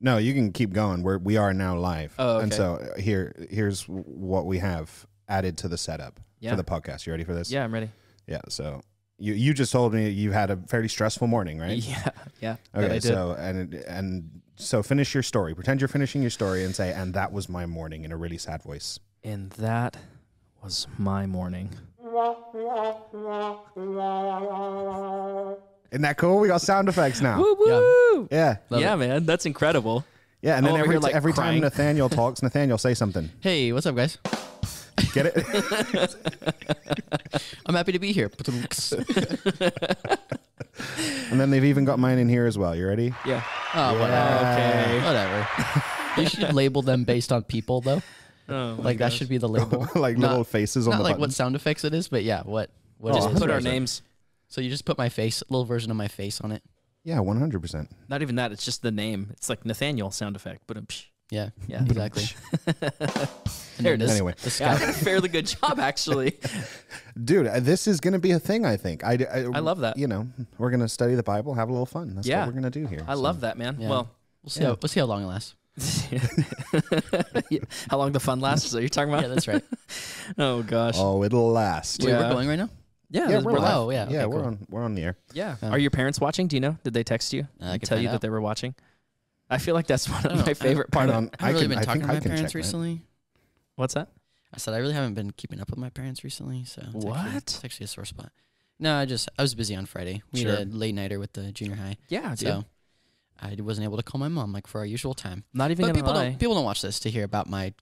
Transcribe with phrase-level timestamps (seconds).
[0.00, 1.02] No, you can keep going.
[1.02, 2.14] We're we are now live.
[2.18, 6.50] Oh, And so uh, here here's what we have added to the setup Yeah.
[6.50, 7.06] for the podcast.
[7.06, 7.50] You ready for this?
[7.50, 7.90] Yeah, I'm ready.
[8.26, 8.40] Yeah.
[8.48, 8.82] So
[9.18, 11.78] you you just told me you had a fairly stressful morning, right?
[11.88, 12.08] Yeah,
[12.40, 12.56] yeah.
[12.74, 13.00] Okay.
[13.00, 15.54] So and and so finish your story.
[15.54, 18.38] Pretend you're finishing your story and say, and that was my morning in a really
[18.38, 18.98] sad voice.
[19.24, 19.96] and that
[20.62, 21.70] was my morning.
[25.90, 26.40] Isn't that cool?
[26.40, 27.38] We got sound effects now.
[27.40, 28.28] Woo woo!
[28.30, 28.56] Yeah.
[28.70, 30.04] Love yeah, man, that's incredible.
[30.42, 30.56] Yeah.
[30.56, 31.60] And I'm then every, here, like, every time.
[31.60, 33.30] Nathaniel talks, Nathaniel say something.
[33.40, 34.18] Hey, what's up, guys?
[35.12, 36.14] Get it?
[37.66, 38.30] I'm happy to be here.
[41.30, 42.74] and then they've even got mine in here as well.
[42.74, 43.14] You ready?
[43.24, 43.42] Yeah.
[43.74, 45.04] Oh, Yeah.
[45.04, 45.04] whatever.
[45.06, 46.22] Whatever.
[46.22, 48.02] you should label them based on people, though.
[48.48, 49.88] Oh, my Like that should be the label.
[49.94, 51.20] like Not- little faces on Not the like button.
[51.22, 53.74] what sound effects it is, but yeah, what what Oh, Just put our Sorry.
[53.74, 54.02] names.
[54.48, 56.62] So you just put my face, a little version of my face on it.
[57.04, 57.90] Yeah, one hundred percent.
[58.08, 58.52] Not even that.
[58.52, 59.28] It's just the name.
[59.32, 60.62] It's like Nathaniel sound effect.
[60.66, 60.78] But
[61.30, 61.82] Yeah, Yeah.
[61.84, 62.24] exactly.
[63.78, 64.10] There it is.
[64.10, 64.86] Anyway, The yeah, I sky.
[64.86, 66.38] did a fairly good job actually.
[67.24, 68.64] dude, uh, this is gonna be a thing.
[68.64, 69.04] I think.
[69.04, 69.98] I, I, I love that.
[69.98, 72.14] You know, we're gonna study the Bible, have a little fun.
[72.14, 72.40] That's Yeah.
[72.40, 73.04] what we're gonna do here.
[73.06, 73.76] I So- love that, man.
[73.78, 73.90] Yeah.
[73.90, 74.10] Well,
[74.42, 74.62] We'll see.
[74.64, 75.56] How, we'll see how long it lasts.
[77.90, 78.66] how long the fun lasts?
[78.66, 79.22] Is that what you're talking about?
[79.24, 79.62] Yeah, that's right.
[80.38, 80.94] oh gosh.
[80.96, 82.00] Oh, it'll last.
[82.02, 82.28] Wait, Yeah.
[82.28, 82.70] we're going right now.
[83.10, 83.76] Yeah, Yeah, we're, we're live.
[83.76, 84.08] Oh, yeah.
[84.08, 84.46] yeah, okay, we're cool.
[84.46, 84.66] on.
[84.68, 85.16] We're on the air.
[85.32, 85.56] Yeah.
[85.62, 85.68] Oh.
[85.70, 86.48] Are your parents watching?
[86.48, 86.76] Do you know?
[86.82, 87.42] Did they text you?
[87.60, 88.74] Uh, I and can tell find you that they were watching?
[89.50, 91.76] I feel like that's one of my favorite part of on, I haven't really can-
[91.76, 92.54] been talking to my parents check that.
[92.58, 93.02] recently.
[93.76, 94.08] What's that?
[94.52, 97.10] I said I really haven't been keeping up with my parents recently, so it's Actually,
[97.10, 97.36] What?
[97.36, 98.32] it's actually a sore spot.
[98.80, 100.22] No, I just I was busy on Friday.
[100.32, 100.50] We Sure.
[100.56, 102.38] had a late nighter with the junior high, Yeah, dude.
[102.40, 102.64] so
[103.40, 105.44] I wasn't able to call my mom like for our usual time.
[105.54, 106.30] Not even But people lie.
[106.30, 107.72] don't people don't watch this to hear about my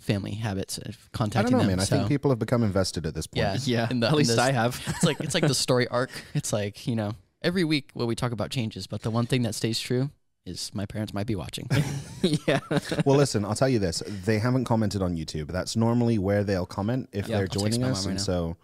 [0.00, 1.66] family habits of I don't know, them.
[1.68, 1.80] man.
[1.80, 3.44] I think people have become invested at this point.
[3.44, 3.82] Yeah.
[3.82, 4.80] yeah, in the- at least this- I have.
[4.88, 6.10] it's like it's like the story arc.
[6.34, 9.42] It's like you know every week what we talk about changes, but the one thing
[9.42, 10.10] that stays true
[10.46, 11.68] is my parents might be watching.
[12.22, 12.60] yeah.
[13.04, 15.48] Well, listen, I'll tell you this: they haven't commented on YouTube.
[15.48, 18.10] That's normally where they'll comment if Yeah, they're I'll text joining my mom us, right
[18.12, 18.24] and now.
[18.24, 18.56] so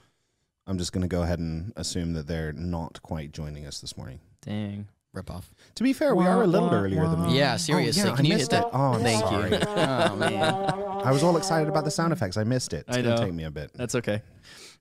[0.67, 3.97] I'm just going to go ahead and assume that they're not quite joining us this
[3.97, 4.21] morning.
[4.43, 4.89] Dang.
[5.13, 5.51] Rip off.
[5.77, 7.29] To be fair, we are a little Wah, wah, earlier than wah.
[7.31, 7.39] we.
[7.39, 8.03] Yeah, seriously.
[8.03, 8.63] Oh, yeah, Can I you missed hit it.
[8.65, 8.71] that?
[8.73, 9.51] Oh, Thank sorry.
[9.51, 9.59] you.
[9.65, 10.96] Oh man.
[11.07, 12.37] I was all excited about the sound effects.
[12.37, 12.85] I missed it.
[12.89, 13.27] It's I going to know.
[13.27, 13.71] take me a bit.
[13.75, 14.23] That's okay.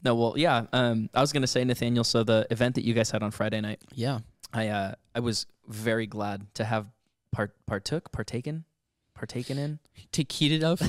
[0.04, 0.66] No, well, yeah.
[0.74, 2.04] Um, I was gonna say, Nathaniel.
[2.04, 4.20] So the event that you guys had on Friday night, Yeah.
[4.54, 6.86] I uh, I was very glad to have
[7.32, 8.66] part partook, partaken,
[9.16, 9.80] partaken in.
[10.12, 10.82] Take heated of.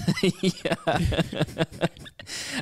[0.43, 0.75] yeah.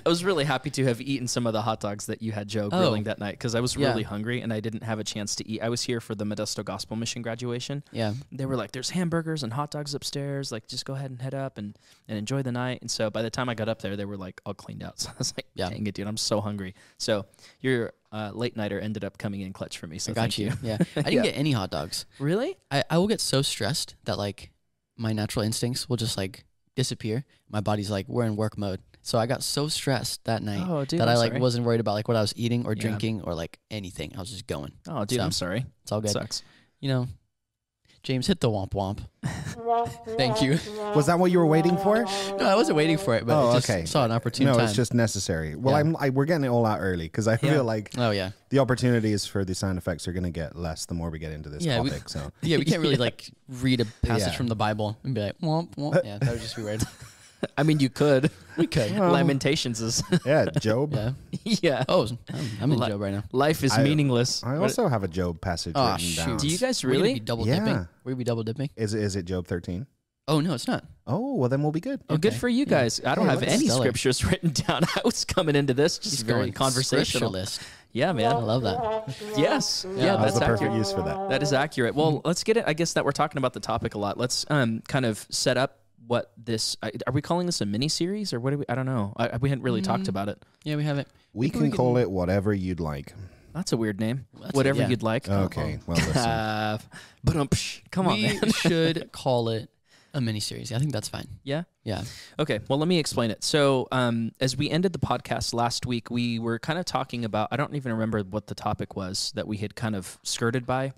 [0.05, 2.49] I was really happy to have eaten some of the hot dogs that you had
[2.49, 2.79] Joe Oh.
[2.79, 3.89] grilling that night because I was Yeah.
[3.89, 5.63] really hungry and I didn't have a chance to eat.
[5.63, 7.83] I was here for the Modesto Gospel Mission graduation.
[7.93, 8.13] Yeah.
[8.31, 10.53] They were like, "There's hamburgers and hot dogs upstairs.
[10.53, 13.23] Like, just go ahead and head up and, and enjoy the night." And so by
[13.23, 14.99] the time I got up there, they were like all cleaned out.
[15.05, 15.71] So I was like, Yeah.
[15.71, 16.07] "Dang it, dude!
[16.07, 17.25] I'm so hungry." So
[17.61, 19.99] your uh, late nighter ended up coming in clutch for me.
[19.99, 20.47] So I got thank you.
[20.49, 20.53] you.
[20.63, 20.79] Yeah.
[20.97, 21.23] I didn't Yeah.
[21.23, 22.05] get any hot dogs.
[22.19, 22.57] Really?
[22.71, 24.51] I, I will get so stressed that like
[24.97, 26.45] my natural instincts will just like
[26.77, 27.25] disappear.
[27.49, 28.81] My body's like we're in work mode.
[29.03, 30.99] So I got so stressed that night Oh, dude.
[31.01, 31.41] that I'm I like sorry.
[31.41, 32.81] wasn't worried about like what I was eating or Yeah.
[32.81, 34.13] drinking or like anything.
[34.17, 34.73] I was just going.
[34.89, 35.67] Oh, dude, So, I'm sorry.
[35.83, 36.11] It's all good.
[36.11, 36.43] sucks.
[36.81, 37.07] You know,
[38.05, 39.01] James hit the womp womp.
[40.19, 40.59] Thank you.
[40.95, 42.05] Was that what you were waiting for?
[42.37, 43.87] No, I wasn't waiting for it, but Oh, I just okay.
[43.87, 44.53] saw an opportunity.
[44.53, 44.67] no, time.
[44.69, 45.55] it's just necessary.
[45.57, 45.81] Well, Yeah.
[45.81, 45.97] I'm.
[45.99, 47.37] I, we're getting it all out early because I Yeah.
[47.55, 50.85] feel like oh yeah, the opportunities for the sound effects are going to get less
[50.87, 52.09] the more we get into this Yeah, we- topic.
[52.11, 52.59] so yeah.
[52.59, 54.37] We can't really like read a passage Yeah.
[54.37, 56.05] from the Bible and be like womp womp.
[56.05, 56.83] Yeah, that would just be weird.
[57.59, 58.31] I mean, you could.
[58.57, 58.99] We could.
[58.99, 60.95] Well- Lamentations is yeah, Job.
[60.95, 61.11] Yeah.
[61.45, 61.85] yeah.
[61.89, 62.19] Oh, I'm,
[62.61, 63.25] I'm in Li- Job right now.
[63.33, 64.43] Life is I- meaningless.
[64.45, 66.27] I What- also have a Job passage Oh, written shoot.
[66.27, 66.37] down.
[66.39, 67.15] do you guys We're gonna really?
[67.15, 67.59] be double Yeah.
[67.61, 67.89] dipping?
[68.05, 68.71] We're gonna be double dipping.
[68.77, 69.87] Is it, is it Job 13?
[70.27, 70.85] Oh no, it's not.
[71.07, 72.01] Oh, well then we'll be good.
[72.09, 72.99] Oh, good for you guys.
[73.05, 73.83] I don't Hey, have look, any stellar.
[73.83, 74.83] scriptures written down.
[74.85, 77.31] I was coming into this just He's very going conversational.
[77.31, 77.61] scripturalist.
[77.93, 78.33] Yeah, man.
[78.33, 79.15] I love that.
[79.37, 79.85] Yes.
[79.87, 80.79] Yeah, Yeah, That was that's the perfect accurate.
[80.79, 81.29] use for that.
[81.29, 81.95] That is accurate.
[81.95, 82.65] Well, let's get it.
[82.67, 84.17] I guess that we're talking about the topic a lot.
[84.17, 86.77] Let's um kind of set up what this.
[86.83, 88.51] Are we calling this a mini series or what?
[88.51, 88.65] Do we?
[88.69, 89.13] I don't know.
[89.17, 90.09] I, I- we hadn't really talked Mm.
[90.09, 90.43] about it.
[90.65, 91.09] Yeah, we have it.
[91.33, 93.13] We Maybe can we call can- it whatever you'd like.
[93.55, 94.27] That's a weird name.
[94.41, 94.89] That's a- Whatever yeah.
[94.89, 95.29] you'd like.
[95.29, 96.17] Okay, well listen.
[96.17, 96.79] Uh,
[97.23, 98.51] but um, psh, come on, we man.
[98.53, 99.71] should call it
[100.13, 100.73] a mini series.
[100.73, 101.27] I think that's fine.
[101.43, 101.63] Yeah.
[101.85, 102.03] Yeah.
[102.39, 103.43] Okay, well, let me explain it.
[103.43, 107.49] So, um, as we ended the podcast last week, we were kind of talking about,
[107.51, 110.93] I don't even remember what the topic was that we had kind of skirted by,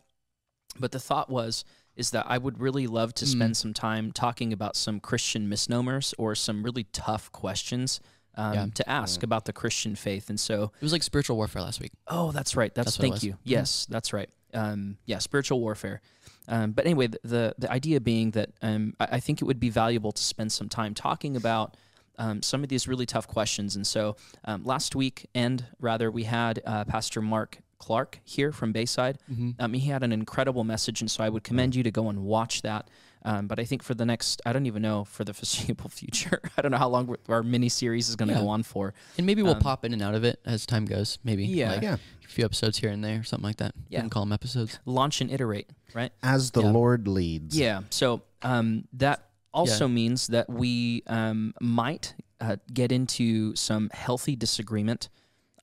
[0.78, 1.64] but the thought was,
[1.96, 3.56] is that I would really love to spend Mm.
[3.56, 8.00] some time talking about some Christian misnomers or some really tough questions
[8.38, 8.66] um, Yeah.
[8.74, 10.28] to ask about the Christian faith.
[10.28, 11.92] And so, It was like spiritual warfare last week.
[12.06, 12.74] Oh, that's right.
[12.74, 13.32] That's, That's thank you.
[13.32, 13.38] Mhm.
[13.44, 14.28] Yes, that's right.
[14.52, 16.02] Um, yeah, spiritual warfare.
[16.48, 19.58] Um, but anyway, the, the the idea being that um, I, I think it would
[19.58, 21.76] be valuable to spend some time talking about
[22.18, 23.74] um, some of these really tough questions.
[23.76, 28.72] And so um, last week, and rather, we had uh, Pastor Mark Clark here from
[28.72, 29.18] Bayside.
[29.30, 29.50] Mm-hmm.
[29.58, 32.24] Um, he had an incredible message, and so I would commend you to go and
[32.24, 32.88] watch that.
[33.22, 36.40] Um, but I think for the next, I don't even know for the foreseeable future.
[36.56, 38.40] I don't know how long our mini series is going to Yeah.
[38.42, 38.94] go on for.
[39.18, 41.18] And maybe we'll Um, pop in and out of it as time goes.
[41.24, 41.44] Maybe.
[41.44, 41.72] Yeah.
[41.72, 41.96] Like Yeah.
[42.24, 43.74] a few episodes here and there, something like that.
[43.88, 43.98] Yeah.
[43.98, 44.78] You can call them episodes.
[44.84, 46.12] Launch and iterate, right?
[46.22, 46.70] As the Yeah.
[46.70, 47.58] Lord leads.
[47.58, 47.80] Yeah.
[47.90, 55.08] So um, that also means that we um, might uh, get into some healthy disagreement.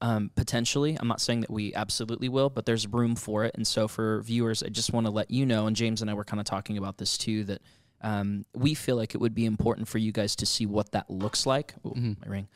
[0.03, 3.55] Um, potentially, I'm not saying that we absolutely will, but there's room for it.
[3.55, 6.13] And so, for viewers, I just want to let you know, and James and I
[6.13, 7.61] were kind of talking about this too, that
[8.01, 11.09] um, we feel like it would be important for you guys to see what that
[11.09, 11.73] looks like.
[11.85, 12.17] Ooh, Mhm.
[12.21, 12.47] My ring.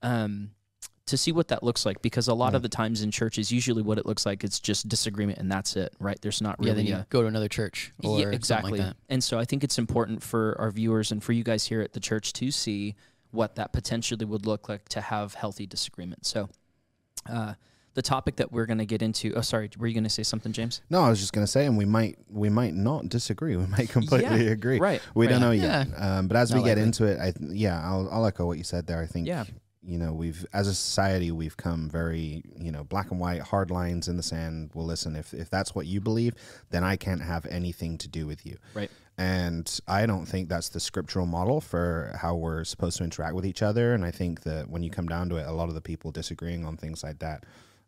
[0.00, 0.52] Um,
[1.04, 3.82] to see what that looks like, because a lot of the times in churches, usually
[3.82, 6.18] what it looks like is just disagreement, and that's it, right?
[6.20, 6.64] There's not yeah.
[6.70, 8.70] really Then you a go to another church or yeah, something exactly.
[8.72, 8.96] like that.
[9.08, 11.92] And so I think it's important for our viewers and for you guys here at
[11.92, 12.96] the church to see
[13.30, 16.24] what that potentially would look like to have healthy disagreement.
[16.26, 16.48] So,
[17.30, 17.54] uh,
[17.94, 19.32] the topic that we're going to get into.
[19.34, 20.82] Oh, sorry, were you going to say something, James?
[20.90, 23.56] No, I was just going to say, and we might we might not disagree.
[23.56, 24.78] We might completely Yeah, agree.
[24.78, 25.00] Right.
[25.14, 25.32] We right.
[25.32, 25.84] don't know Yeah.
[25.86, 25.88] yet.
[26.02, 26.82] Um, but as Not we get likely.
[26.82, 29.00] into it, I th- yeah, I'll, I'll echo what you said there.
[29.00, 29.44] I think Yeah.
[29.82, 33.70] you know we've as a society we've come very you know black and white hard
[33.70, 34.72] lines in the sand.
[34.74, 36.34] Well, listen, if if that's what you believe,
[36.70, 38.58] then I can't have anything to do with you.
[38.74, 38.90] Right.
[39.18, 43.46] And I don't think that's the scriptural model for how we're supposed to interact with
[43.46, 43.94] each other.
[43.94, 46.10] And I think that when you come down to it, a lot of the people
[46.10, 47.44] disagreeing on things like that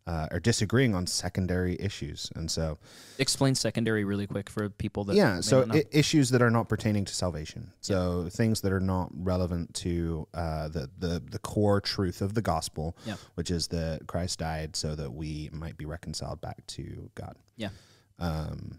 [0.06, 2.30] uh, are disagreeing on secondary issues.
[2.34, 2.78] And so,
[3.18, 5.16] Explain secondary really quick for people that.
[5.16, 5.66] yeah, so.
[5.70, 7.72] I- issues that are not pertaining to salvation.
[7.82, 12.40] So things that are not relevant to uh, the, the the core truth of the
[12.40, 13.16] gospel, Yeah.
[13.34, 17.36] which is that Christ died so that we might be reconciled back to God.
[17.58, 17.68] Yeah.
[18.18, 18.78] Um,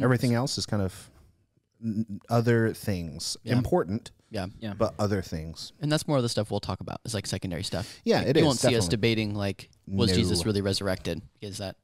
[0.00, 1.10] everything else is kind of
[1.84, 3.56] n- other things, Yeah.
[3.56, 4.46] important, Yeah.
[4.60, 4.74] yeah.
[4.74, 5.72] but other things.
[5.80, 7.00] And that's more of the stuff we'll talk about.
[7.04, 8.00] It's like secondary stuff.
[8.04, 8.88] Yeah, Like, it you is, won't see us definitely.
[8.90, 10.16] debating like was No.
[10.16, 11.76] Jesus really resurrected because that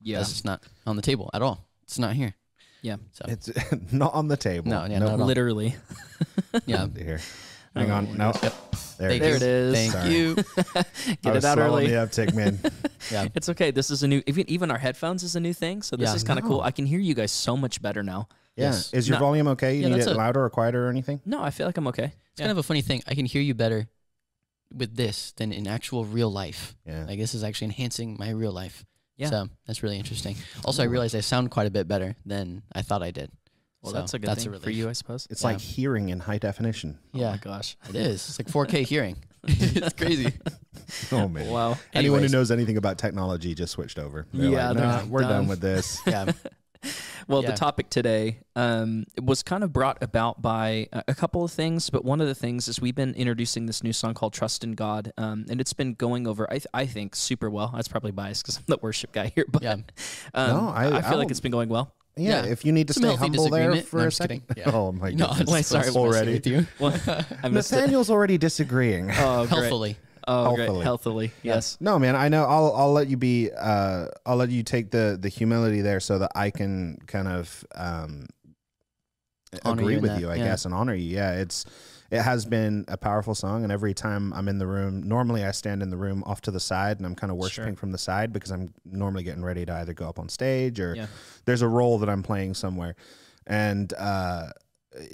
[0.00, 0.18] yeah.
[0.18, 1.64] that's just not on the table at all.
[1.84, 2.34] It's not here.
[2.82, 2.96] Yeah.
[3.12, 3.50] So It's
[3.92, 4.68] not on the table.
[4.70, 5.10] No, yeah, Nope.
[5.12, 5.26] not at.
[5.26, 5.74] Literally.
[6.66, 6.84] yeah.
[6.84, 7.20] Oh, here.
[7.74, 8.16] Oh, Hang Oh, on.
[8.16, 8.32] No.
[8.42, 8.54] Yep.
[8.98, 9.42] There, Thank it There is.
[9.42, 9.74] it is.
[9.74, 10.14] Thank Sorry.
[10.14, 10.34] you.
[11.22, 11.86] Get I it was out slow on early.
[11.88, 12.58] the uptick, man.
[13.10, 13.28] Yeah.
[13.34, 13.70] It's okay.
[13.70, 14.22] This is a new.
[14.26, 16.14] Even even our headphones is a new thing, so this Yeah.
[16.14, 16.50] is kind of No.
[16.52, 16.60] cool.
[16.62, 18.28] I can hear you guys so much better now.
[18.56, 18.66] Yeah.
[18.70, 18.92] Yes.
[18.94, 19.24] Is your No.
[19.26, 19.74] volume okay?
[19.76, 21.20] You Yeah, need that's it a- louder or quieter or anything?
[21.26, 22.12] No, I feel like I'm okay.
[22.32, 23.02] It's kind of a funny thing.
[23.06, 23.88] I can hear you better
[24.74, 26.74] with this than in actual real life.
[26.86, 27.04] Yeah.
[27.06, 28.84] Like this is actually enhancing my real life.
[29.16, 29.30] Yeah.
[29.30, 30.36] So that's really interesting.
[30.64, 33.30] Also, I realized I sound quite a bit better than I thought I did.
[33.82, 34.76] Well, So that's a good that's thing a for relief.
[34.78, 35.26] you, I suppose.
[35.30, 35.48] It's Yeah.
[35.48, 36.98] like hearing in high definition.
[37.14, 37.30] Oh Yeah.
[37.32, 37.76] my gosh.
[37.88, 38.28] It is.
[38.28, 39.16] It's like 4K hearing.
[39.44, 40.32] it's crazy.
[41.10, 41.48] Oh man.
[41.50, 41.78] Wow.
[41.94, 42.32] Anyone who Anyways.
[42.32, 44.26] knows anything about technology just switched over.
[44.32, 45.46] They're Yeah, like, they're nah, we're done done.
[45.48, 45.98] with this.
[46.06, 46.30] Yeah.
[47.28, 47.50] Well, Yeah.
[47.50, 51.90] the topic today um, was kind of brought about by a a couple of things,
[51.90, 54.72] but one of the things is we've been introducing this new song called "Trust in
[54.74, 57.72] God," um, and it's been going over, I, th- I think, super well.
[57.74, 59.72] That's probably biased because I'm the worship guy here, but Yeah.
[59.72, 59.84] um,
[60.50, 61.92] No, I- I, feel like I'll- it's been going well.
[62.16, 62.52] Yeah, Yeah.
[62.52, 64.42] if you need to Some stay humble there for No, a second.
[64.56, 64.70] Yeah.
[64.72, 65.50] Oh my No, goodness.
[65.50, 66.32] Wait, sorry, Messing already.
[66.34, 66.66] with you.
[66.80, 67.76] I missed it.
[67.76, 69.10] Nathaniel's already disagreeing.
[69.10, 69.48] Oh, great.
[69.50, 69.96] Healthily.
[70.28, 70.66] Oh, great.
[70.66, 70.84] Healthily.
[70.84, 71.30] Healthily.
[71.42, 71.76] Yes.
[71.80, 72.44] No, man, I know.
[72.44, 73.50] I'll I'll let you be.
[73.56, 77.64] Uh, I'll let you take the the humility there, so that I can kind of
[77.74, 78.26] um,
[79.64, 80.44] Honor agree you with that, you, I yeah.
[80.44, 81.14] guess, and honor you.
[81.16, 81.64] Yeah, it's
[82.10, 85.50] it has been a powerful song, and every time I'm in the room, normally I
[85.52, 87.76] stand in the room off to the side, and I'm kind of worshiping Sure.
[87.80, 90.94] from the side because I'm normally getting ready to either go up on stage or
[90.94, 91.06] Yeah.
[91.46, 92.96] there's a role that I'm playing somewhere,
[93.46, 94.50] and uh,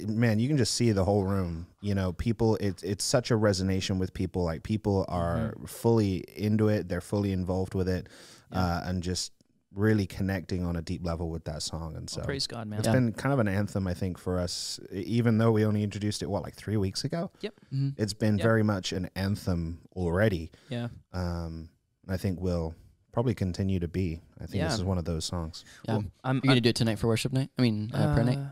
[0.07, 1.67] man, you can just see the whole room.
[1.81, 2.55] You know, people.
[2.57, 4.43] It's it's such a resonation with people.
[4.43, 6.87] Like people are fully into it.
[6.89, 8.07] They're fully involved with it,
[8.51, 9.31] uh, and just
[9.75, 11.95] really connecting on a deep level with that song.
[11.95, 12.77] And so Well, praise God, man.
[12.77, 12.93] it's Yeah.
[12.93, 14.79] been kind of an anthem, I think, for us.
[14.91, 17.31] Even though we only introduced it what like three weeks ago,
[17.73, 17.95] Mhm.
[17.97, 18.43] it's been Yeah.
[18.43, 20.51] very much an anthem already.
[20.69, 20.89] Yeah.
[21.11, 21.69] Um,
[22.07, 22.75] I think we'll
[23.11, 24.21] probably continue to be.
[24.39, 24.67] I think Yeah.
[24.67, 25.65] this is one of those songs.
[25.85, 25.95] Yeah.
[25.97, 27.49] Well, I'm, You're going to do it tonight for worship night?
[27.57, 28.37] I mean, uh, prayer night?
[28.37, 28.49] uh,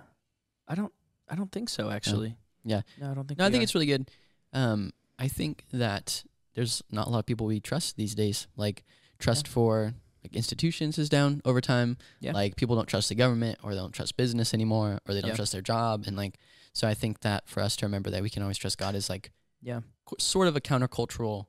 [0.68, 0.92] I don't.
[1.32, 1.90] I don't think so.
[1.90, 2.36] Actually.
[2.64, 2.82] Yeah.
[3.00, 3.40] No, I don't think.
[3.40, 3.64] No, I think are.
[3.64, 4.12] it's really good.
[4.54, 6.24] Um, I think that
[6.54, 8.48] there's not a lot of people we trust these days.
[8.56, 8.84] Like
[9.18, 11.98] trust for like institutions is down over time.
[12.20, 12.34] Yeah.
[12.34, 15.30] Like people don't trust the government or they don't trust business anymore or they don't
[15.30, 15.36] Yeah.
[15.36, 16.38] trust their job and like
[16.74, 19.10] so I think that for us to remember that we can always trust God is
[19.10, 19.82] like Yeah.
[20.06, 21.48] co- sort of a countercultural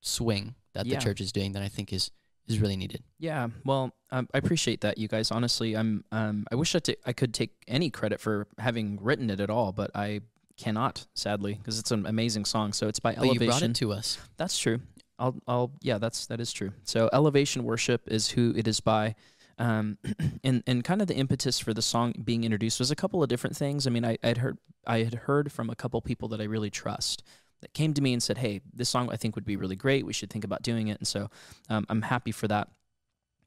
[0.00, 0.98] swing that Yeah.
[0.98, 2.10] the church is doing that I think is
[2.48, 3.02] is really needed.
[3.18, 5.30] Yeah, well, um, I appreciate that, you guys.
[5.30, 6.04] Honestly, I'm.
[6.12, 9.90] Um, I wish I, could take any credit for having written it at all, but
[9.94, 10.20] I
[10.56, 12.72] cannot, sadly, because it's an amazing song.
[12.72, 13.70] So it's by But you brought Elevation.
[13.72, 14.18] it to us.
[14.36, 14.80] That's true.
[15.18, 15.36] I'll.
[15.46, 15.72] I'll.
[15.82, 16.72] Yeah, that's that is true.
[16.84, 19.14] So Elevation Worship is who it is by.
[19.58, 19.98] Um,
[20.44, 23.28] and and kind of the impetus for the song being introduced was a couple of
[23.28, 23.86] different things.
[23.86, 26.70] I mean, I I'd heard I had heard from a couple people that I really
[26.70, 27.22] trust
[27.60, 30.04] that came to me and said, "Hey, this song I think would be really great.
[30.06, 31.28] We should think about doing it." And so
[31.68, 32.68] um, I'm happy for that.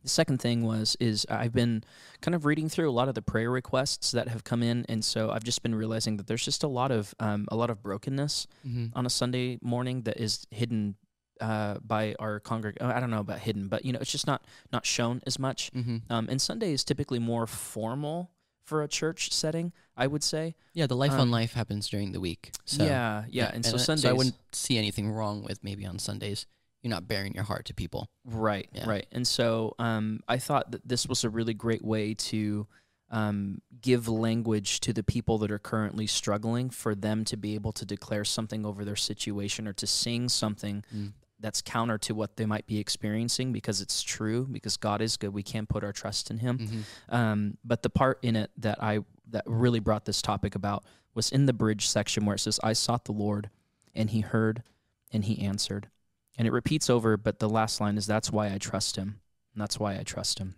[0.01, 1.84] The second thing was is I've been
[2.22, 5.04] kind of reading through a lot of the prayer requests that have come in, and
[5.04, 7.84] so I've just been realizing that there's just a lot of um, a lot of
[7.84, 8.98] brokenness Mm-hmm.
[8.98, 10.96] on a Sunday morning that is hidden
[11.42, 12.78] uh, by our congreg.
[12.82, 15.38] oh, I don't know about hidden, but you know, it's just not not shown as
[15.38, 15.70] much.
[15.74, 15.98] Mm-hmm.
[16.10, 18.32] Um, and Sunday is typically more formal
[18.69, 20.55] for a church setting, I would say.
[20.73, 22.51] Yeah, the life Um, on life happens during the week.
[22.65, 25.97] So yeah, yeah, and, so I- Sundays, I wouldn't see anything wrong with maybe on
[25.99, 26.45] Sundays
[26.81, 28.07] you're not baring your heart to people.
[28.23, 28.88] Right, Yeah.
[28.89, 29.05] right.
[29.11, 32.67] And so um, I thought that this was a really great way to
[33.11, 37.71] um, give language to the people that are currently struggling for them to be able
[37.73, 41.11] to declare something over their situation or to sing something Mm.
[41.39, 45.34] That's counter to what they might be experiencing because it's true, because God is good.
[45.34, 46.58] We can't put our trust in Him.
[46.58, 47.15] Mm-hmm.
[47.15, 51.29] Um, but the part in it that I that really brought this topic about was
[51.29, 53.50] in the bridge section where it says, "I sought the Lord,
[53.93, 54.63] and He heard,
[55.12, 55.89] and He answered,"
[56.38, 57.17] and it repeats over.
[57.17, 59.19] But the last line is, "That's why I trust Him,
[59.53, 60.55] and that's why I trust Him."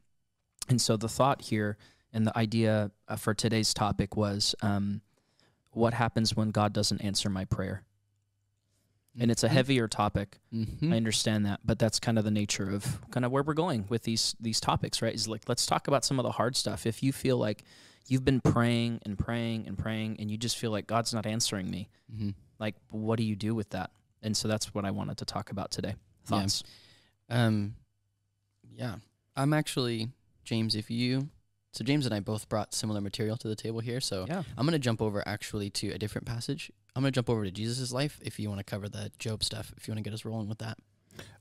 [0.67, 1.77] And so the thought here
[2.13, 5.01] and the idea uh, for today's topic was, um,
[5.71, 7.83] what happens when God doesn't answer my prayer?
[9.19, 10.39] And it's a heavier topic.
[10.53, 10.93] Mm-hmm.
[10.93, 13.85] I understand that, but that's kind of the nature of kind of where we're going
[13.89, 15.13] with these these topics, right?
[15.13, 16.85] Is like let's talk about some of the hard stuff.
[16.85, 17.63] If you feel like
[18.07, 21.69] you've been praying and praying and praying and you just feel like God's not answering
[21.69, 22.29] me, Mm-hmm.
[22.59, 23.91] like what do you do with that?
[24.21, 25.89] And so that's what I wanted to talk about today.
[25.89, 26.39] Yeah.
[26.39, 26.63] Thoughts?
[27.29, 27.75] Um,
[28.75, 28.95] yeah,
[29.35, 30.09] I'm actually
[30.45, 30.75] James.
[30.75, 31.29] If you,
[31.73, 33.99] so James and I both brought similar material to the table here.
[33.99, 34.43] So Yeah.
[34.57, 36.71] I'm gonna jump over actually to a different passage.
[36.95, 39.74] I'm gonna jump over to Jesus' life if you want to cover the Job stuff.
[39.77, 40.77] If you want to get us rolling with that,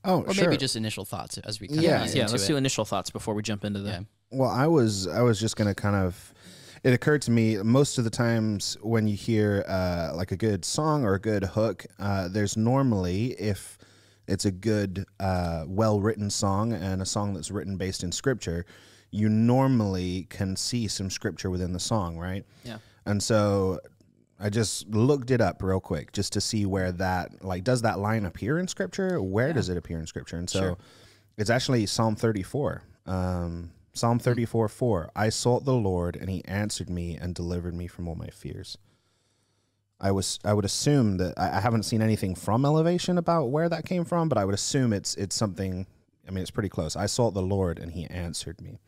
[0.04, 0.45] Oh, or sure.
[0.45, 2.49] maybe just initial thoughts as we kind Yeah, of Yeah, into let's it.
[2.49, 4.00] do initial thoughts before we jump into the Yeah.
[4.30, 6.33] Well, I was I was just gonna kind of.
[6.83, 10.64] It occurred to me most of the times when you hear uh, like a good
[10.64, 13.76] song or a good hook, uh, there's normally if
[14.26, 18.64] it's a good, uh, well written song and a song that's written based in scripture,
[19.11, 22.47] you normally can see some scripture within the song, right?
[22.64, 22.78] Yeah.
[23.04, 23.80] And so
[24.42, 27.99] I just looked it up real quick just to see where that like does that
[27.99, 29.20] line appear in scripture?
[29.20, 29.52] Where Yeah.
[29.54, 30.37] does it appear in scripture?
[30.38, 30.76] And so Sure.
[31.37, 32.82] it's actually Psalm 34.
[33.06, 35.11] Um, Psalm 34 4.
[35.14, 38.78] I sought the Lord and he answered me and delivered me from all my fears.
[40.00, 43.68] I was I would assume that I, I haven't seen anything from Elevation about where
[43.68, 45.87] that came from, but I would assume it's it's something
[46.26, 46.97] I mean it's pretty close.
[46.97, 48.78] I sought the Lord and he answered me.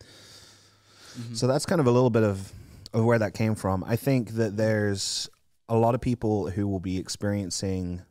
[1.19, 1.37] Mhm.
[1.37, 2.53] So that's kind of a little bit of,
[2.95, 3.85] of where that came from.
[3.87, 5.29] I think that there's
[5.69, 8.03] a lot of people who will be experiencing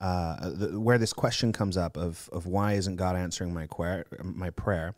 [0.00, 4.04] uh, the, where this question comes up of of why isn't God answering my quer-
[4.22, 4.94] my prayer.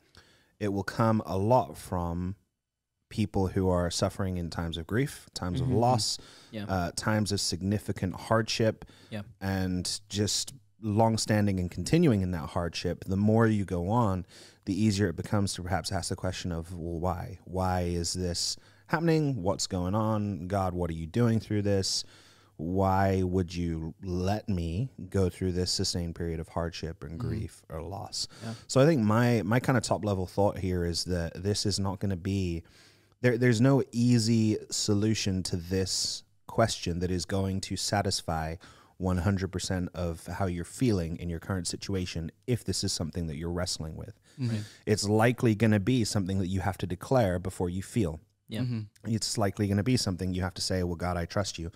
[0.58, 2.34] It will come a lot from
[3.08, 5.64] people who are suffering in times of grief, times Mhm.
[5.64, 6.18] of loss,
[6.50, 6.64] Yeah.
[6.64, 9.22] uh, times of significant hardship, Yeah.
[9.40, 13.04] and just long-standing and continuing in that hardship.
[13.04, 14.26] The more you go on,
[14.64, 17.38] the easier it becomes to perhaps ask the question of, well, why?
[17.44, 19.42] Why is this happening?
[19.42, 20.46] What's going on?
[20.48, 22.04] God, what are you doing through this?
[22.58, 27.28] Why would you let me go through this sustained period of hardship and Mhm.
[27.28, 28.28] grief or loss?
[28.42, 28.54] Yeah.
[28.66, 31.78] So I think my my kind of top level thought here is that this is
[31.78, 32.62] not going to be
[33.20, 33.36] there.
[33.36, 38.54] There's no easy solution to this question that is going to satisfy
[38.98, 43.50] 100% of how you're feeling in your current situation if this is something that you're
[43.52, 44.18] wrestling with.
[44.40, 44.62] Mhm.
[44.86, 48.20] It's likely going to be something that you have to declare before you feel.
[48.48, 48.60] Yeah.
[48.60, 48.86] Mhm.
[49.04, 51.70] It's likely going to be something you have to say, Well, God, I trust you.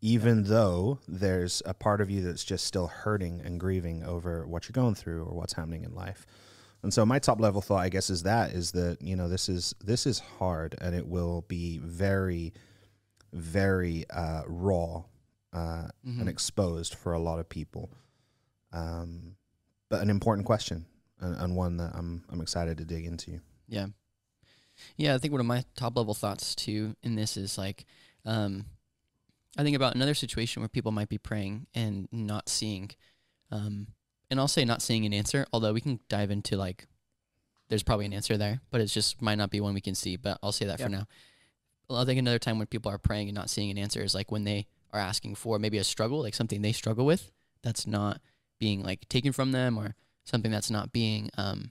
[0.00, 4.68] Even though there's a part of you that's just still hurting and grieving over what
[4.68, 6.26] you're going through or what's happening in life.
[6.82, 9.48] And so my top level thought, I guess, is that is that, you know, this
[9.48, 12.52] is this is hard and it will be very,
[13.32, 15.04] very uh, raw
[15.52, 16.20] uh, Mhm.
[16.20, 17.90] and exposed for a lot of people.
[18.72, 19.36] Um,
[19.88, 20.84] but an important question
[21.20, 23.40] and, and one that I'm I'm excited to dig into.
[23.68, 23.86] Yeah.
[24.96, 27.84] Yeah, I think one of my top level thoughts too in this is like
[28.24, 28.66] um
[29.58, 32.90] I think about another situation where people might be praying and not seeing
[33.50, 33.88] um
[34.30, 36.86] and I'll say not seeing an answer, although we can dive into like
[37.68, 40.16] there's probably an answer there, but it's just might not be one we can see,
[40.16, 40.86] but I'll say that Yeah.
[40.86, 41.06] for now.
[41.88, 44.14] Well, I think another time when people are praying and not seeing an answer is
[44.14, 47.30] like when they are asking for maybe a struggle, like something they struggle with
[47.62, 48.20] that's not
[48.58, 51.70] being like taken from them or something that's not being um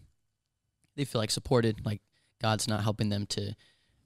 [0.96, 2.02] they feel like supported, like
[2.42, 3.56] God's not helping them to,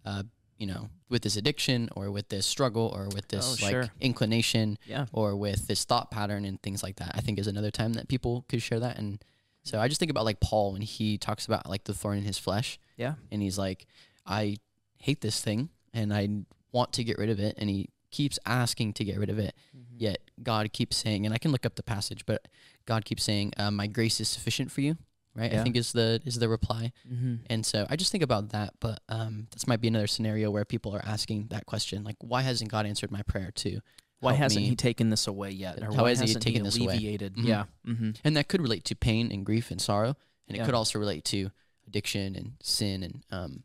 [0.06, 0.24] uh,
[0.58, 3.90] you know, with this addiction or with this struggle or with this Oh, like sure.
[4.00, 5.06] inclination Yeah.
[5.12, 7.12] or with this thought pattern and things like that.
[7.16, 8.98] I think is another time that people could share that.
[8.98, 9.24] And
[9.64, 12.24] so I just think about like Paul when he talks about like the thorn in
[12.26, 12.80] his flesh.
[12.98, 13.16] Yeah.
[13.32, 13.86] And he's like,
[14.26, 14.58] I
[14.98, 16.28] hate this thing and I
[16.72, 17.56] want to get rid of it.
[17.58, 19.56] And he keeps asking to get rid of it.
[19.76, 19.96] Mm-hmm.
[19.98, 22.48] Yet God keeps saying, and I can look up the passage, but
[22.86, 24.98] God keeps saying, uh, My grace is sufficient for you.
[25.36, 25.52] Right?
[25.52, 25.60] Yeah.
[25.60, 26.92] I think is the is the reply.
[27.12, 27.36] Mm-hmm.
[27.50, 30.66] And so I just think about that, but um, this might be another scenario where
[30.66, 33.80] people are asking that question, like, why hasn't God answered my prayer too?
[34.22, 35.82] Why hasn't he taken this away yet?
[35.82, 36.88] Or How why hasn't he taken this away?
[36.88, 37.36] alleviated?
[37.36, 37.46] Mhm.
[37.46, 37.64] Yeah.
[37.88, 38.12] Mm-hmm.
[38.26, 40.16] And that could relate to pain and grief and sorrow,
[40.48, 41.52] and it could also relate to
[41.88, 43.64] addiction and sin and um,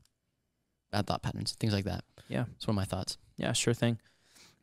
[0.92, 2.04] bad thought patterns, things like that.
[2.28, 2.44] Yeah.
[2.56, 3.18] it's one of my thoughts.
[3.36, 3.98] Yeah, sure thing.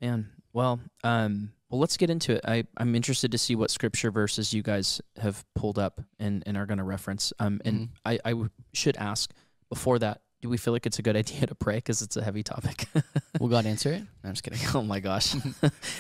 [0.01, 2.41] Man, well, um, well, let's get into it.
[2.45, 6.57] I, I'm interested to see what scripture verses you guys have pulled up and, and
[6.57, 7.31] are going to reference.
[7.39, 7.89] Um, and Mhm.
[8.05, 9.31] I, I w- should ask
[9.69, 12.23] before that, do we feel like it's a good idea to pray because it's a
[12.23, 12.87] heavy topic?
[13.39, 14.01] Will God answer it?
[14.01, 14.59] No, I'm just kidding.
[14.75, 15.33] oh my gosh.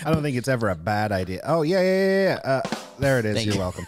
[0.03, 1.41] I don't think it's ever a bad idea.
[1.45, 2.51] Oh yeah, yeah, yeah, yeah.
[2.51, 2.61] Uh,
[2.99, 3.35] there it is.
[3.35, 3.59] Thank You're you.
[3.61, 3.85] welcome.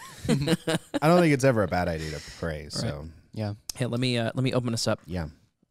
[1.02, 2.68] I don't think it's ever a bad idea to pray.
[2.70, 3.54] So Yeah.
[3.76, 5.00] hey, let me uh, let me open us up.
[5.06, 5.26] yeah,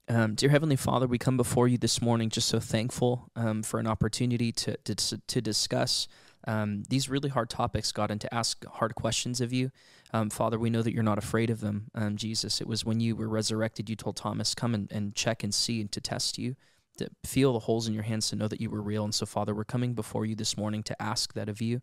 [0.10, 3.79] Um, dear Heavenly Father, we come before you this morning just so thankful um, for
[3.79, 6.10] an opportunity to to, to discuss
[6.45, 9.72] um, these really hard topics, God, and to ask hard questions of you.
[10.12, 11.89] Um, Father, we know that you're not afraid of them.
[11.95, 15.41] Um, Jesus, it was when you were resurrected, you told Thomas, come and, and check
[15.41, 16.57] and see and to test you,
[16.98, 19.05] to feel the holes in your hands to know that you were real.
[19.05, 21.81] And so, Father, we're coming before you this morning to ask that of you.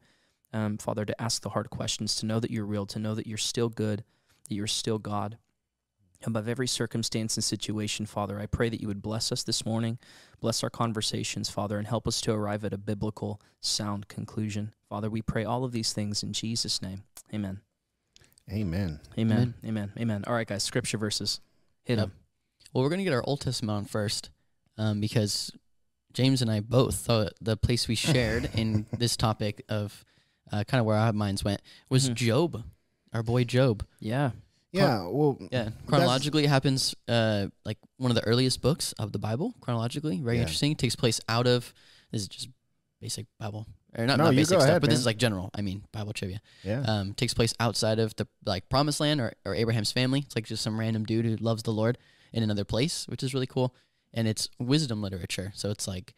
[0.53, 3.27] Um, Father, to ask the hard questions, to know that you're real, to know that
[3.27, 4.05] you're still good,
[4.47, 5.39] that you're still God
[6.27, 8.39] above every circumstance and situation, Father.
[8.39, 9.99] I pray that you would bless us this morning,
[10.41, 14.75] bless our conversations, Father, and help us to arrive at a biblical, sound conclusion.
[14.89, 17.05] Father, we pray all of these things in Jesus' name.
[17.33, 17.61] Amen.
[18.51, 19.01] Amen.
[19.19, 19.55] Amen.
[19.65, 19.93] Amen.
[19.99, 20.25] Amen.
[20.27, 21.41] All right, guys, scripture verses.
[21.85, 22.09] Hit Yep.
[22.09, 22.13] them.
[22.73, 24.31] Well, we're going to get our Old Testament on first
[24.77, 25.53] um, because
[26.13, 30.05] James and I both thought the place we shared in this topic of
[30.53, 32.15] uh, kind of where our minds went was Mhm.
[32.15, 32.65] Job,
[33.13, 33.87] our boy Job.
[34.01, 34.31] Yeah.
[34.73, 35.07] Yeah.
[35.09, 35.39] Well.
[35.51, 39.55] Yeah, chronologically, it happens uh, like one of the earliest books of the Bible.
[39.61, 40.43] Chronologically, very Yeah.
[40.43, 40.73] interesting.
[40.73, 41.73] It takes place out of
[42.13, 42.49] this is just
[43.01, 45.51] basic Bible or not, No, not basic go stuff, ahead, but this is like general.
[45.55, 46.41] I mean, Bible trivia.
[46.63, 46.83] Yeah.
[46.87, 50.21] Um, takes place outside of the like promised land or, or Abraham's family.
[50.21, 51.99] It's like just some random dude who loves the Lord
[52.33, 53.75] in another place, which is really cool.
[54.13, 56.15] And it's wisdom literature, so it's like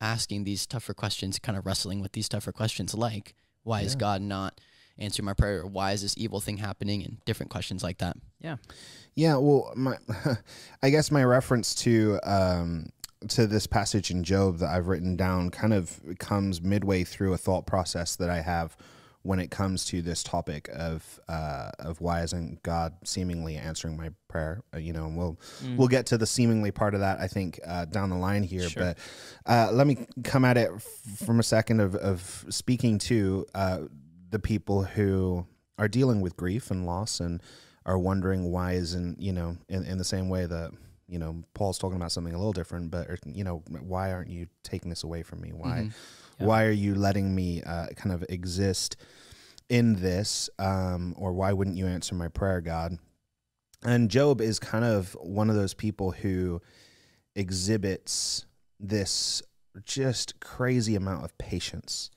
[0.00, 4.20] asking these tougher questions, kind of wrestling with these tougher questions, like why is God
[4.22, 4.60] not
[4.98, 8.16] answering my prayer, or why is this evil thing happening, and different questions like that.
[8.40, 8.56] Yeah,
[9.14, 9.96] yeah well, my,
[10.82, 12.90] I guess my reference to um,
[13.28, 17.38] to this passage in Job that I've written down kind of comes midway through a
[17.38, 18.76] thought process that I have
[19.22, 24.10] when it comes to this topic of uh, of why isn't God seemingly answering my
[24.28, 24.60] prayer?
[24.74, 25.40] Uh, you know, and we'll
[25.76, 28.68] we'll get to the seemingly part of that I think uh, down the line here,
[28.68, 28.82] Sure.
[28.82, 28.98] but
[29.46, 30.82] uh, let me come at it f-
[31.24, 33.78] from a second of, of speaking to uh,
[34.34, 35.46] the people who
[35.78, 37.40] are dealing with grief and loss and
[37.86, 40.72] are wondering why isn't you know in, in the same way that
[41.06, 44.30] you know Paul's talking about something a little different, but or, you know why aren't
[44.30, 45.52] you taking this away from me?
[45.52, 45.92] Why Mhm.
[46.40, 46.46] Yeah.
[46.46, 48.96] why are you letting me uh, kind of exist
[49.68, 52.98] in this, um, or why wouldn't you answer my prayer, God?
[53.84, 56.60] And Job is kind of one of those people who
[57.36, 58.46] exhibits
[58.80, 59.42] this
[59.84, 62.10] just crazy amount of patience.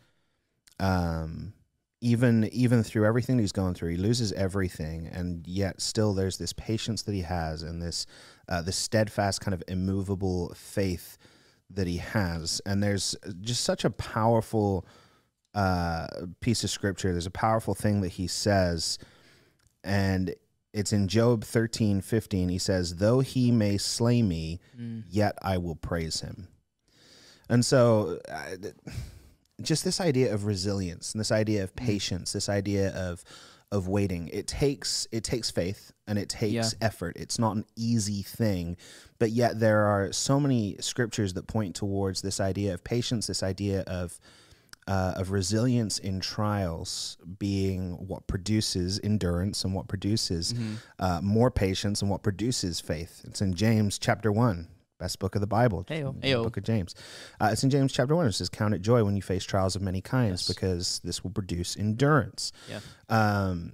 [0.79, 1.53] Um,
[2.01, 6.53] even even through everything he's going through, he loses everything, and yet still there's this
[6.53, 8.05] patience that he has, and this
[8.47, 11.17] uh, this steadfast kind of immovable faith
[11.69, 12.61] that he has.
[12.65, 14.85] And there's just such a powerful
[15.53, 16.07] uh,
[16.39, 17.11] piece of scripture.
[17.11, 18.97] There's a powerful thing that he says,
[19.83, 20.33] and
[20.73, 22.49] it's in Job 13, 15.
[22.49, 25.03] He says, Though he may slay me, Mm.
[25.09, 26.47] yet I will praise him.
[27.49, 28.19] And so,
[29.61, 33.23] just this idea of resilience and this idea of patience, this idea of
[33.69, 36.69] of waiting, it takes it takes faith and it takes Yeah.
[36.79, 37.17] effort.
[37.17, 38.77] It's not an easy thing,
[39.19, 43.43] but yet there are so many scriptures that point towards this idea of patience, this
[43.43, 44.19] idea of
[44.87, 50.73] uh, of resilience in trials being what produces endurance and what produces Mm-hmm.
[50.99, 53.21] uh, more patience and what produces faith.
[53.27, 54.65] It's in James chapter 1,
[54.99, 55.83] best book of the Bible.
[55.87, 56.95] The book of James.
[57.39, 58.27] Uh, it's in James chapter 1.
[58.27, 60.47] It says, Count it joy when you face trials of many kinds Yes.
[60.47, 62.51] because this will produce endurance.
[62.69, 62.79] Yeah.
[63.09, 63.73] Um,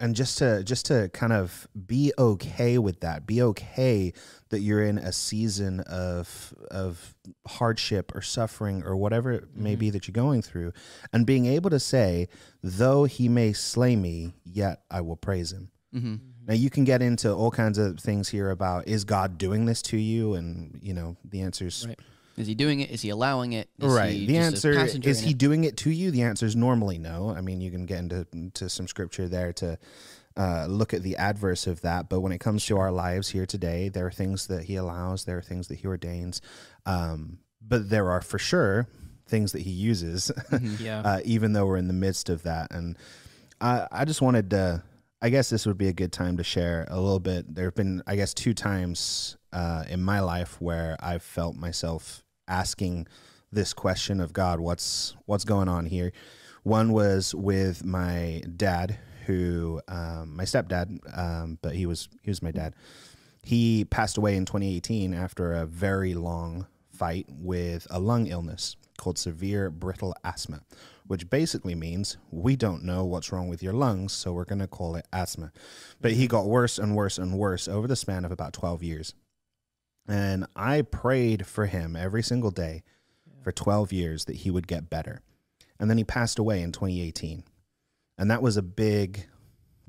[0.00, 4.12] and just to just to kind of be okay with that, be okay
[4.48, 7.14] that you're in a season of of
[7.46, 9.78] hardship or suffering or whatever it may Mhm.
[9.78, 10.72] be that you're going through,
[11.12, 12.28] and being able to say,
[12.64, 16.16] "Though he may slay me, yet I will praise him." Mm-hmm.
[16.46, 19.80] Now you can get into all kinds of things here about is God doing this
[19.82, 21.86] to you, and you know the answers.
[21.86, 21.98] Right.
[22.36, 22.90] Is he doing it?
[22.90, 23.68] Is he allowing it?
[23.78, 24.12] Is Right.
[24.14, 25.38] he The answer is he it?
[25.38, 26.10] doing it to you?
[26.10, 27.30] The answer is normally no.
[27.30, 29.78] I mean, you can get into to some scripture there to
[30.36, 32.08] uh, look at the adverse of that.
[32.08, 35.24] But when it comes to our lives here today, there are things that he allows,
[35.26, 36.40] there are things that he ordains,
[36.86, 38.88] um, but there are for sure
[39.28, 40.80] things that he uses, Mhm.
[40.80, 41.00] Yeah.
[41.04, 42.70] uh, even though we're in the midst of that.
[42.72, 42.96] And
[43.60, 44.82] I, I just wanted to.
[45.24, 47.54] I guess this would be a good time to share a little bit.
[47.54, 52.24] There have been, I guess, two times uh, in my life where I've felt myself
[52.48, 53.06] asking
[53.52, 56.10] this question of God, what's what's going on here?
[56.64, 62.42] One was with my dad, who um, my stepdad, um, but he was he was
[62.42, 62.74] my dad.
[63.44, 69.18] He passed away in 2018 after a very long fight with a lung illness called
[69.18, 70.62] severe brittle asthma,
[71.06, 74.66] which basically means we don't know what's wrong with your lungs, so we're going to
[74.66, 75.52] call it asthma.
[76.00, 79.14] But he got worse and worse and worse over the span of about 12 years.
[80.08, 82.82] And I prayed for him every single day
[83.42, 85.22] for 12 years that he would get better.
[85.78, 87.44] And then he passed away in 2018.
[88.18, 89.26] And that was a big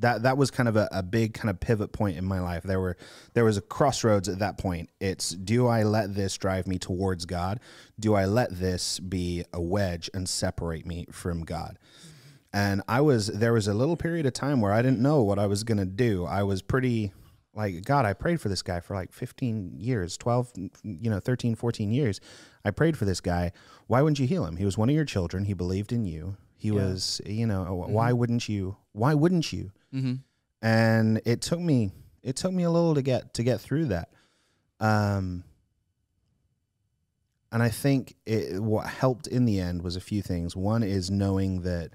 [0.04, 2.64] that that was kind of a, a big kind of pivot point in my life.
[2.64, 2.98] There were
[3.34, 4.90] there was a crossroads at that point.
[5.00, 7.62] It's do I let this drive me towards God?
[7.98, 11.80] Do I let this be a wedge and separate me from God?
[12.52, 15.40] And I was there was a little period of time where I didn't know what
[15.40, 16.26] I was going to do.
[16.26, 17.14] I was pretty
[17.56, 20.52] like God, I prayed for this guy for like 15 years, 12,
[20.84, 22.20] you know, 13, 14 years.
[22.66, 23.54] I prayed for this guy.
[23.88, 24.58] Why wouldn't you heal him?
[24.58, 25.46] He was one of your children.
[25.46, 26.36] He believed in you.
[26.58, 26.76] He Yeah.
[26.76, 27.94] was, you know, mm-hmm.
[27.94, 28.76] why wouldn't you?
[28.92, 29.72] Why wouldn't you?
[29.94, 30.14] Mm-hmm.
[30.62, 31.92] and it took me
[32.24, 34.10] it took me a little to get to get through that
[34.80, 35.44] um
[37.52, 41.12] and i think it, what helped in the end was a few things one is
[41.12, 41.92] knowing that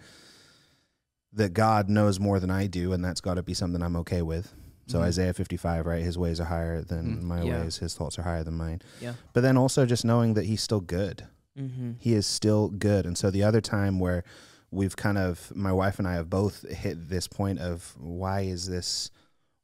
[1.33, 4.23] that god knows more than i do and that's got to be something i'm okay
[4.23, 4.53] with
[4.87, 5.03] so Mhm.
[5.03, 7.23] isaiah 55 right his ways are higher than Mhm.
[7.23, 7.63] my Yeah.
[7.63, 9.15] ways his thoughts are higher than mine Yeah.
[9.33, 11.25] but then also just knowing that he's still good
[11.59, 11.93] Mm-hmm.
[11.99, 13.05] he is still good.
[13.05, 14.23] And so the other time where
[14.71, 18.67] we've kind of my wife and I have both hit this point of why is
[18.67, 19.11] this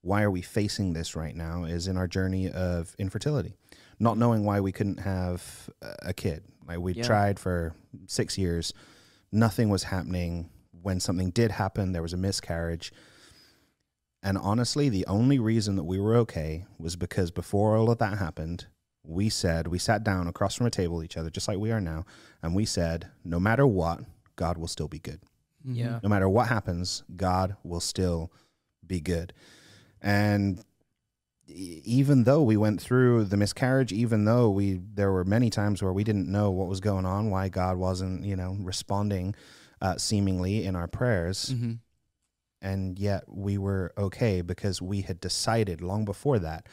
[0.02, 3.54] why are we facing this right now is in our journey of infertility.
[3.98, 6.44] Not knowing why we couldn't have a- kid.
[6.68, 7.04] Like we Yeah.
[7.04, 7.74] tried for
[8.06, 8.74] 6 years,
[9.32, 10.50] nothing was happening.
[10.82, 12.92] When something did happen, there was a miscarriage.
[14.22, 18.18] And honestly, the only reason that we were okay was because before all of that
[18.18, 18.66] happened,
[19.06, 21.70] we said, we sat down across from a table with each other, just like we
[21.72, 22.04] are now,
[22.42, 24.00] and we said, no matter what,
[24.36, 25.20] God will still be good.
[25.66, 25.74] Mm-hmm.
[25.76, 26.00] Yeah.
[26.02, 28.32] No matter what happens, God will still
[28.86, 29.32] be good.
[30.02, 30.62] And
[31.46, 35.92] even though we went through the miscarriage, even though we there were many times where
[35.92, 39.34] we didn't know what was going on, why God wasn't, you know, responding
[39.80, 41.72] uh, seemingly in our prayers, Mm-hmm.
[42.62, 46.66] and yet we were okay because we had decided long before that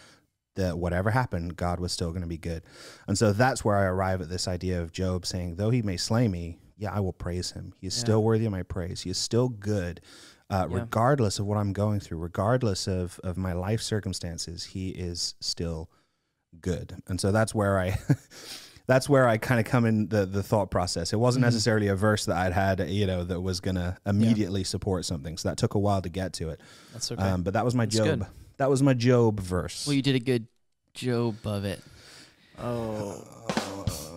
[0.55, 2.63] that whatever happened, God was still going to be good.
[3.07, 5.95] And so that's where I arrive at this idea of Job saying, though he may
[5.95, 7.73] slay me, yeah, I will praise him.
[7.79, 8.01] He is Yeah.
[8.01, 9.01] still worthy of my praise.
[9.01, 10.01] He is still good,
[10.49, 10.79] uh, Yeah.
[10.79, 14.63] regardless of what I'm going through, regardless of, of my life circumstances.
[14.65, 15.89] He is still
[16.59, 17.01] good.
[17.07, 17.97] And so that's where I.
[18.87, 21.13] That's where I kind of come in the, the thought process.
[21.13, 21.47] It wasn't Mhm.
[21.53, 25.37] necessarily a verse that I'd had, you know, that was going to immediately support something.
[25.37, 26.59] So that took a while to get to it.
[26.91, 27.21] That's okay.
[27.21, 28.05] Um, but that was my That's Job.
[28.19, 28.25] good.
[28.57, 29.85] That was my Job verse.
[29.87, 30.47] Well, you did a good
[30.93, 31.79] job of it.
[32.59, 33.23] oh.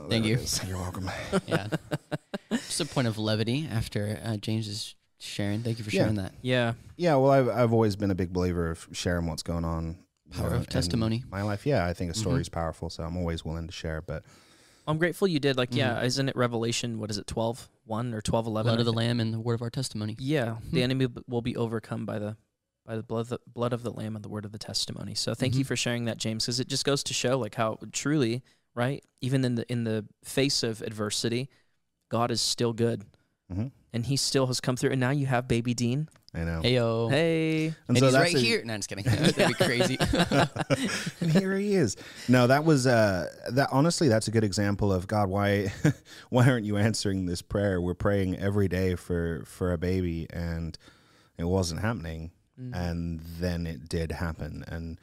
[0.09, 0.39] Thank you.
[0.67, 1.09] You're welcome.
[1.47, 1.69] Yeah.
[2.67, 5.63] Just a point of levity after uh, James is sharing.
[5.63, 6.03] Thank you for Yeah.
[6.03, 6.33] sharing that.
[6.43, 6.75] Yeah.
[6.97, 9.99] Yeah, well, I've I've always been a big believer of sharing what's going on.
[10.27, 11.23] you Power know, of in testimony.
[11.31, 12.41] My life, yeah, I think a story Mhm.
[12.43, 14.01] is powerful, so I'm always willing to share.
[14.03, 14.25] But
[14.87, 15.57] I'm grateful you did.
[15.57, 16.05] Like, yeah, Mhm.
[16.05, 16.99] isn't it Revelation?
[16.99, 17.27] What is it?
[17.27, 18.71] 12, 1 or 12, 11?
[18.71, 18.93] Blood of the?
[18.93, 20.17] Lamb and the word of our testimony.
[20.19, 20.85] Yeah, the Hmm.
[20.85, 22.37] enemy b- will be overcome by the
[22.87, 25.15] by the blood of the, blood of the lamb and the word of the testimony.
[25.15, 25.69] So thank you Mhm.
[25.69, 28.43] for sharing that, James, because it just goes to show like how truly,
[28.75, 31.49] right, even in the in the face of adversity,
[32.19, 33.03] God is still good,
[33.53, 33.71] Mhm.
[33.93, 34.91] and He still has come through.
[34.93, 36.09] And now you have baby Dean.
[36.37, 36.61] I know.
[36.65, 37.11] Heyo.
[37.11, 38.65] Hey, and, And so he's right a- here.
[38.65, 39.05] No, I'm just kidding.
[39.37, 39.97] That'd be crazy.
[41.21, 41.97] and here he is.
[42.29, 45.73] No, that was uh that honestly that's a good example of God why
[46.31, 47.81] why aren't you answering this prayer?
[47.81, 50.77] We're praying every day for for a baby and
[51.39, 52.71] it wasn't happening Mm.
[52.73, 54.97] and then it did happen and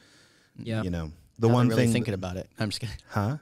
[0.56, 0.82] Yeah.
[0.82, 2.48] you know the Now one I'm really thing thinking about it.
[2.58, 2.96] I'm just kidding.
[3.10, 3.36] huh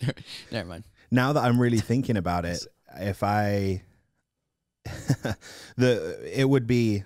[0.00, 0.14] never,
[0.50, 0.84] never mind.
[1.12, 2.66] now that I'm really thinking about it,
[3.00, 3.82] if I
[5.76, 7.04] the it would be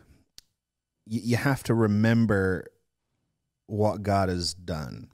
[1.07, 2.67] you, you have to remember
[3.67, 5.09] what God has done.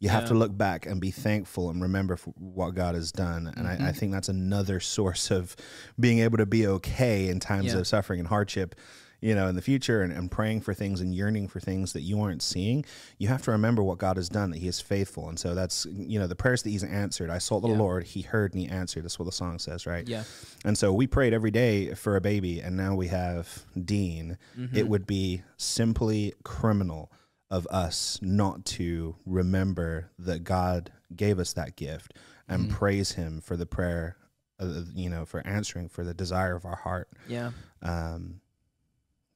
[0.00, 0.28] You have Yeah.
[0.28, 3.52] to look back and be thankful and remember what God has done.
[3.56, 3.96] And I, I Mhm.
[3.96, 5.54] think that's another source of
[5.98, 7.78] being able to be okay in times Yeah.
[7.80, 8.74] of suffering and hardship,
[9.22, 12.00] you know, in the future and, and praying for things and yearning for things that
[12.02, 12.84] you aren't seeing.
[13.18, 15.28] You have to remember what God has done, that He is faithful.
[15.30, 17.30] And so that's, you know, the prayers that He's answered.
[17.30, 17.78] I sought the Yeah.
[17.78, 19.04] Lord, He heard and He answered.
[19.04, 20.06] That's what the song says, right?
[20.06, 20.24] yeah,
[20.64, 24.36] And so we prayed every day for a baby, and now we have Dean.
[24.58, 24.74] Mhm.
[24.76, 27.10] It would be simply criminal
[27.50, 32.14] of us not to remember that God gave us that gift
[32.48, 32.70] and Mhm.
[32.70, 34.16] praise Him for the prayer,
[34.58, 37.08] uh, you know, for answering for the desire of our heart.
[37.28, 38.40] yeah, Um,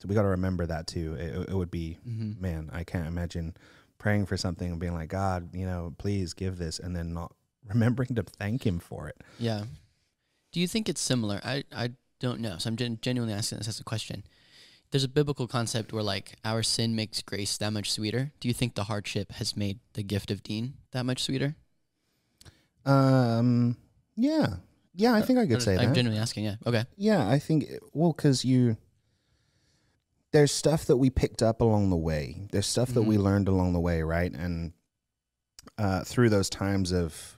[0.05, 1.15] we got to remember that too.
[1.15, 2.41] It, it would be, Mhm.
[2.41, 3.57] man, I can't imagine
[3.99, 7.33] praying for something and being like, God, you know, please give this, and then not
[7.69, 9.17] remembering to thank Him for it.
[9.39, 9.65] Yeah.
[10.53, 11.41] Do you think it's similar?
[11.45, 12.57] I, I don't know.
[12.59, 14.23] So I'm gen- genuinely asking this as a question.
[14.91, 18.33] There's a biblical concept where like our sin makes grace that much sweeter.
[18.41, 21.57] Do you think the hardship has made the gift of Dean that much sweeter?
[22.85, 23.77] Um,
[24.15, 24.57] yeah,
[24.95, 25.83] yeah, I think I could say that.
[25.83, 26.45] I'm genuinely asking.
[26.45, 26.55] Yeah.
[26.67, 26.85] Okay.
[26.97, 28.77] Yeah, I think well, because you
[30.33, 32.49] there's stuff that we picked up along the way.
[32.53, 33.23] There's stuff that we Mhm.
[33.23, 34.33] learned along the way, right?
[34.33, 34.73] And
[35.79, 37.36] uh, through those times of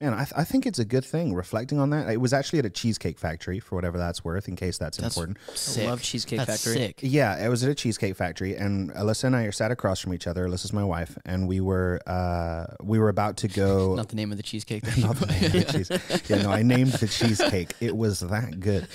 [0.00, 1.34] man, I, th- I think it's a good thing.
[1.34, 4.56] Reflecting on that, it was actually at a cheesecake factory for whatever that's worth, in
[4.56, 5.38] case that's, That's important.
[5.54, 5.84] Sick.
[5.86, 6.74] I love Cheesecake That's Factory.
[6.82, 6.98] sick.
[7.02, 10.12] Yeah, it was at a cheesecake factory, and Alyssa and I are sat across from
[10.14, 10.46] each other.
[10.46, 13.94] Alyssa's my wife, and we were uh, we were about to go.
[13.96, 14.82] Not the name of the cheesecake.
[14.82, 16.28] that Not the name of the cheese.
[16.30, 17.72] Yeah, no, I named the cheesecake.
[17.80, 18.88] It was that good.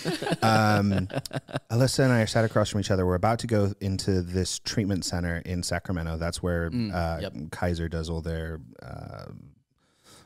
[0.43, 1.07] Um,
[1.71, 3.05] Alyssa and I are sat across from each other.
[3.05, 6.17] We're about to go into this treatment center in Sacramento.
[6.17, 7.33] That's where Mm, uh, yep.
[7.51, 9.25] Kaiser does all their uh,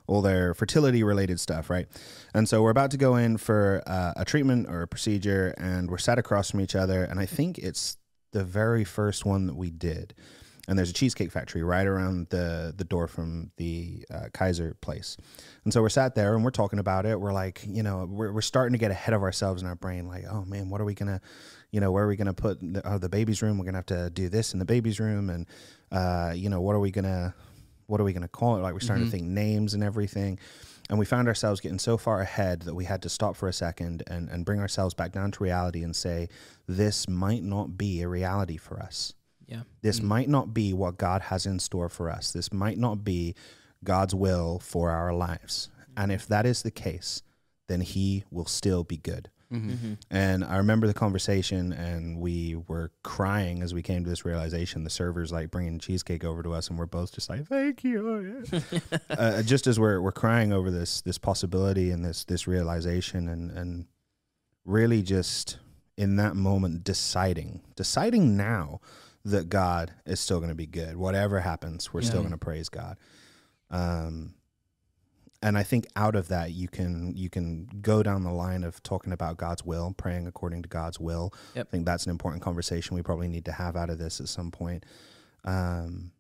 [0.08, 1.88] all their fertility related stuff, right?
[2.34, 5.90] And so we're about to go in for uh, a treatment or a procedure, and
[5.90, 7.04] we're sat across from each other.
[7.04, 7.98] And I think it's
[8.32, 10.14] the very first one that we did.
[10.66, 15.18] And there's a cheesecake factory right around the the door from the uh, Kaiser place.
[15.66, 17.20] And so we're sat there and we're talking about it.
[17.20, 20.08] We're like, you know, we're, we're starting to get ahead of ourselves in our brain.
[20.08, 21.20] Like, oh man, what are we gonna,
[21.72, 23.58] you know, where are we gonna put the, oh, the baby's room?
[23.58, 25.48] We're gonna have to do this in the baby's room, and
[25.92, 27.36] uh, you know, what are we gonna,
[27.94, 28.62] what are we gonna call it?
[28.62, 29.12] Like we're starting Mhm.
[29.12, 30.40] to think names and everything.
[30.90, 33.54] And we found ourselves getting so far ahead that we had to stop for a
[33.54, 36.28] second and, and bring ourselves back down to reality and say,
[36.68, 39.14] this might not be a reality for us.
[39.46, 39.62] Yeah.
[39.84, 40.04] This Mm.
[40.06, 42.32] might not be what God has in store for us.
[42.32, 43.36] This might not be
[43.84, 45.70] God's will for our lives.
[45.96, 47.22] And if that is the case,
[47.68, 49.30] then He will still be good.
[49.54, 49.72] Mhm.
[49.72, 49.94] Mm-hmm.
[50.10, 54.84] And I remember the conversation, and we were crying as we came to this realization.
[54.84, 58.44] The server's like bringing cheesecake over to us, and we're both just like, "Thank you."
[59.12, 63.52] uh, just as we're we're crying over this this possibility and this this realization, and
[63.52, 63.86] and
[64.66, 65.60] really just
[65.98, 68.80] in that moment deciding deciding now
[69.24, 70.98] that God is still going to be good.
[70.98, 72.98] Whatever happens, we're still going to praise God.
[73.70, 74.34] Um,
[75.44, 78.82] and I think out of that you can you can go down the line of
[78.82, 81.34] talking about God's will, praying according to God's will.
[81.56, 81.68] Yep.
[81.68, 84.28] I think that's an important conversation we probably need to have out of this at
[84.30, 84.86] some point.
[85.44, 86.12] Um,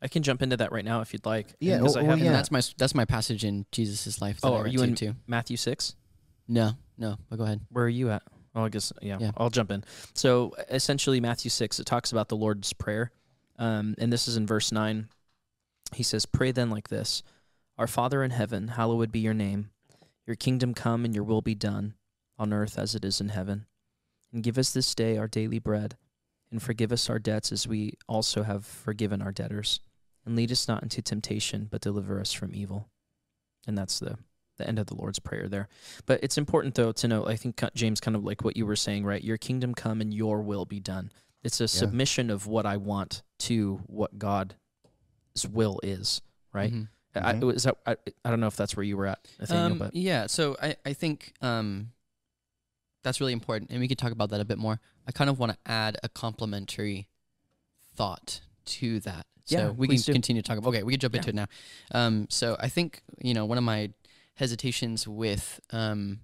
[0.00, 1.54] I can jump into that right now if you'd like.
[1.60, 2.32] Yeah, because I well, yeah.
[2.32, 4.40] That's my that's my passage in Jesus' life.
[4.40, 5.14] That Oh, I are you in- too?
[5.26, 5.94] Matthew six.
[6.46, 7.16] No, no.
[7.28, 7.60] But go ahead.
[7.70, 8.22] Where are you at?
[8.54, 9.32] Oh, I guess yeah, Yeah.
[9.36, 9.82] I'll jump in.
[10.12, 13.10] So essentially, Matthew six it talks about the Lord's prayer,
[13.58, 15.08] um, and this is in verse nine.
[15.94, 17.22] He says, "Pray then like this:
[17.76, 19.70] Our Father in heaven, hallowed be your name.
[20.26, 21.94] Your kingdom come, and your will be done,
[22.38, 23.66] on earth as it is in heaven.
[24.32, 25.96] And give us this day our daily bread,
[26.50, 29.80] and forgive us our debts as we also have forgiven our debtors,
[30.24, 32.88] and lead us not into temptation, but deliver us from evil."
[33.66, 34.18] And that's the
[34.56, 35.68] the end of the Lord's prayer there.
[36.06, 37.26] But it's important though to know.
[37.26, 39.22] I think James, kind of like what you were saying, right?
[39.22, 41.10] Your kingdom come and your will be done.
[41.42, 44.54] It's a submission of what I want to what God's
[45.50, 46.72] will is, right?
[46.72, 46.84] Mm-hmm.
[47.22, 47.52] Mhm.
[47.52, 49.78] I, is that, I, I don't know if that's where you were at, Nathaniel, Um,
[49.78, 51.92] but yeah, so I, I think um,
[53.02, 54.80] that's really important, and we could talk about that a bit more.
[55.06, 57.08] I kind of want to add a complementary
[57.94, 59.26] thought to that.
[59.44, 60.12] So Yeah, we can do.
[60.12, 60.70] continue to talk about.
[60.70, 61.18] Okay, we can jump Yeah.
[61.18, 61.46] into it now.
[61.92, 63.92] Um, so I think you know one of my
[64.36, 66.20] hesitations with um,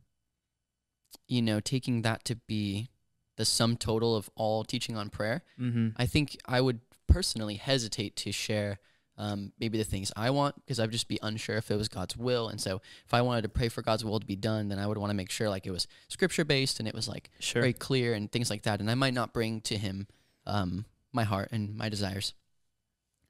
[1.28, 2.88] you know taking that to be
[3.36, 5.90] the sum total of all teaching on prayer mm-hmm.
[5.96, 8.80] I think I would personally hesitate to share
[9.20, 12.16] um, maybe the things I want because I'd just be unsure if it was God's
[12.16, 12.48] will.
[12.48, 14.86] And so if I wanted to pray for God's will to be done, then I
[14.86, 17.60] would want to make sure like it was scripture based and it was like sure.
[17.60, 18.80] very clear and things like that.
[18.80, 20.06] And I might not bring to Him
[20.46, 22.32] um, my heart and my desires.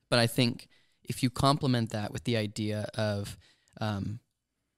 [0.09, 0.69] But I think
[1.03, 3.37] if you complement that with the idea of,
[3.81, 4.21] um,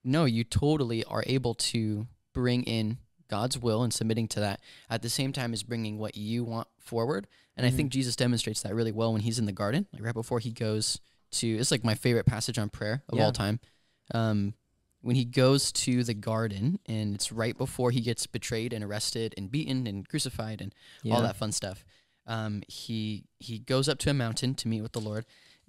[0.02, 2.96] no, you totally are able to bring in
[3.32, 6.68] God's will and submitting to that at the same time as bringing what you want
[6.78, 7.26] forward.
[7.56, 10.12] And I think Jesus demonstrates that really well when he's in the garden, like right
[10.14, 11.00] before he goes
[11.38, 11.46] to.
[11.48, 13.24] It's like my favorite passage on prayer of Yeah.
[13.24, 13.58] all time.
[14.12, 14.52] Um,
[15.00, 19.34] when he goes to the garden, and it's right before he gets betrayed and arrested
[19.38, 21.14] and beaten and crucified and yeah.
[21.14, 21.84] all that fun stuff.
[22.26, 25.24] Um, he he goes up to a mountain to meet with the Lord,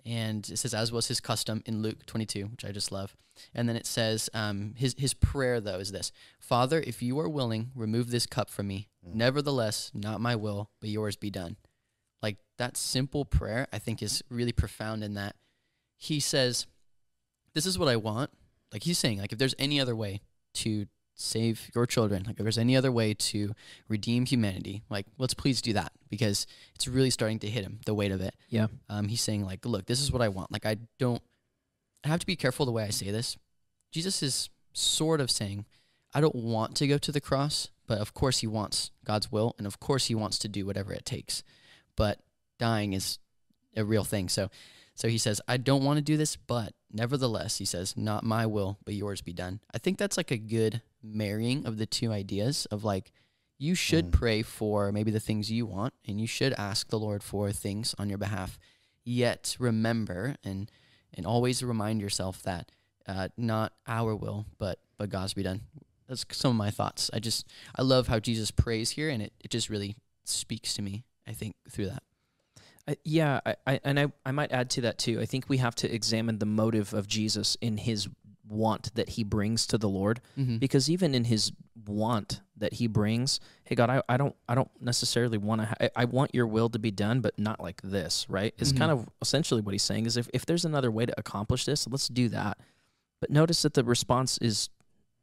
[0.05, 3.15] and it says as was his custom in Luke 22, which I just love.
[3.53, 7.29] And then it says um, his his prayer though is this: Father, if you are
[7.29, 8.89] willing, remove this cup from me.
[9.03, 11.57] Nevertheless, not my will, but yours be done.
[12.21, 15.35] Like that simple prayer, I think is really profound in that
[15.97, 16.67] he says,
[17.53, 18.31] "This is what I want."
[18.71, 20.21] Like he's saying, like if there's any other way
[20.55, 23.53] to save your children, like if there's any other way to
[23.87, 27.93] redeem humanity, like let's please do that because it's really starting to hit him the
[27.93, 28.35] weight of it.
[28.49, 28.67] Yeah.
[28.89, 30.51] Um, he's saying like, look, this is what I want.
[30.51, 31.21] Like I don't.
[32.03, 33.37] I have to be careful the way I say this.
[33.91, 35.65] Jesus is sort of saying,
[36.13, 39.55] I don't want to go to the cross, but of course he wants God's will,
[39.57, 41.43] and of course he wants to do whatever it takes.
[41.95, 42.19] But
[42.59, 43.19] dying is
[43.75, 44.29] a real thing.
[44.29, 44.49] So,
[44.95, 48.45] so he says, I don't want to do this, but nevertheless, he says, not my
[48.45, 49.59] will, but yours be done.
[49.73, 53.11] I think that's like a good marrying of the two ideas of like,
[53.57, 54.11] you should Mm.
[54.11, 57.95] pray for maybe the things you want, and you should ask the Lord for things
[57.97, 58.59] on your behalf.
[59.03, 60.71] Yet remember and
[61.15, 62.71] and always remind yourself that
[63.07, 65.61] uh, not our will, but but God's be done.
[66.07, 67.09] That's some of my thoughts.
[67.13, 70.81] I just I love how Jesus prays here, and it, it just really speaks to
[70.81, 71.03] me.
[71.27, 72.03] I think through that.
[72.87, 75.19] I, yeah, I, I, and I, I might add to that too.
[75.21, 78.07] I think we have to examine the motive of Jesus in his
[78.47, 80.57] want that he brings to the Lord, Mm-hmm.
[80.57, 81.51] because even in his
[81.87, 85.67] want that he brings, hey God, I, I don't I don't necessarily want to.
[85.67, 88.53] Ha- I, I want your will to be done, but not like this, right?
[88.57, 88.77] Is Mhm.
[88.77, 91.87] kind of essentially what he's saying is if if there's another way to accomplish this,
[91.87, 92.57] let's do that.
[93.21, 94.69] But notice that the response is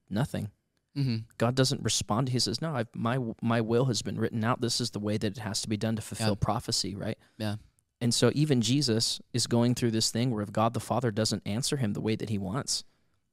[0.08, 0.50] nothing.
[0.96, 1.16] Mm-hmm.
[1.38, 2.30] God doesn't respond.
[2.30, 4.60] He says, "No, I've, my my will has been written out.
[4.60, 6.34] This is the way that it has to be done to fulfill Yeah.
[6.40, 7.56] prophecy, right?" Yeah.
[8.00, 11.42] And so even Jesus is going through this thing where if God the Father doesn't
[11.46, 12.82] answer him the way that he wants,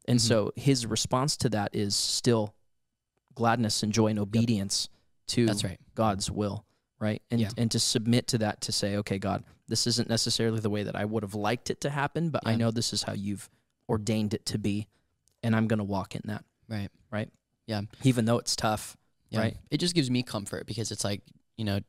[0.07, 0.21] and Mhm.
[0.27, 2.53] so his response to that is still
[3.33, 4.89] gladness and joy and obedience
[5.27, 5.79] to That's right.
[5.95, 6.65] God's will,
[6.99, 7.21] right?
[7.31, 7.49] And Yeah.
[7.57, 10.95] and to submit to that to say, okay, God, this isn't necessarily the way that
[10.95, 13.49] I would have liked it to happen, but I know this is how you've
[13.89, 14.87] ordained it to be,
[15.43, 16.89] and I'm going to walk in that, Right.
[17.11, 17.29] Right.
[17.67, 17.81] Yeah.
[18.03, 18.97] even though it's tough.
[19.29, 19.41] Yeah.
[19.41, 19.57] Right.
[19.69, 21.21] It just gives me comfort because it's like,
[21.57, 21.79] you know,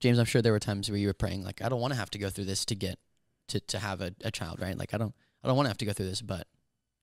[0.00, 1.98] James, I'm sure there were times where you were praying like, I don't want to
[1.98, 2.98] have to go through this to get
[3.48, 4.76] to, to have a, a child, right?
[4.76, 6.46] Like I don't I don't want to have to go through this, but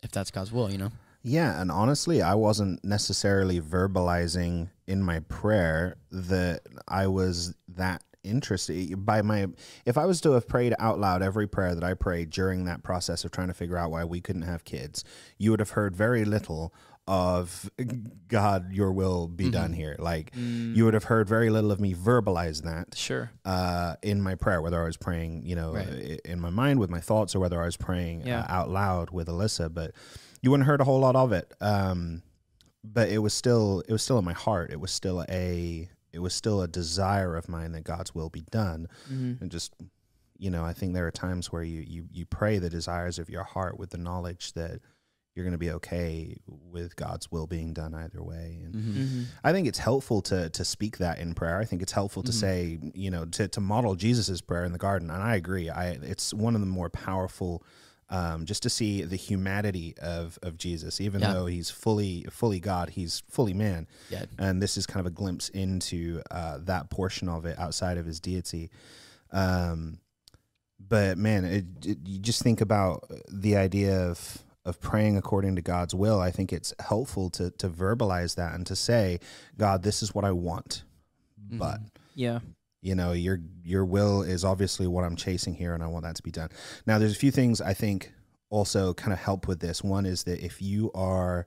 [0.03, 0.91] if that's God's will, you know.
[1.23, 9.03] Yeah, and honestly, I wasn't necessarily verbalizing in my prayer that I was that interested
[9.03, 9.47] by my
[9.85, 12.83] if I was to have prayed out loud every prayer that I prayed during that
[12.83, 15.03] process of trying to figure out why we couldn't have kids,
[15.37, 16.73] you would have heard very little
[17.07, 17.69] of
[18.27, 19.51] God, your will be Mhm.
[19.51, 19.95] done here.
[19.99, 20.75] Like Mm.
[20.75, 23.31] you would have heard very little of me verbalize that Sure.
[23.43, 26.21] uh, in my prayer, whether I was praying, you know, Right.
[26.23, 28.41] in my mind with my thoughts, or whether I was praying Yeah.
[28.41, 29.73] uh, out loud with Alyssa.
[29.73, 29.91] But
[30.41, 31.53] you wouldn't heard a whole lot of it.
[31.59, 32.21] Um,
[32.83, 34.71] but it was still, it was still in my heart.
[34.71, 38.41] It was still a, it was still a desire of mine that God's will be
[38.51, 38.87] done.
[39.11, 39.41] Mm-hmm.
[39.41, 39.73] And just,
[40.37, 43.29] you know, I think there are times where you you you pray the desires of
[43.29, 44.81] your heart with the knowledge that
[45.35, 48.59] you're going to be okay with God's will being done either way.
[48.65, 49.01] And Mm-hmm.
[49.01, 49.23] Mm-hmm.
[49.43, 51.57] I think it's helpful to to speak that in prayer.
[51.57, 52.39] I think it's helpful to Mhm.
[52.39, 55.09] say, you know, to, to model Jesus's prayer in the garden.
[55.09, 55.69] And I agree.
[55.69, 57.63] I it's one of the more powerful
[58.09, 61.31] um, just to see the humanity of of Jesus, even Yeah.
[61.33, 63.87] though he's fully fully God, he's fully man.
[64.09, 64.25] Yeah.
[64.37, 68.05] And this is kind of a glimpse into uh, that portion of it outside of
[68.05, 68.69] his deity.
[69.31, 69.99] Um,
[70.77, 75.61] but man, it, it, you just think about the idea of of praying according to
[75.61, 76.19] God's will.
[76.19, 79.19] I think it's helpful to to verbalize that and to say,
[79.57, 80.83] God, this is what I want,
[81.51, 81.89] but Mhm.
[82.15, 82.39] Yeah.
[82.81, 86.15] you know your your will is obviously what i'm chasing here and i want that
[86.15, 86.49] to be done
[86.87, 88.11] now there's a few things i think
[88.49, 91.45] also kind of help with this one is that if you are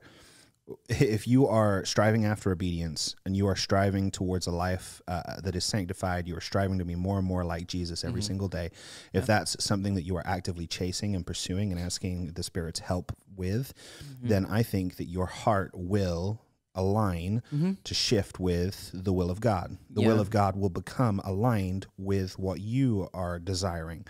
[0.89, 5.55] if you are striving after obedience and you are striving towards a life uh, that
[5.55, 8.25] is sanctified you are striving to be more and more like jesus every Mhm.
[8.25, 8.65] single day
[9.13, 9.25] if Yeah.
[9.25, 13.73] that's something that you are actively chasing and pursuing and asking the spirit's help with
[14.03, 14.27] Mm-hmm.
[14.27, 16.41] then i think that your heart will
[16.73, 17.73] align Mm-hmm.
[17.83, 19.77] to shift with the will of God.
[19.89, 24.05] The will of God will become aligned with what you are desiring,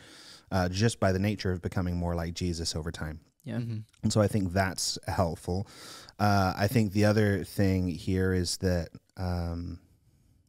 [0.52, 3.20] uh, just by the nature of becoming more like Jesus over time.
[3.44, 3.58] Yeah.
[3.58, 3.78] Mm-hmm.
[4.02, 5.68] And so I think that's helpful.
[6.20, 9.80] Uh, I think the other thing here is that, um,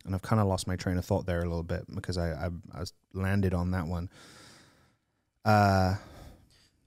[0.05, 2.31] and I've kind of lost my train of thought there a little bit because I,
[2.31, 4.09] I, I landed on that one.
[5.45, 5.95] Uh,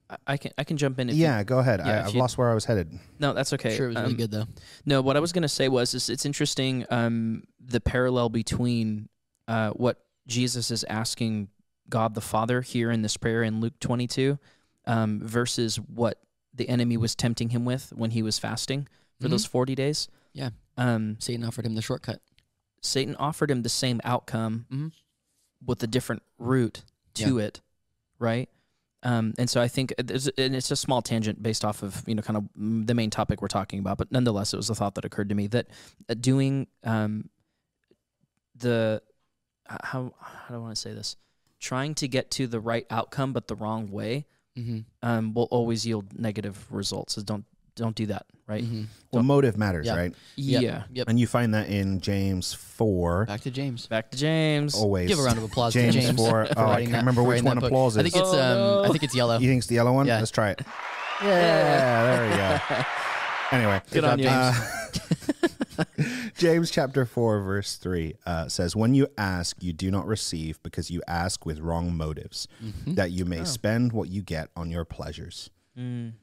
[0.10, 1.10] I, I can I can jump in.
[1.10, 1.82] If you- yeah, go ahead.
[1.86, 2.92] yeah, I, I've you- lost where I was headed.
[3.20, 3.76] no, that's okay.
[3.76, 4.46] Sure, it was really Um, good though.
[4.86, 9.10] No, what I was going to say was is it's interesting um, the parallel between
[9.48, 11.50] uh, what Jesus is asking
[11.90, 14.38] God the Father here in this prayer in Luke 22
[14.86, 16.20] um, versus what
[16.60, 18.88] the enemy was tempting him with when he was fasting
[19.20, 19.32] for Mhm.
[19.32, 20.08] those 40 days.
[20.34, 20.52] Yeah.
[20.78, 22.22] Um, Satan offered him the shortcut.
[22.82, 24.92] Satan offered him the same outcome Mhm.
[25.66, 26.84] with a different route
[27.16, 27.62] to it,
[28.20, 28.48] right?
[29.04, 32.16] Um, and so I think there's, and it's a small tangent based off of you
[32.16, 32.50] know kind of
[32.88, 35.36] the main topic we're talking about, but nonetheless, it was a thought that occurred to
[35.36, 35.68] me that
[36.10, 37.30] uh, doing um,
[38.56, 39.02] the
[39.66, 41.16] how how do I want to say this,
[41.60, 44.26] trying to get to the right outcome but the wrong way
[44.60, 44.80] Mm-hmm.
[45.10, 47.14] um, will always yield negative results.
[47.16, 47.46] So don't
[47.76, 48.62] don't do that, right?
[48.64, 48.88] Mhm.
[49.14, 49.96] Well, motive matters, Yeah.
[49.96, 50.14] right?
[50.36, 50.62] Yep.
[50.62, 50.84] Yeah.
[50.92, 51.08] Yep.
[51.08, 53.26] And you find that in James four.
[53.26, 53.88] Back to James.
[53.88, 54.76] Back to James.
[54.76, 56.18] Always Give a round of applause James, to James.
[56.18, 56.46] four.
[56.54, 57.70] for Oh, I can't that- remember which one that book.
[57.72, 58.58] applause I think it's Oh, um.
[58.58, 58.84] no.
[58.84, 59.38] I think it's yellow.
[59.40, 60.08] You think it's the yellow one?
[60.08, 60.20] Yeah.
[60.20, 60.62] Let's try it.
[61.24, 62.36] Yeah, there we
[62.76, 62.84] go.
[63.52, 64.28] Anyway, Good on job, you.
[64.30, 64.54] Uh,
[66.38, 70.90] James chapter 4, verse 3 uh, says, When you ask, you do not receive because
[70.92, 72.96] you ask with wrong motives, Mhm.
[72.96, 73.28] that you Oh.
[73.28, 75.50] may spend what you get on your pleasures.
[75.78, 76.14] Mm.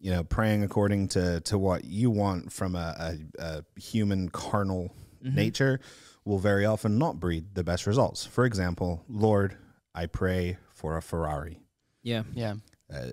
[0.00, 4.94] You know, praying according to, to what you want from a, a, a human carnal
[5.24, 5.34] Mhm.
[5.34, 5.80] nature
[6.24, 8.24] will very often not breed the best results.
[8.24, 9.56] For example, Lord,
[9.94, 11.60] I pray for a Ferrari.
[12.02, 12.22] Yeah.
[12.34, 12.54] Yeah.
[12.92, 13.10] Uh,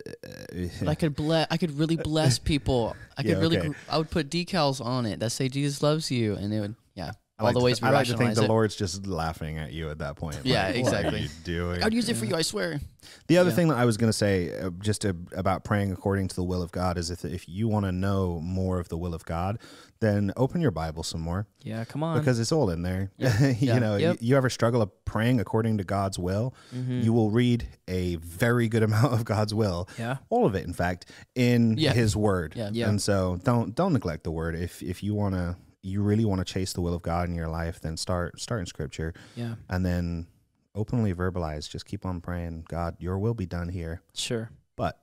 [0.79, 1.47] But I could bless.
[1.51, 2.95] I could really bless people.
[3.17, 3.57] I could Yeah, really.
[3.59, 3.67] okay.
[3.69, 6.75] gr- I would put decals on it that say Jesus loves you, and it would.
[6.95, 7.11] Yeah.
[7.39, 8.49] I all like the to- ways we I like to think the it.
[8.49, 10.39] Lord's just laughing at you at that point.
[10.43, 11.05] Yeah, Like, exactly.
[11.05, 11.83] What are you doing?
[11.83, 12.35] I'd use it for you.
[12.35, 12.79] I swear.
[13.27, 13.55] The other Yeah.
[13.55, 16.43] thing that I was going to say, uh, just to, about praying according to the
[16.43, 19.23] will of God, is if if you want to know more of the will of
[19.23, 19.59] God,
[19.99, 21.85] then open your Bible some more Yeah.
[21.85, 22.17] Come on.
[22.17, 23.11] because it's all in there.
[23.19, 23.77] you Yeah.
[23.79, 24.17] know, Yep.
[24.21, 27.03] you, you ever struggle of praying according to God's will, Mhm.
[27.03, 30.17] you will read a very good amount of God's will, yeah.
[30.29, 31.93] all of it, in fact, in Yeah.
[31.93, 32.53] His Word.
[32.55, 32.71] Yeah.
[32.73, 32.89] Yeah.
[32.89, 34.55] And so don't don't neglect the Word.
[34.55, 35.55] If if you want to,
[35.87, 38.59] you really want to chase the will of God in your life, then start start
[38.59, 39.55] in Scripture Yeah.
[39.69, 40.27] and then
[40.75, 41.69] openly verbalize.
[41.69, 42.65] Just keep on praying.
[42.67, 44.01] God, Your will be done here.
[44.13, 44.49] Sure.
[44.75, 44.99] But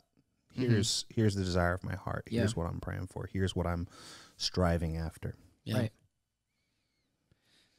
[0.57, 0.69] Mhm.
[0.71, 2.29] here's here's the desire of my heart.
[2.31, 2.41] Yeah.
[2.41, 3.27] Here's what I'm praying for.
[3.33, 3.89] Here's what I'm
[4.37, 5.35] striving after.
[5.65, 5.79] Yeah.
[5.79, 5.93] Right.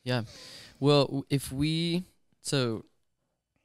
[0.03, 0.23] Yeah.
[0.79, 2.05] Well, if we
[2.41, 2.85] so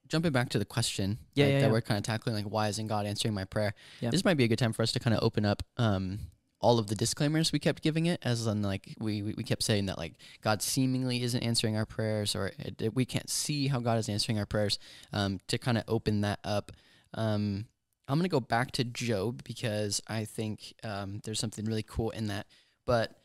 [0.08, 1.72] jumping back to the question Yeah, like, yeah, that yeah.
[1.72, 3.74] we're kind of tackling, like why isn't God answering my prayer?
[4.00, 4.10] Yeah.
[4.10, 6.18] This might be a good time for us to kind of open up um,
[6.60, 9.86] all of the disclaimers we kept giving it, as in like we we kept saying
[9.86, 13.80] that like God seemingly isn't answering our prayers, or it, it- we can't see how
[13.80, 14.78] God is answering our prayers.
[15.12, 16.72] Um, to kind of open that up.
[17.14, 17.66] Um,
[18.08, 22.26] I'm gonna go back to Job because I think um, there's something really cool in
[22.26, 22.46] that.
[22.86, 23.16] But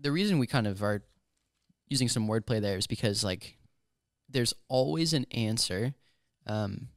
[0.00, 1.02] the reason we kind of are
[1.88, 3.58] using some wordplay there is because like
[4.30, 5.94] there's always an answer.
[6.46, 6.88] Um,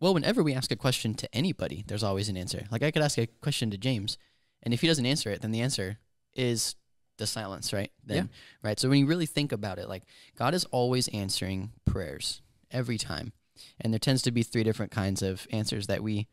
[0.00, 2.64] well, whenever we ask a question to anybody, there's always an answer.
[2.70, 4.16] Like I could ask a question to James,
[4.62, 5.98] and if he doesn't answer it, then the answer
[6.34, 6.74] is
[7.18, 7.90] the silence, right?
[8.04, 8.30] Then,
[8.62, 8.78] right.
[8.80, 10.04] So when you really think about it, like
[10.36, 12.40] God is always answering prayers
[12.70, 13.32] every time,
[13.80, 16.28] and there tends to be three different kinds of answers that we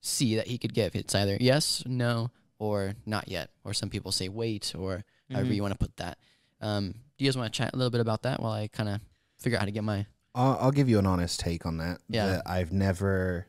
[0.00, 0.94] see that He could give.
[0.94, 5.54] It's either yes, no, or not yet, or some people say wait, or however Mhm.
[5.56, 6.18] you want to put that.
[6.60, 8.88] Um, do you guys want to chat a little bit about that while I kind
[8.88, 9.00] of
[9.38, 12.00] figure out how to get my I'll, I'll give you an honest take on that.
[12.08, 12.26] Yeah.
[12.26, 13.46] that I've never.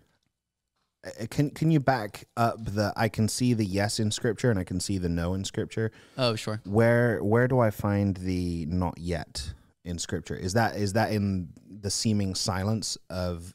[1.06, 2.94] Uh, Can can you back up the?
[2.96, 5.92] I can see the yes in scripture and I can see the no in scripture.
[6.18, 6.62] Oh, sure.
[6.66, 10.36] Where where do I find the not yet in scripture?
[10.36, 11.50] Is that is that in
[11.82, 13.54] the seeming silence of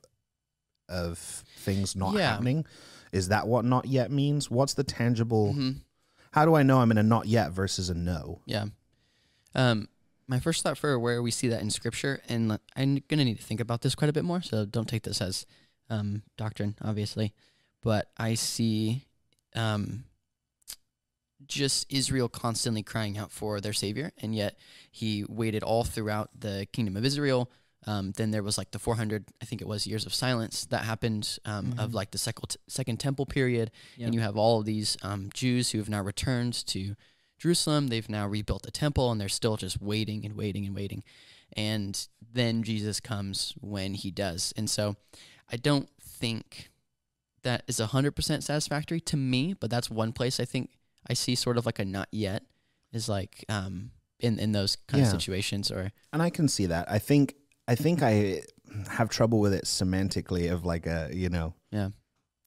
[0.89, 1.19] of
[1.59, 2.31] things not Yeah.
[2.33, 2.65] happening?
[3.13, 4.51] Is that what not yet means?
[4.51, 5.53] What's the tangible?
[5.55, 5.71] hmm
[6.33, 8.41] How do I know I'm in a not yet versus a no?
[8.47, 8.67] Yeah.
[9.55, 9.89] Um,
[10.27, 13.43] my first thought for where we see that in scripture, and I'm gonna need to
[13.43, 14.43] think about this quite a bit more.
[14.43, 15.47] So don't take this as
[15.91, 17.33] um, doctrine, obviously,
[17.83, 19.07] but I see
[19.55, 20.05] um,
[21.47, 24.59] just Israel constantly crying out for their savior, and yet
[24.91, 27.51] he waited all throughout the kingdom of Israel.
[27.87, 30.85] Um, then there was like the 400, I think it was years of silence that
[30.85, 31.95] happened um, of Mhm.
[31.95, 34.07] like the second second temple period, Yeah.
[34.07, 36.97] and you have all of these um, Jews who have now returned to
[37.39, 37.87] Jerusalem.
[37.87, 41.05] They've now rebuilt the temple, and they're still just waiting and waiting and waiting.
[41.57, 44.53] And then Jesus comes when he does.
[44.57, 44.97] And so
[45.51, 46.71] I don't think
[47.43, 50.71] that is 100% satisfactory to me, but that's one place I think
[51.09, 52.43] I see sort of like a not yet
[52.93, 55.13] is like um, in, in those kind Yeah.
[55.15, 56.91] of situations or And I can see that.
[56.91, 57.35] I think
[57.67, 58.43] I think I
[58.89, 61.91] have trouble with it semantically of like a, you know, Yeah.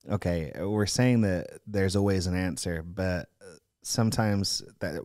[0.09, 3.29] Okay, we're saying that there's always an answer, but
[3.83, 4.99] sometimes that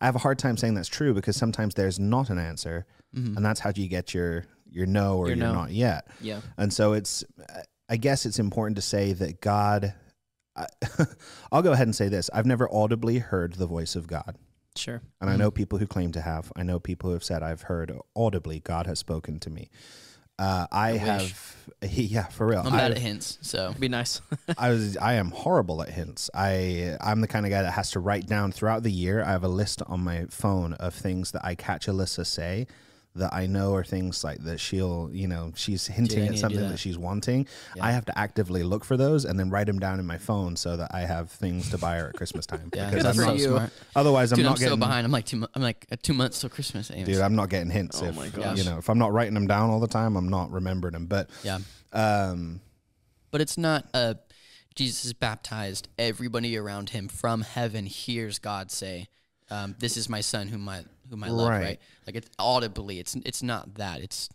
[0.00, 3.36] I have a hard time saying that's true because sometimes there's not an answer, Mhm.
[3.36, 5.54] and that's how you get your your no or Your your, no.
[5.54, 6.08] not yet.
[6.20, 6.40] Yeah.
[6.56, 7.24] And so it's
[7.88, 9.94] I guess it's important to say that God
[10.56, 10.66] I,
[11.52, 12.30] I'll go ahead and say this.
[12.32, 14.36] I've never audibly heard the voice of God.
[14.76, 15.02] Sure.
[15.20, 16.50] And I know people who claim to have.
[16.56, 19.70] I know people who have said, I've heard audibly, God has spoken to me.
[20.38, 22.62] Uh, I, I have, yeah, for real.
[22.64, 24.22] I'm bad I, at hints, so Be nice.
[24.56, 26.30] I was, I am horrible at hints.
[26.34, 29.22] I, I'm the kind of guy that has to write down throughout the year.
[29.22, 32.66] I have a list on my phone of things that I catch Alyssa say
[33.14, 36.32] that I know are things like that she'll, you know, she's hinting at need to
[36.34, 36.68] do something that.
[36.70, 36.78] that.
[36.78, 37.46] she's wanting.
[37.76, 37.84] Yeah.
[37.84, 40.56] I have to actively look for those and then write them down in my phone
[40.56, 42.70] so that I have things to buy her at Christmas time.
[42.74, 43.48] yeah, because Good I'm for not, you.
[43.48, 43.72] smart.
[43.94, 45.04] otherwise I'm not I'm getting so behind.
[45.04, 45.46] I'm like two.
[45.54, 46.90] I'm like uh, two months till Christmas.
[46.90, 47.06] Anyways.
[47.06, 49.46] dude i'm not getting hints Oh if my you know if i'm not writing them
[49.46, 51.58] down all the time i'm not remembering them but yeah.
[51.92, 52.60] um
[53.30, 54.16] but it's not a
[54.74, 59.08] Jesus is baptized, everybody around him from heaven hears God say,
[59.50, 61.60] um, "This is my son, whom I whom I love." Right.
[61.60, 61.80] Right?
[62.06, 62.98] Like it's audibly.
[62.98, 64.00] It's it's not that.
[64.00, 64.28] It's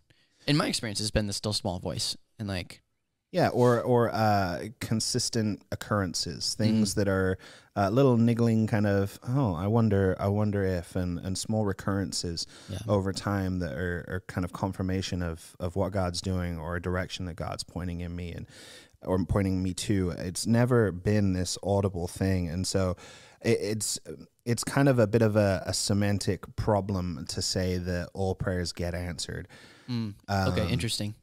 [0.48, 2.82] in my experience, it's been the still small voice, and like
[3.32, 7.00] Yeah, or or uh, consistent occurrences, things Mm-hmm.
[7.02, 7.38] that are
[7.76, 9.20] uh, little niggling kind of.
[9.28, 12.80] Oh, I wonder, I wonder if, and and small recurrences Yeah.
[12.88, 16.82] over time that are, are kind of confirmation of of what God's doing or a
[16.82, 18.48] direction that God's pointing in me and
[19.02, 20.12] or pointing me to.
[20.12, 22.96] It's never been this audible thing, and so
[23.42, 24.00] it, it's
[24.48, 28.72] it's kind of a bit of a, a semantic problem to say that all prayers
[28.72, 29.48] get answered.
[29.90, 31.14] mm, okay, Um, interesting.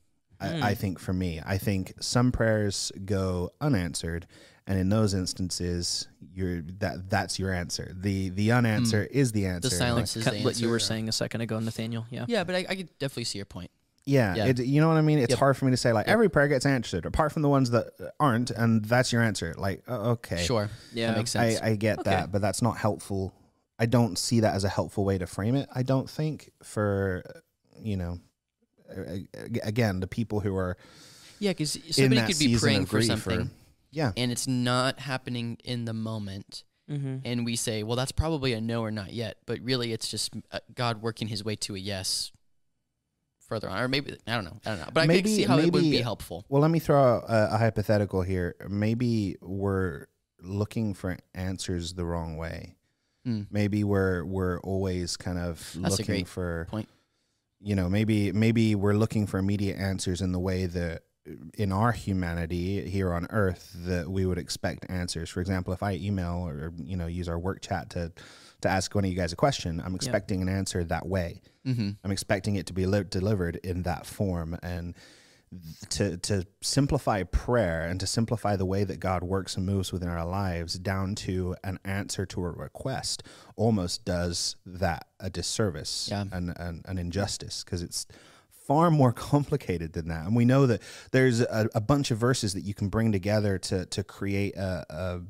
[0.41, 4.27] I, I think for me, I think some prayers go unanswered,
[4.67, 7.93] and in those instances, you're that that's your answer.
[7.95, 9.69] the The unanswer is the answer.
[9.69, 12.05] The silence is the of what you were saying a second ago, Nathaniel.
[12.11, 12.25] Yeah.
[12.29, 13.71] Yeah, but I, I could definitely see your point.
[14.07, 14.45] Yeah, Yeah.
[14.47, 15.19] It, you know what I mean.
[15.19, 15.39] It's Yep.
[15.39, 16.13] hard for me to say like Yep.
[16.15, 17.87] every prayer gets answered, apart from the ones that
[18.21, 19.55] aren't, and that's your answer.
[19.57, 20.69] Like, okay, Sure.
[20.93, 21.09] Yeah.
[21.13, 21.61] That makes sense.
[21.61, 22.11] I, I get Okay.
[22.11, 23.33] that, but that's not helpful.
[23.79, 25.69] I don't see that as a helpful way to frame it.
[25.75, 27.23] I don't think for
[27.83, 28.19] you know,
[28.89, 30.77] a- a- again, the people who are
[31.41, 33.51] yeah, because in somebody that could be praying for something, or-
[33.91, 36.65] yeah, and it's not happening in the moment.
[36.91, 37.17] Mm-hmm.
[37.25, 40.35] and we say, well, that's probably a no or not yet, but really it's just
[40.53, 42.31] uh, God working His way to a yes
[43.49, 45.45] further on, or maybe I don't know, I don't know, but I Maybe- can see
[45.45, 46.45] how it would be helpful.
[46.49, 48.55] Well, let me throw out a, a hypothetical here.
[48.69, 50.07] Maybe we're
[50.41, 52.77] looking for answers the wrong way.
[53.27, 53.47] Mm.
[53.51, 56.89] Maybe we're we're always kind of That's looking for point.
[57.63, 61.03] you know maybe maybe we're looking for immediate answers in the way that
[61.55, 65.93] in our humanity here on earth that we would expect answers for example if i
[65.95, 68.13] email or you know use our work chat to
[68.65, 71.91] to ask one of you guys a question i'm expecting an answer that way Mm-hmm.
[72.05, 74.95] I'm expecting it to be li- delivered in that form and
[75.89, 80.11] to to simplify prayer and to simplify the way that God works and moves within
[80.11, 83.23] our lives down to an answer to a request
[83.57, 86.25] almost does that a disservice Yeah.
[86.33, 88.07] and an, an injustice because it's
[88.51, 92.53] far more complicated than that and we know that there's a, a bunch of verses
[92.53, 95.21] that you can bring together to to create a, a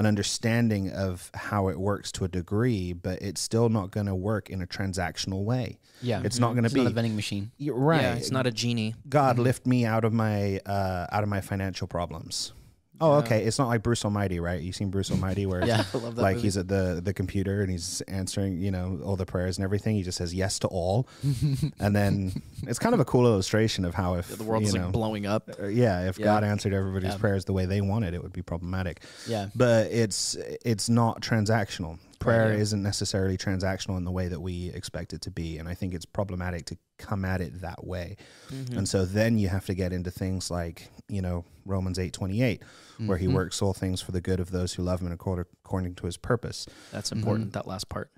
[0.00, 4.14] an understanding of how it works to a degree, but it's still not going to
[4.14, 5.78] work in a transactional way.
[6.00, 7.50] Yeah, It's not going to be not a vending machine.
[7.58, 8.00] You're right.
[8.00, 8.94] Yeah, it's not a genie.
[9.10, 12.54] God lift me out of my uh, out of my financial problems.
[13.00, 13.44] Oh, okay.
[13.44, 14.60] It's not like Bruce Almighty, right?
[14.60, 16.46] You seen Bruce Almighty where yeah, I love that like movie.
[16.46, 19.96] he's at the the computer and he's answering, you know, all the prayers and everything.
[19.96, 21.08] He just says yes to all.
[21.80, 24.92] and then it's kind of a cool illustration of how if the world's know, like
[24.92, 25.50] blowing up.
[25.60, 26.26] Uh, yeah, if yeah.
[26.26, 27.18] God answered everybody's yeah.
[27.18, 29.02] prayers the way they wanted, it would be problematic.
[29.26, 29.48] Yeah.
[29.54, 31.98] But it's it's not transactional.
[32.18, 32.58] Prayer right.
[32.58, 35.94] isn't necessarily transactional in the way that we expect it to be, and I think
[35.94, 38.18] it's problematic to come at it that way.
[38.52, 38.76] Mm-hmm.
[38.76, 42.60] And so then you have to get into things like, you know, Romans 8:28
[43.00, 43.08] mm-hmm.
[43.08, 43.36] where he mm-hmm.
[43.36, 46.16] works all things for the good of those who love him and according to his
[46.16, 46.66] purpose.
[46.92, 47.52] That's important, mm-hmm.
[47.54, 48.10] that last part.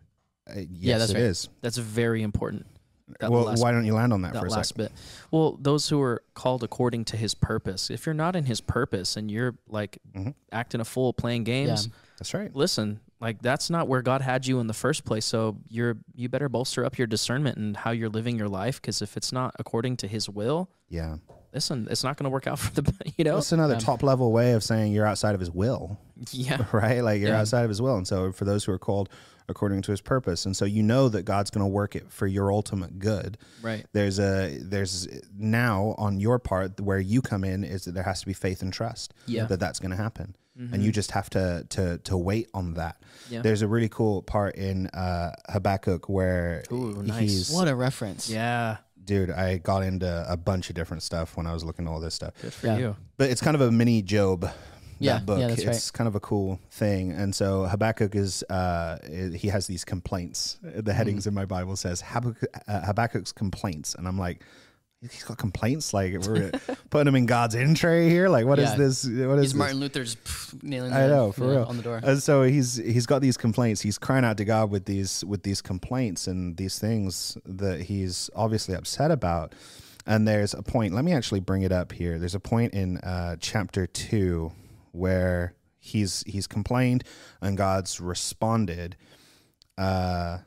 [0.49, 1.23] Uh, yes, yeah, that's it right.
[1.23, 1.49] is.
[1.61, 2.67] That's very important.
[3.21, 4.85] That well, why don't you land on that, that for a last second?
[4.85, 4.93] bit?
[5.31, 7.91] Well, those who are called according to His purpose.
[7.91, 10.31] If you're not in His purpose and you're like mm-hmm.
[10.51, 11.93] acting a fool, playing games, yeah.
[12.19, 12.55] that's right.
[12.55, 15.25] Listen, like that's not where God had you in the first place.
[15.25, 19.03] So you're you better bolster up your discernment and how you're living your life, because
[19.03, 21.17] if it's not according to His will, yeah,
[21.55, 23.35] listen, it's not going to work out for the you know.
[23.37, 25.99] that's another Um, top level way of saying you're outside of His will.
[26.31, 27.03] Yeah, right?
[27.03, 27.41] Like you're Yeah.
[27.41, 27.97] outside of his will.
[27.97, 29.09] And so for those who are called
[29.49, 30.47] according to his purpose.
[30.47, 33.37] And so you know that God's going to work it for your ultimate good.
[33.61, 33.85] right.
[33.93, 38.21] There's a there's now on your part where you come in is that there has
[38.21, 39.47] to be faith and trust Yeah.
[39.47, 40.37] that that's going to happen.
[40.59, 40.73] Mhm.
[40.75, 43.03] And you just have to to to wait on that.
[43.31, 43.43] Yeah.
[43.43, 47.21] There's a really cool part in uh Habakkuk where Ooh, nice.
[47.21, 48.31] he's What a reference.
[48.31, 51.91] yeah, dude, I got into a bunch of different stuff when I was looking at
[51.91, 52.35] all this stuff.
[52.41, 52.79] good for Yeah.
[52.79, 52.97] you.
[53.17, 54.49] But it's kind of a mini Job.
[54.99, 55.41] Yeah, that book.
[55.41, 57.11] yeah, that's it's kind of a cool thing.
[57.11, 58.99] And so Habakkuk is, uh,
[59.35, 60.59] he has these complaints.
[60.63, 64.43] The headings in my Bible says Habakkuk, uh, Habakkuk's complaints, and I'm like,
[65.11, 65.93] he's got complaints.
[65.93, 66.53] Like we're
[66.91, 68.29] putting him in God's in tray here.
[68.29, 68.77] Like what is Yeah.
[68.77, 69.05] this?
[69.05, 69.55] What is He's this?
[69.55, 70.93] Martin Luther just pff, nailing.
[70.93, 71.65] I know, for real.
[71.65, 72.01] on the door.
[72.03, 73.81] And so he's he's got these complaints.
[73.81, 78.31] He's crying out to God with these with these complaints and these things that he's
[78.35, 79.55] obviously upset about.
[80.07, 80.95] And there's a point.
[80.95, 82.19] Let me actually bring it up here.
[82.19, 84.53] There's a point in uh, chapter two
[84.93, 87.05] where he's he's complained
[87.41, 88.97] and God's responded.
[89.79, 90.39] Uh,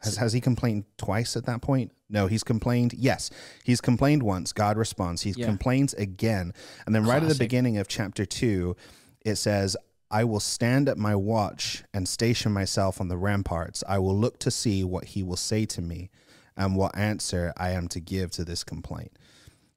[0.00, 1.92] has has he complained twice at that point?
[2.10, 2.94] No, he's complained.
[2.94, 3.30] Yes,
[3.64, 4.52] he's complained once.
[4.52, 5.22] God responds.
[5.22, 5.46] He Yeah.
[5.46, 6.52] complains again,
[6.86, 8.76] and then right at the beginning of chapter two,
[9.24, 9.76] it says,
[10.10, 13.84] "I will stand at my watch and station myself on the ramparts.
[13.86, 16.10] I will look to see what he will say to me,
[16.56, 19.12] and what answer I am to give to this complaint."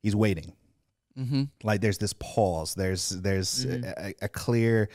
[0.01, 0.53] He's waiting.
[1.19, 1.43] Mm-hmm.
[1.63, 3.83] like there's this pause there's there's Mhm.
[3.97, 4.87] a, a clear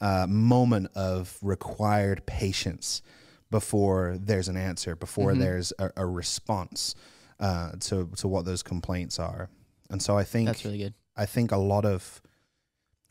[0.00, 3.02] uh, moment of required patience
[3.50, 5.38] before there's an answer before Mhm.
[5.40, 6.94] there's a, a response
[7.40, 9.48] uh, to to what those complaints are
[9.90, 10.94] and so i think That's really good.
[11.16, 12.20] i think a lot of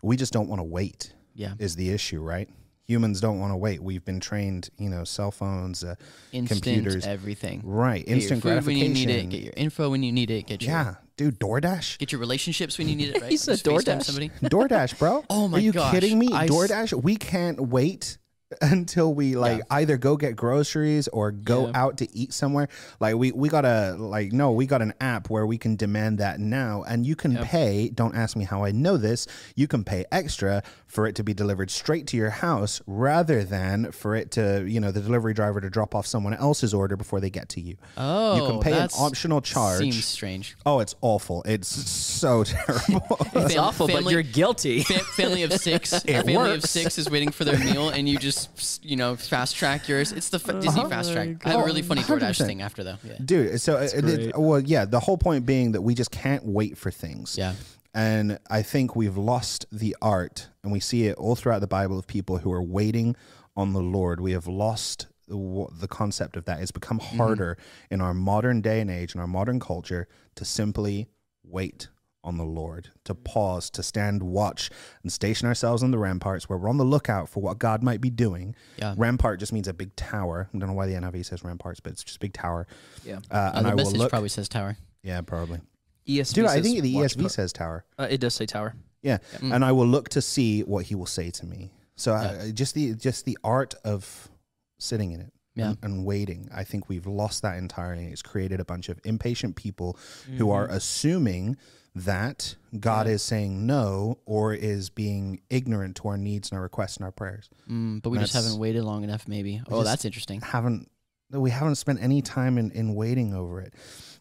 [0.02, 1.54] we just don't want to wait Yeah.
[1.60, 2.48] is the issue right
[2.86, 5.96] humans don't want to wait we've been trained you know cell phones uh,
[6.32, 7.06] Instant computers.
[7.06, 7.62] everything.
[7.64, 9.30] right Get instant your food when you need it.
[9.30, 10.48] Get your info when you need it.
[10.48, 13.22] Get your yeah dude doordash get your relationships when you need it.
[13.22, 13.30] Right?
[13.32, 14.04] He said DoorDash.
[14.06, 14.30] Somebody.
[14.42, 15.24] DoorDash, bro.
[15.30, 15.92] Oh my Are you gosh.
[15.94, 16.30] kidding me?
[16.32, 18.18] I DoorDash, we can't wait
[18.62, 19.64] until we like Yeah.
[19.72, 21.72] either go get groceries or go Yeah.
[21.76, 22.68] out to eat somewhere.
[23.00, 26.18] Like we we got to like no, we got an app where we can demand
[26.18, 27.46] that now and you can Yep.
[27.46, 31.24] pay, don't ask me how I know this, you can pay extra for it to
[31.24, 35.36] be delivered straight to your house rather than for it to, you know, the delivery
[35.36, 37.78] driver to drop off someone else's order before they get to you.
[37.96, 39.78] Oh, you can pay an optional charge.
[39.78, 40.56] Seems strange.
[40.66, 41.44] oh, it's awful.
[41.44, 43.18] It's so terrible.
[43.36, 44.82] It's Fam- awful, but family- you're guilty.
[44.84, 45.94] Fa- family of six.
[46.08, 49.56] a family of six is waiting for their meal, and you just you know fast
[49.56, 50.12] track yours.
[50.12, 50.90] It's the f- Disney Uh-huh.
[50.90, 51.28] fast track.
[51.46, 52.46] Oh I have a really funny DoorDash 100%.
[52.48, 52.98] thing after though.
[53.04, 53.14] Yeah.
[53.24, 56.78] dude so it, it- well yeah the whole point being that we just can't wait
[56.80, 57.54] for things Yeah.
[57.94, 61.98] And i think we've lost the art and we see it all throughout the bible
[61.98, 63.16] of people who are waiting
[63.56, 67.58] on the lord we have lost the, the concept of that it's become harder
[67.92, 71.08] in our modern day and age in our modern culture to simply
[71.44, 71.88] wait
[72.24, 74.70] on the Lord, to pause, to stand watch
[75.04, 78.02] and station ourselves on the ramparts where we're on the lookout for what God might
[78.02, 78.56] be doing.
[78.78, 78.94] Yeah.
[78.98, 80.50] Rampart just means a big tower.
[80.54, 82.68] I don't know why the NIV says ramparts, but it's just big tower.
[83.06, 83.20] Yeah.
[83.32, 84.10] Uh, and the I will message look.
[84.10, 84.78] probably says tower.
[85.02, 85.62] yeah, probably.
[86.10, 87.86] ESV Dude, I says think the watch ESV po- says tower.
[87.98, 88.74] uh, it does say tower.
[89.02, 89.56] Yeah, Mm.
[89.56, 91.72] and I will look to see what He will say to me.
[91.96, 94.30] So I, just the just the art of
[94.78, 95.70] sitting in it Yeah.
[95.70, 96.50] and, and waiting.
[96.54, 98.08] I think we've lost that entirely.
[98.08, 99.98] It's created a bunch of impatient people
[100.38, 101.58] who are assuming
[101.96, 103.14] that God Yeah.
[103.14, 107.12] is saying no or is being ignorant to our needs and our requests and our
[107.12, 107.50] prayers.
[107.70, 109.28] Mm, but we just haven't waited long enough.
[109.28, 109.62] Maybe.
[109.70, 110.40] Oh, that's interesting.
[110.42, 110.90] Haven't
[111.32, 113.74] we haven't spent any time in, in waiting over it.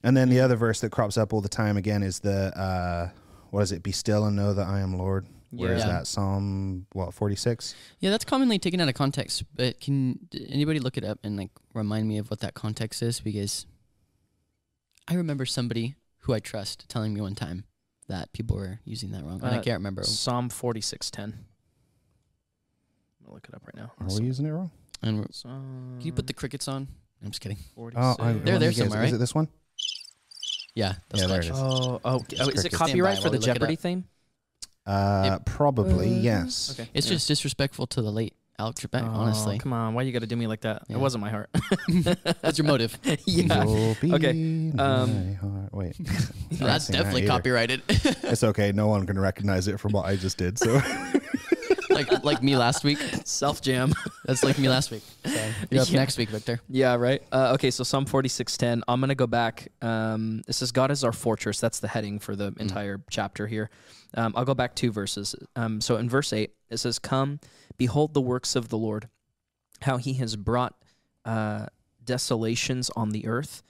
[0.03, 3.11] And then the other verse that crops up all the time again is the uh
[3.51, 3.83] what is it?
[3.83, 5.27] Be still and know that I am Lord.
[5.51, 5.89] Where is Yeah.
[5.89, 6.07] that?
[6.07, 7.75] Psalm what forty six?
[7.99, 9.45] Yeah, that's commonly taken out of context.
[9.55, 13.21] But can anybody look it up and like remind me of what that context is?
[13.21, 13.67] Because
[15.09, 17.65] I remember somebody who I trust telling me one time
[18.09, 20.03] that people were using that wrong, and I Uh, can't remember.
[20.05, 21.45] Psalm 46:10.
[23.21, 23.93] I'm gonna look it up right now.
[23.99, 24.71] Are we using it wrong?
[25.03, 26.89] And can you put the crickets on?
[27.23, 27.59] I'm just kidding.
[27.75, 28.17] 46.
[28.21, 28.79] Oh, I, They're there me guess.
[28.79, 29.15] somewhere, Is right?
[29.15, 29.49] it this one?
[30.79, 31.51] Yeah, that's Yeah, there it is.
[31.55, 32.61] Oh, oh, oh, is it crickets.
[32.61, 34.05] Stand by copyright for the we look it Jeopardy theme?
[34.87, 36.71] Uh, probably Uh, yes.
[36.79, 36.89] Okay.
[36.95, 37.15] It's yeah.
[37.15, 39.59] just disrespectful to the late Alex Trebek, Oh, honestly.
[39.59, 40.85] Come on, why you got to do me like that?
[40.89, 40.97] Yeah.
[40.97, 41.51] It wasn't my heart.
[42.43, 42.97] That's your motive.
[43.25, 43.65] yeah.
[43.65, 45.75] You'll be Okay, my um, heart.
[45.75, 46.07] Wait, No,
[46.53, 47.83] that's can't that definitely copyrighted.
[47.89, 48.71] It's okay.
[48.71, 50.61] No one can recognize it from what I just did.
[50.61, 50.81] So
[51.99, 52.99] like like me last week.
[53.25, 53.93] Self jam.
[54.25, 55.03] That's like me last week.
[55.29, 55.97] So you're up Yeah.
[55.97, 56.61] next week, Victor.
[56.69, 57.23] Yeah, right.
[57.31, 58.83] Uh, okay, so Psalm 46:10.
[58.89, 59.69] I'm going to go back.
[59.83, 61.61] Um, it says, God is our fortress.
[61.61, 63.69] That's the heading for the entire chapter here.
[64.15, 65.35] Um, I'll go back two verses.
[65.55, 67.41] Um, so in verse 8, it says, Come,
[67.77, 69.09] behold the works of the Lord,
[69.83, 70.75] how he has brought
[71.27, 71.67] uh,
[72.05, 73.63] desolations on the earth.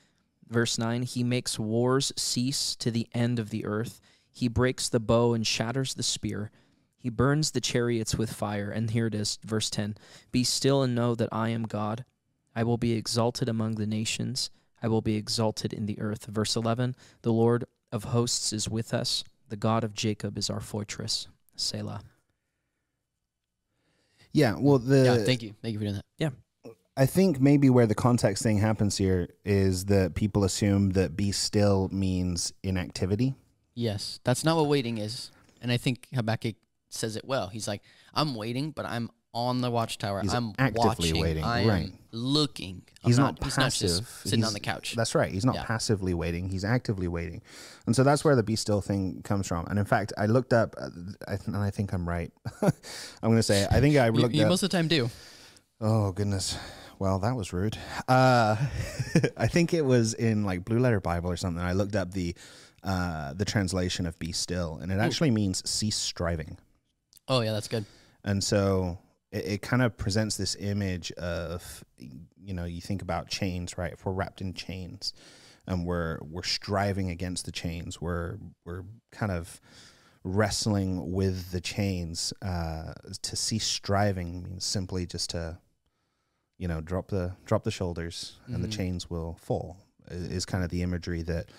[0.49, 4.01] Verse 9, he makes wars cease to the end of the earth.
[4.31, 6.51] He breaks the bow and shatters the spear.
[6.99, 8.71] He burns the chariots with fire.
[8.71, 9.97] And here it is, verse 10
[10.33, 12.05] Be still and know that I am God.
[12.55, 14.51] I will be exalted among the nations.
[14.83, 16.27] I will be exalted in the earth.
[16.27, 19.25] Verse 11 The Lord of hosts is with us.
[19.49, 21.29] The God of Jacob is our fortress.
[21.57, 22.03] Selah.
[24.33, 25.55] yeah, well, the yeah, thank you.
[25.63, 26.05] Thank you for doing that.
[26.19, 26.31] Yeah.
[26.97, 31.31] I think maybe where the context thing happens here is that people assume that be
[31.31, 33.35] still means inactivity.
[33.75, 35.31] Yes, that's not what waiting is.
[35.63, 36.57] And I think Habakkuk
[36.91, 37.49] says it well.
[37.49, 37.83] He's like,
[38.15, 40.21] I'm waiting, but I'm on the watchtower.
[40.23, 41.21] He's I'm actively watching.
[41.21, 41.93] waiting, I am right.
[42.13, 42.83] looking.
[43.05, 43.61] I'm He's not, He's passive.
[43.61, 43.73] not
[44.07, 44.95] just sitting He's- on the couch.
[44.97, 45.31] That's right.
[45.31, 45.65] He's not Yeah.
[45.65, 46.49] passively waiting.
[46.49, 47.43] He's actively waiting,
[47.87, 49.67] and so that's where the be still thing comes from.
[49.67, 50.89] And in fact, I looked up, uh,
[51.27, 52.33] and I think I'm right.
[52.63, 52.71] I'm
[53.23, 54.49] going to say I think I looked you up.
[54.49, 55.11] most of the time do.
[55.81, 56.57] Oh goodness.
[56.99, 57.79] Well, that was rude.
[58.09, 58.57] Uh,
[59.37, 61.63] I think it was in like Blue Letter Bible or something.
[61.63, 62.35] I looked up the
[62.83, 66.57] uh, the translation of "be still," and it actually means cease striving.
[67.29, 67.85] Oh yeah, that's good.
[68.25, 68.99] And so
[69.31, 73.93] it, it kind of presents this image of, you know, you think about chains, right?
[73.93, 75.13] If we're wrapped in chains,
[75.67, 79.61] and we're we're striving against the chains, we're we're kind of
[80.25, 82.33] wrestling with the chains.
[82.43, 85.59] Uh, to cease striving means simply just to,
[86.59, 88.73] you know, drop the drop the shoulders, and the Mhm.
[88.73, 89.77] chains will fall.
[90.11, 91.51] Is kind of the imagery that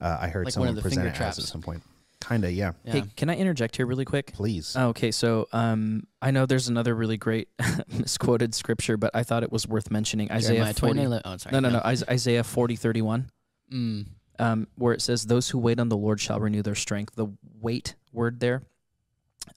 [0.00, 1.82] uh, I heard Like someone present it at some point.
[2.20, 2.72] Kinda, yeah.
[2.84, 2.92] Yeah.
[2.94, 4.32] Hey, can I interject here really quick?
[4.32, 4.74] Please.
[4.76, 7.48] Okay, so um, I know there's another really great
[7.98, 10.30] misquoted scripture, but I thought it was worth mentioning.
[10.32, 10.94] Isaiah Jeremiah 40.
[10.94, 11.52] 29, oh, sorry.
[11.52, 11.78] No, no, no.
[11.90, 13.30] Is- Isaiah 40, 31,
[13.72, 14.06] Mm.
[14.38, 17.14] um, where it says, Those who wait on the Lord shall renew their strength.
[17.16, 17.26] The
[17.60, 18.62] wait word there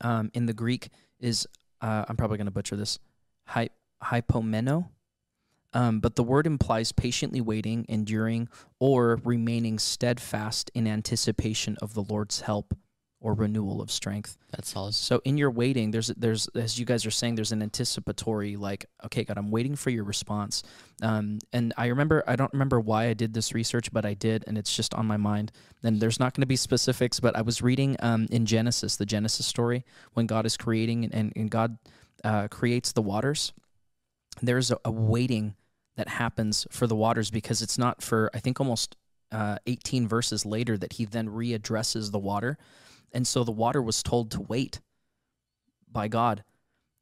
[0.02, 0.90] um, in the Greek
[1.20, 1.48] is,
[1.82, 3.00] uh, I'm probably going to butcher this,
[3.46, 3.70] hy-
[4.04, 4.90] hypomeno.
[5.74, 8.50] Um, but the word implies patiently waiting, enduring,
[8.80, 12.76] or remaining steadfast in anticipation of the Lord's help
[13.22, 14.38] or renewal of strength.
[14.52, 14.94] That's solid.
[14.94, 18.86] So in your waiting, there's there's as you guys are saying, there's an anticipatory like,
[19.06, 20.64] okay, God, I'm waiting for your response.
[21.02, 24.46] Um, and I remember I don't remember why I did this research, but I did,
[24.48, 25.52] and it's just on my mind.
[25.84, 29.06] And there's not going to be specifics, but I was reading um, in Genesis, the
[29.06, 31.78] Genesis story, when God is creating and, and God
[32.24, 33.54] uh, creates the waters.
[34.42, 35.56] There's a, a waiting
[36.00, 38.96] that happens for the waters because it's not for I think almost
[39.34, 42.58] uh, 18 verses later that he then readdresses the water.
[43.12, 44.80] And so the water was told to wait
[45.92, 46.46] by God.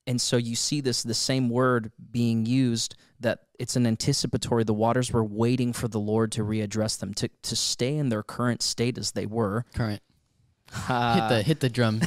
[0.07, 4.73] And so you see this the same word being used that it's an anticipatory the
[4.73, 8.63] waters were waiting for the Lord to readdress them to to stay in their current
[8.63, 9.63] state as they were.
[9.75, 10.01] Current.
[10.71, 12.01] hit Uh, the hit the drum.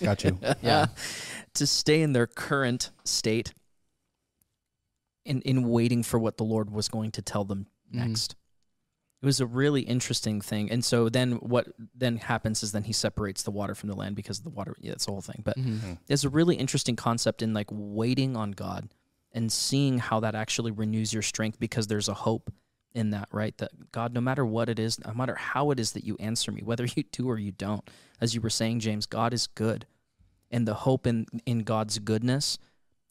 [0.00, 0.40] Got you.
[0.60, 0.86] yeah.
[1.54, 3.52] to stay in their current state
[5.28, 7.98] in in waiting for what the Lord was going to tell them Mhm.
[8.08, 8.34] next.
[9.20, 10.70] It was a really interesting thing.
[10.70, 14.14] And so then what then happens is then he separates the water from the land
[14.14, 15.42] because the water yeah, it's the whole thing.
[15.44, 15.98] But Mhm.
[16.06, 18.94] there's a really interesting concept in like waiting on God
[19.32, 22.52] and seeing how that actually renews your strength because there's a hope
[22.94, 23.56] in that, right?
[23.58, 26.50] That God, no matter what it is, no matter how it is that you answer
[26.52, 27.88] me, whether you do or you don't,
[28.20, 29.86] as you were saying, James, God is good.
[30.50, 32.56] And the hope in, in God's goodness,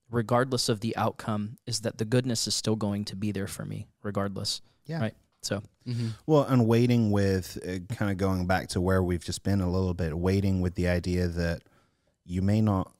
[0.10, 3.66] regardless of the outcome, is that the goodness is still going to be there for
[3.66, 4.62] me, regardless.
[4.86, 5.00] Yeah.
[5.02, 5.16] Right.
[5.42, 6.12] So Mhm.
[6.26, 9.70] Well, and waiting with uh, kind of going back to where we've just been a
[9.70, 11.64] little bit, waiting with the idea that
[12.26, 12.92] you may not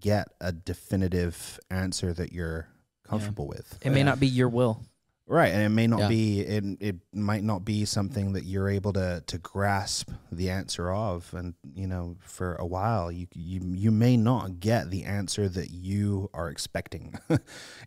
[0.00, 2.68] get a definitive answer that you're
[3.04, 3.78] comfortable with.
[3.82, 4.04] it may Yeah.
[4.04, 4.80] not be your will.
[5.26, 6.08] Right, and it may not Yeah.
[6.08, 10.92] be it it might not be something that you're able to to grasp the answer
[10.92, 15.48] of and you know for a while you you you may not get the answer
[15.48, 17.38] that you are expecting in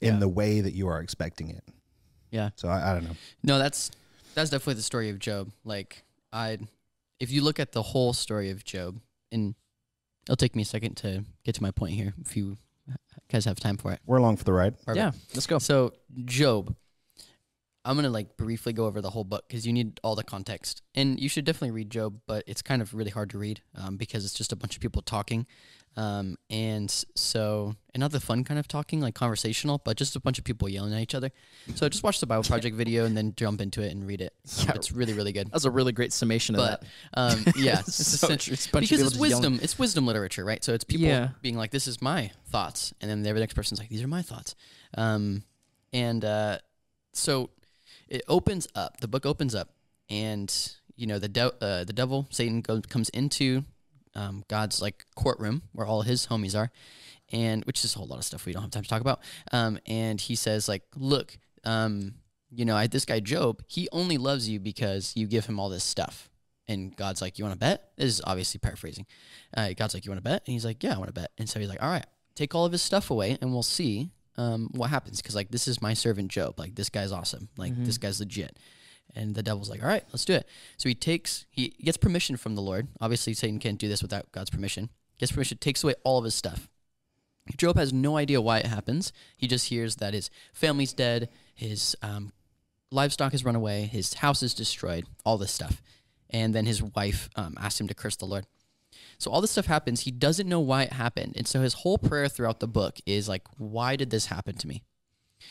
[0.01, 0.17] Yeah.
[0.19, 1.63] the way that you are expecting it.
[2.31, 2.49] Yeah.
[2.55, 3.15] So I, I don't know.
[3.43, 3.91] No, that's
[4.33, 5.51] that's definitely the story of Job.
[5.63, 6.57] Like I,
[7.19, 8.99] if you look at the whole story of Job,
[9.31, 9.53] and
[10.25, 12.13] it'll take me a second to get to my point here.
[12.21, 12.57] If you
[13.31, 13.99] guys have time for it.
[14.07, 14.75] We're along for the ride.
[14.79, 14.97] Perfect.
[14.97, 15.57] Yeah, let's go.
[15.59, 15.93] So
[16.25, 16.75] Job,
[17.87, 20.81] I'm gonna like briefly go over the whole book because you need all the context,
[20.93, 23.95] and you should definitely read Job, but it's kind of really hard to read um,
[23.97, 25.47] because it's just a bunch of people talking,
[25.95, 30.19] um, and so and not the fun kind of talking like conversational, but just a
[30.19, 31.31] bunch of people yelling at each other.
[31.75, 34.33] So just watch the Bible Project video and then jump into it and read it.
[34.59, 34.73] Um, Yeah.
[34.75, 35.47] it's really really good.
[35.47, 36.87] That was a really great summation of But that.
[37.13, 39.43] um, yeah, it's So essen- It's a bunch of because it's just yelling.
[39.53, 39.59] wisdom.
[39.63, 40.61] It's wisdom literature, right?
[40.63, 41.29] So it's people Yeah.
[41.41, 44.21] being like, "This is my thoughts," and then the next person's like, "These are my
[44.21, 44.55] thoughts,"
[44.97, 45.43] um,
[45.93, 46.57] and uh,
[47.13, 47.49] so
[48.09, 48.99] it opens up.
[48.99, 49.69] The book opens up,
[50.09, 50.53] and
[50.95, 53.63] you know the de- uh, the devil Satan goes comes into
[54.15, 56.71] um, God's like courtroom where all his homies are,
[57.31, 59.21] and which is a whole lot of stuff we don't have time to talk about.
[59.51, 62.15] Um, and he says like, "Look, um,
[62.49, 65.69] you know, I, this guy Job, he only loves you because you give him all
[65.69, 66.29] this stuff."
[66.67, 69.05] And God's like, "You want to bet?" This is obviously paraphrasing.
[69.55, 71.31] Uh, God's like, "You want to bet?" And he's like, "Yeah, I want to bet."
[71.37, 72.05] And so he's like, "All right,
[72.35, 75.67] take all of his stuff away, and we'll see um, what happens." Because like, this
[75.67, 76.59] is my servant Job.
[76.59, 77.49] Like, this guy's awesome.
[77.57, 77.85] Like, Mhm.
[77.85, 78.57] this guy's legit.
[79.15, 82.37] And the devil's like, "All right, let's do it." So he takes, he gets permission
[82.37, 82.87] from the Lord.
[83.01, 84.89] Obviously, Satan can't do this without God's permission.
[85.17, 86.69] Gets permission, takes away all of his stuff.
[87.55, 89.13] Job has no idea why it happens.
[89.37, 92.33] He just hears that his family's dead, his um,
[92.91, 95.81] livestock has run away, his house is destroyed, all this stuff.
[96.29, 98.45] And then his wife um, asks him to curse the Lord.
[99.19, 100.01] So all this stuff happens.
[100.01, 101.33] He doesn't know why it happened.
[101.35, 104.67] And so his whole prayer throughout the book is like, why did this happen to
[104.67, 104.83] me?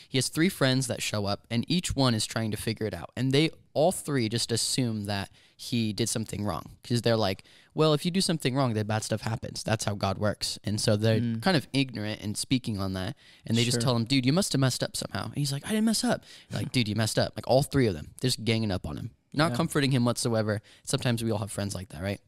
[0.09, 2.93] He has three friends that show up, and each one is trying to figure it
[2.93, 3.09] out.
[3.15, 7.43] And they all three just assume that he did something wrong because they're like,
[7.73, 9.63] well, if you do something wrong, then bad stuff happens.
[9.63, 10.59] That's how God works.
[10.65, 11.41] And so they're Mm.
[11.41, 13.15] kind of ignorant and speaking on that.
[13.45, 15.25] And they just tell him, dude, you must have messed up somehow.
[15.25, 16.23] And he's like, I didn't mess up.
[16.51, 17.33] Like, dude, you messed up.
[17.37, 19.57] Like all three of them, they're just ganging up on him, not Yeah.
[19.57, 20.61] comforting him whatsoever.
[20.83, 22.19] Sometimes we all have friends like that, right?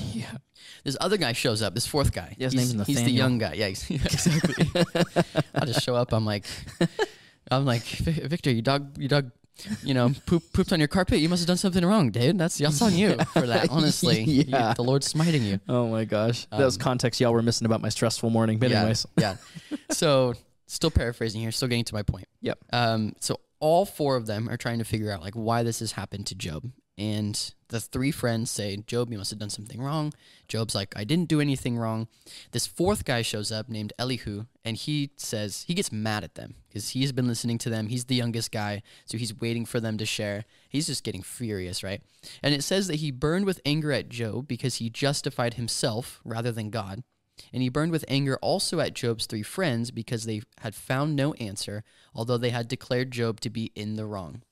[0.12, 0.30] Yeah.
[0.84, 1.74] This other guy shows up.
[1.74, 2.34] This fourth guy.
[2.38, 3.52] Yeah, his he's, name's he's the young guy.
[3.54, 4.66] Yeah, exactly.
[5.54, 6.12] I just show up.
[6.12, 6.44] I'm like,
[7.50, 9.30] I'm like, Victor, you dog, you dog,
[9.84, 11.18] you know, poop, pooped on your carpet.
[11.20, 12.38] You must have done something wrong, dude.
[12.38, 13.70] That's that's on you for that.
[13.70, 14.74] Honestly, You- Yeah.
[14.74, 15.60] the Lord's smiting you.
[15.68, 18.58] Oh my gosh, that was Um, context y'all were missing about my stressful morning.
[18.58, 19.36] But yeah, anyways, yeah.
[19.90, 20.34] So,
[20.66, 22.26] still paraphrasing here, still getting to my point.
[22.40, 22.58] Yep.
[22.72, 25.92] Um, so all four of them are trying to figure out like why this has
[25.92, 26.70] happened to Job,
[27.02, 30.12] and the three friends say, Job, you must have done something wrong.
[30.46, 32.06] Job's like, I didn't do anything wrong.
[32.52, 36.54] This fourth guy shows up named Elihu, and he says, he gets mad at them
[36.68, 37.88] because he's been listening to them.
[37.88, 40.44] He's the youngest guy, so he's waiting for them to share.
[40.68, 42.02] He's just getting furious, right?
[42.40, 46.52] And it says that he burned with anger at Job because he justified himself rather
[46.52, 47.02] than God.
[47.52, 51.32] And he burned with anger also at Job's three friends because they had found no
[51.34, 51.82] answer,
[52.14, 54.42] although they had declared Job to be in the wrong.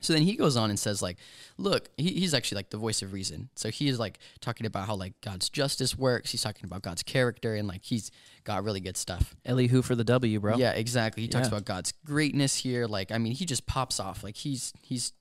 [0.00, 1.16] So then he goes on and says, like,
[1.56, 3.48] look, he, he's actually like the voice of reason.
[3.56, 6.30] So he is like talking about how like God's justice works.
[6.30, 8.10] He's talking about God's character and like he's
[8.44, 9.34] got really good stuff.
[9.44, 10.56] Elihu for the W, bro.
[10.58, 11.22] Yeah, exactly.
[11.22, 11.52] He talks Yeah.
[11.54, 12.86] about God's greatness here.
[12.86, 14.22] Like, I mean, he just pops off.
[14.22, 15.12] Like he's he's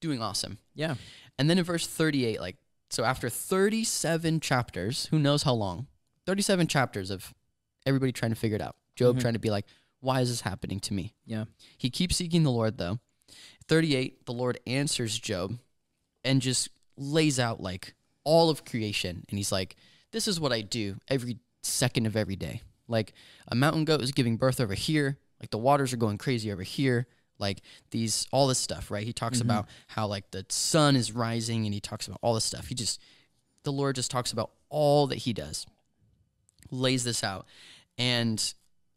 [0.00, 0.58] doing awesome.
[0.74, 0.94] Yeah.
[1.38, 2.56] And then in verse 38, like,
[2.90, 5.86] so after 37 chapters, who knows how long?
[6.26, 7.32] 37 chapters of
[7.86, 8.76] everybody trying to figure it out.
[8.96, 9.20] Job Mhm.
[9.20, 9.66] trying to be like,
[10.00, 11.14] why is this happening to me?
[11.24, 11.44] Yeah.
[11.78, 12.98] He keeps seeking the Lord, though.
[13.68, 15.58] 38, the Lord answers Job
[16.24, 19.24] and just lays out like all of creation.
[19.28, 19.76] And he's like,
[20.12, 22.60] this is what I do every second of every day.
[22.88, 23.12] Like
[23.48, 25.18] a mountain goat is giving birth over here.
[25.40, 27.06] Like the waters are going crazy over here.
[27.38, 29.06] Like these, all this stuff, right?
[29.06, 29.42] He talks Mhm.
[29.42, 32.66] about how like the sun is rising and he talks about all this stuff.
[32.68, 33.00] He just,
[33.64, 35.66] the Lord just talks about all that he does,
[36.70, 37.46] lays this out.
[37.98, 38.54] And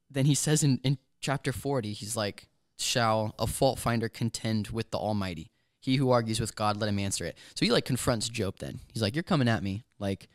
[0.10, 4.92] then he says in, in chapter 40, he's like, Shall a fault finder contend with
[4.92, 5.52] the Almighty?
[5.80, 7.38] He who argues with God, let him answer it.
[7.56, 8.80] So he like confronts Job then.
[8.94, 9.86] He's like, You're coming at me.
[10.00, 10.28] Like,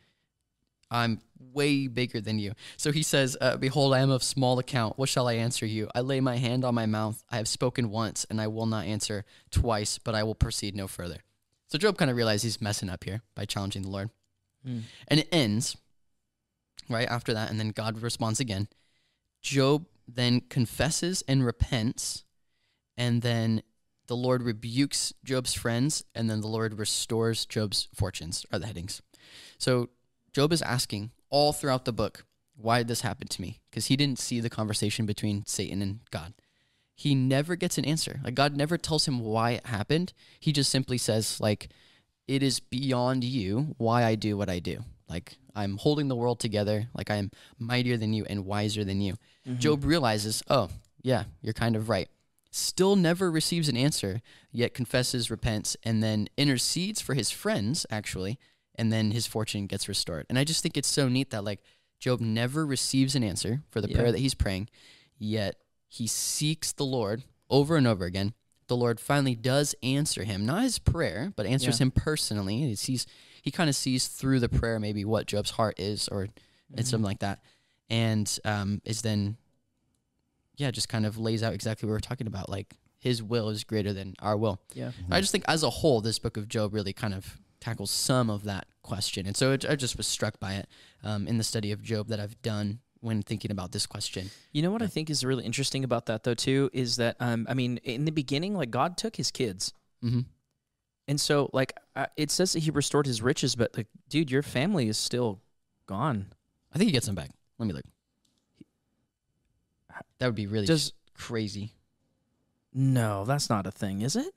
[0.89, 2.53] I'm way bigger than you.
[2.77, 4.97] So he says, uh, Behold, I am of small account.
[4.97, 5.89] What shall I answer you?
[5.93, 7.23] I lay my hand on my mouth.
[7.29, 10.87] I have spoken once, and I will not answer twice, but I will proceed no
[10.87, 11.17] further.
[11.67, 14.09] So Job kind of realizes he's messing up here by challenging the Lord.
[14.67, 14.81] Mm.
[15.07, 15.77] And it ends
[16.89, 18.67] right after that, and then God responds again.
[19.41, 22.25] Job then confesses and repents,
[23.01, 23.63] and then
[24.05, 29.01] the Lord rebukes Job's friends, and then the Lord restores Job's fortunes, are the headings.
[29.57, 29.89] So
[30.33, 32.25] Job is asking all throughout the book,
[32.55, 33.59] why did this happen to me?
[33.71, 36.35] Because he didn't see the conversation between Satan and God.
[36.95, 38.19] He never gets an answer.
[38.23, 40.13] Like God never tells him why it happened.
[40.39, 41.69] He just simply says, like,
[42.27, 44.83] it is beyond you why I do what I do.
[45.09, 49.01] Like I'm holding the world together, like I am mightier than you and wiser than
[49.01, 49.13] you.
[49.47, 49.57] Mm-hmm.
[49.57, 50.69] Job realizes, oh,
[51.01, 52.07] yeah, you're kind of right.
[52.51, 54.21] Still never receives an answer,
[54.51, 58.37] yet confesses, repents, and then intercedes for his friends, actually,
[58.75, 60.25] and then his fortune gets restored.
[60.29, 61.61] And I just think it's so neat that, like,
[61.99, 63.97] Job never receives an answer for the Yeah.
[63.97, 64.69] prayer that he's praying,
[65.17, 65.55] yet
[65.87, 68.33] he seeks the Lord over and over again.
[68.67, 71.85] The Lord finally does answer him, not his prayer, but answers Yeah.
[71.85, 72.59] him personally.
[72.59, 73.05] He sees,
[73.41, 76.79] he kind of sees through the prayer maybe what Job's heart is, or Mm-hmm.
[76.79, 77.43] and something like that,
[77.89, 79.37] and um, is then,
[80.61, 82.49] yeah, just kind of lays out exactly what we're talking about.
[82.49, 84.61] Like His will is greater than our will.
[84.73, 84.91] Yeah.
[85.09, 88.29] I just think as a whole, this book of Job really kind of tackles some
[88.29, 90.67] of that question, and so it, I just was struck by it
[91.03, 94.29] um, in the study of Job that I've done when thinking about this question.
[94.51, 97.47] You know what I think is really interesting about that though too is that um,
[97.49, 100.21] I mean in the beginning like God took his kids Mm-hmm.
[101.07, 104.41] and so like uh, it says that he restored his riches but like dude your
[104.43, 105.39] family is still
[105.87, 106.33] gone.
[106.73, 107.29] I think he gets them back.
[107.59, 107.85] Let me look.
[110.19, 111.73] That would be really Does just crazy.
[112.73, 114.33] no, that's not a thing, is it?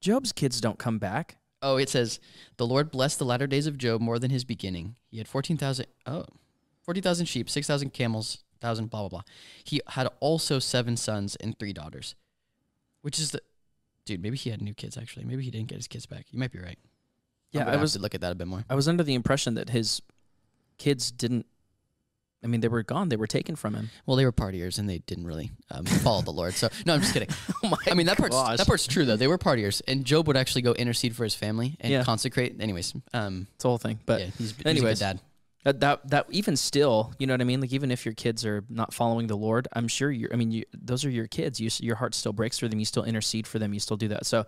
[0.00, 1.36] Job's kids don't come back.
[1.62, 2.20] Oh, it says,
[2.56, 4.96] The Lord blessed the latter days of Job more than his beginning.
[5.10, 6.24] He had 14,000, oh,
[6.82, 9.22] 40,000 sheep, 6,000 camels, 1,000, blah, blah, blah.
[9.64, 12.14] He had also seven sons and three daughters,
[13.02, 13.42] which is the,
[14.06, 15.26] dude, maybe he had new kids, actually.
[15.26, 16.26] Maybe he didn't get his kids back.
[16.30, 16.78] You might be right.
[17.52, 18.64] Yeah, have was to look at that a bit more.
[18.70, 20.00] I was under the impression that his
[20.78, 21.46] kids didn't
[22.42, 23.90] I mean they were gone, they were taken from him.
[24.06, 26.54] Well, they were partiers and they didn't really um, follow the Lord.
[26.54, 27.28] So, no, I'm just kidding.
[27.62, 28.56] Oh my I mean, that part's, gosh.
[28.58, 29.16] that part's true, though.
[29.16, 32.04] They were partiers, and Job would actually go intercede for his family and Yeah.
[32.04, 32.56] consecrate.
[32.60, 33.98] Anyways, um, It's the whole thing.
[34.06, 34.98] But yeah, he's, he's anyways.
[34.98, 35.20] good dad.
[35.64, 37.60] that, that that even still, you know what I mean?
[37.60, 40.32] Like even if your kids are not following the Lord, I'm sure you're.
[40.32, 41.60] I mean, you, those are your kids.
[41.60, 42.78] You, your heart still breaks for them.
[42.78, 43.74] You still intercede for them.
[43.74, 44.24] You still do that.
[44.24, 44.46] So,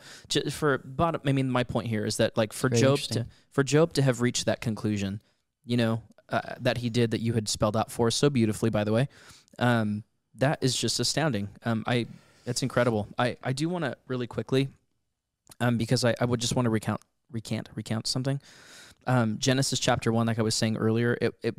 [0.51, 3.63] for bottom, I mean, my point here is that like for Very Job to for
[3.63, 5.21] Job to have reached that conclusion,
[5.67, 6.01] you know,
[6.33, 8.93] uh, that he did that you had spelled out for us so beautifully, by the
[8.93, 9.09] way,
[9.59, 10.03] um,
[10.35, 11.49] that is just astounding.
[11.65, 12.07] Um, I
[12.45, 13.07] that's incredible.
[13.19, 14.69] I I do want to really quickly,
[15.61, 18.41] um, because I I would just want to recount recant recount something.
[19.07, 21.55] Um, Genesis chapter one, like I was saying earlier, it, it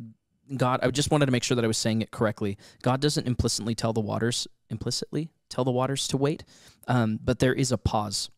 [0.57, 2.57] God, I just wanted to make sure that I was saying it correctly.
[2.82, 6.43] God doesn't implicitly tell the waters, implicitly tell the waters to wait,
[6.88, 8.30] um, but there is a pause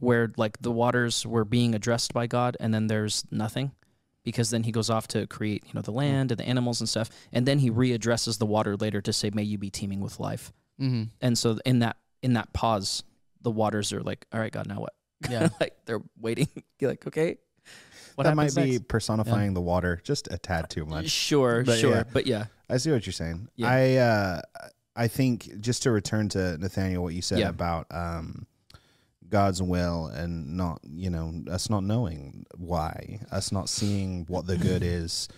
[0.00, 3.72] where like the waters were being addressed by God, and then there's nothing,
[4.30, 6.88] because then He goes off to create, you know, the land and the animals and
[6.88, 10.20] stuff, and then He readdresses the water later to say, "May you be teeming with
[10.20, 11.04] life." Mm-hmm.
[11.22, 13.02] And so in that in that pause,
[13.40, 14.94] the waters are like, all right, God, now what?
[15.30, 15.48] Yeah.
[15.60, 16.48] like they're waiting.
[16.78, 17.38] You're like, okay,
[18.16, 18.88] what that might be next?
[18.88, 21.08] personifying the water just a tad too much.
[21.08, 22.02] Sure, But sure, yeah.
[22.12, 23.48] but yeah, I see what you're saying.
[23.56, 23.70] Yeah.
[23.70, 24.40] I uh,
[24.96, 27.48] I think just to return to Nathaniel, what you said Yeah.
[27.50, 28.47] about um,
[29.30, 34.56] God's will and not, you know, us not knowing why, us not seeing what the
[34.56, 35.28] good is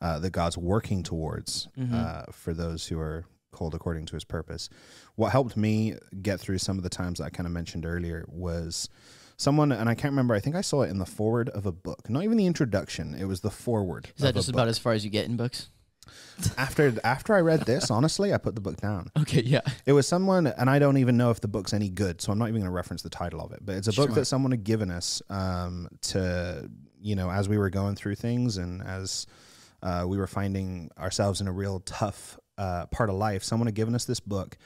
[0.00, 1.92] uh, that God's working towards Mhm.
[1.92, 4.68] uh, for those who are called according to His purpose.
[5.16, 8.24] What helped me get through some of the times that I kind of mentioned earlier
[8.28, 8.88] was
[9.36, 10.34] someone, and I can't remember.
[10.34, 13.14] I think I saw it in the foreword of a book, not even the introduction.
[13.14, 14.10] It was the foreword.
[14.16, 15.70] Is that just about as far as you get in books?
[16.56, 19.10] After after I read this, honestly, I put the book down.
[19.18, 19.60] Okay, yeah.
[19.86, 22.38] It was someone, and I don't even know if the book's any good, so I'm
[22.38, 23.60] not even going to reference the title of it.
[23.62, 24.14] But it's a book Smart.
[24.14, 28.56] that someone had given us um, to, you know, as we were going through things
[28.56, 29.26] and as
[29.82, 33.44] uh, we were finding ourselves in a real tough uh, part of life.
[33.44, 34.56] Someone had given us this book,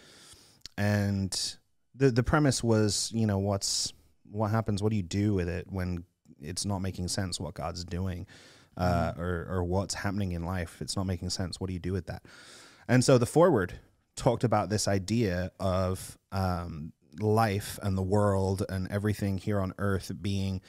[0.79, 1.57] and
[1.95, 3.93] the the premise was, you know, what's
[4.31, 4.83] what happens?
[4.83, 6.05] What do you do with it when
[6.41, 7.39] it's not making sense?
[7.39, 8.27] What God's doing,
[8.77, 10.79] uh, or or what's happening in life?
[10.81, 11.61] It's not making sense.
[11.61, 12.23] What do you do with that?
[12.89, 13.75] And so the foreword
[14.17, 20.11] talked about this idea of um, life and the world and everything here on Earth
[20.21, 20.61] being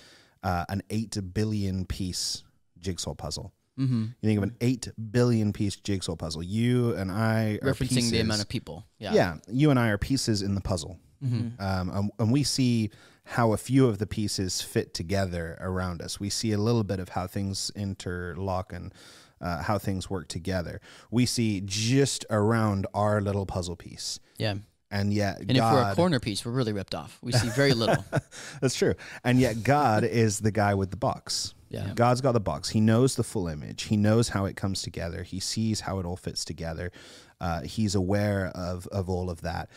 [0.43, 2.43] uh, an eight billion piece
[2.79, 3.53] jigsaw puzzle.
[3.79, 4.03] Mm-hmm.
[4.21, 6.43] You think of an eight billion piece jigsaw puzzle.
[6.43, 8.11] You and I are Referencing pieces.
[8.11, 8.85] the amount of people.
[8.99, 9.13] Yeah.
[9.13, 11.61] yeah, you and I are pieces in the puzzle, Mm-hmm.
[11.63, 12.91] um, and, and we see
[13.25, 16.19] how a few of the pieces fit together around us.
[16.19, 18.93] We see a little bit of how things interlock and
[19.39, 20.81] uh, how things work together.
[21.11, 24.55] We see just around our little puzzle piece, Yeah.
[24.91, 25.67] and yet And God.
[25.67, 27.17] if we're a corner piece, we're really ripped off.
[27.21, 28.03] We see very little.
[28.61, 28.93] That's true.
[29.23, 31.53] And yet God is the guy with the box.
[31.69, 31.91] Yeah.
[31.95, 32.69] God's got the box.
[32.69, 33.83] He knows the full image.
[33.83, 35.23] He knows how it comes together.
[35.23, 36.91] He sees how it all fits together.
[37.41, 39.69] Uh, he's aware of of all of that.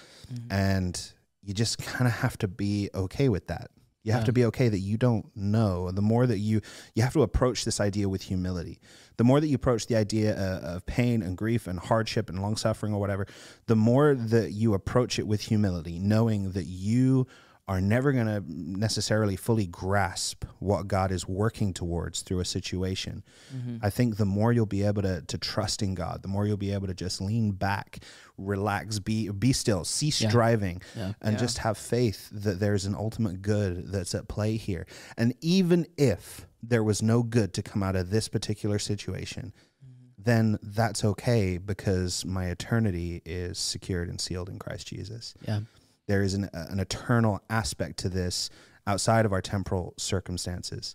[0.50, 1.00] And
[1.46, 3.70] you just kind of have to be okay with that.
[4.02, 4.26] You have Yeah.
[4.26, 5.90] to be okay that you don't know.
[5.90, 6.60] The more that you
[6.94, 8.78] you have to approach this idea with humility.
[9.16, 12.42] The more that you approach the idea of, of pain and grief and hardship and
[12.42, 13.26] long suffering or whatever,
[13.66, 17.26] the more that you approach it with humility, knowing that you
[17.68, 23.24] are never going to necessarily fully grasp what God is working towards through a situation.
[23.54, 23.78] Mm-hmm.
[23.82, 26.56] I think the more you'll be able to to trust in God, the more you'll
[26.56, 27.98] be able to just lean back,
[28.38, 30.28] relax, be be still, cease Yeah.
[30.28, 31.14] striving, Yeah.
[31.20, 31.38] and Yeah.
[31.40, 34.86] just have faith that there's an ultimate good that's at play here.
[35.16, 39.52] And even if there was no good to come out of this particular situation,
[39.84, 40.22] mm-hmm.
[40.22, 45.60] then that's okay because my eternity is secured and sealed in Christ Jesus Yeah.
[46.06, 48.50] There is an, an eternal aspect to this
[48.86, 50.94] outside of our temporal circumstances.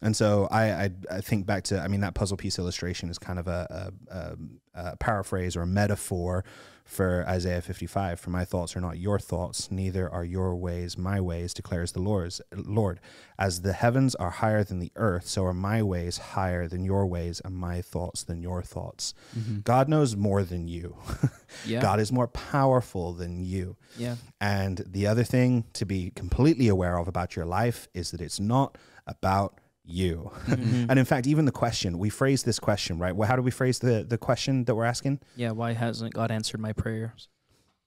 [0.00, 3.18] And so I, I, I think back to, I mean, that puzzle piece illustration is
[3.18, 6.44] kind of a, a, a, a paraphrase or a metaphor
[6.88, 8.18] for Isaiah 55.
[8.18, 12.00] For my thoughts are not your thoughts, neither are your ways my ways, declares the
[12.00, 12.98] Lord's, Lord.
[13.38, 17.06] As the heavens are higher than the earth, so are my ways higher than your
[17.06, 19.12] ways, and my thoughts than your thoughts.
[19.38, 19.60] Mm-hmm.
[19.60, 20.96] God knows more than you.
[21.64, 21.80] Yeah.
[21.80, 23.76] God is more powerful than you.
[23.96, 24.16] Yeah.
[24.38, 28.38] And the other thing to be completely aware of about your life is that it's
[28.38, 28.76] not
[29.06, 29.58] about
[29.88, 30.30] you.
[30.48, 30.90] Mm-hmm.
[30.90, 33.14] and in fact, even the question, we phrase this question, right?
[33.14, 35.20] Well, how do we phrase the, the question that we're asking?
[35.36, 35.52] Yeah.
[35.52, 37.28] Why hasn't God answered my prayers?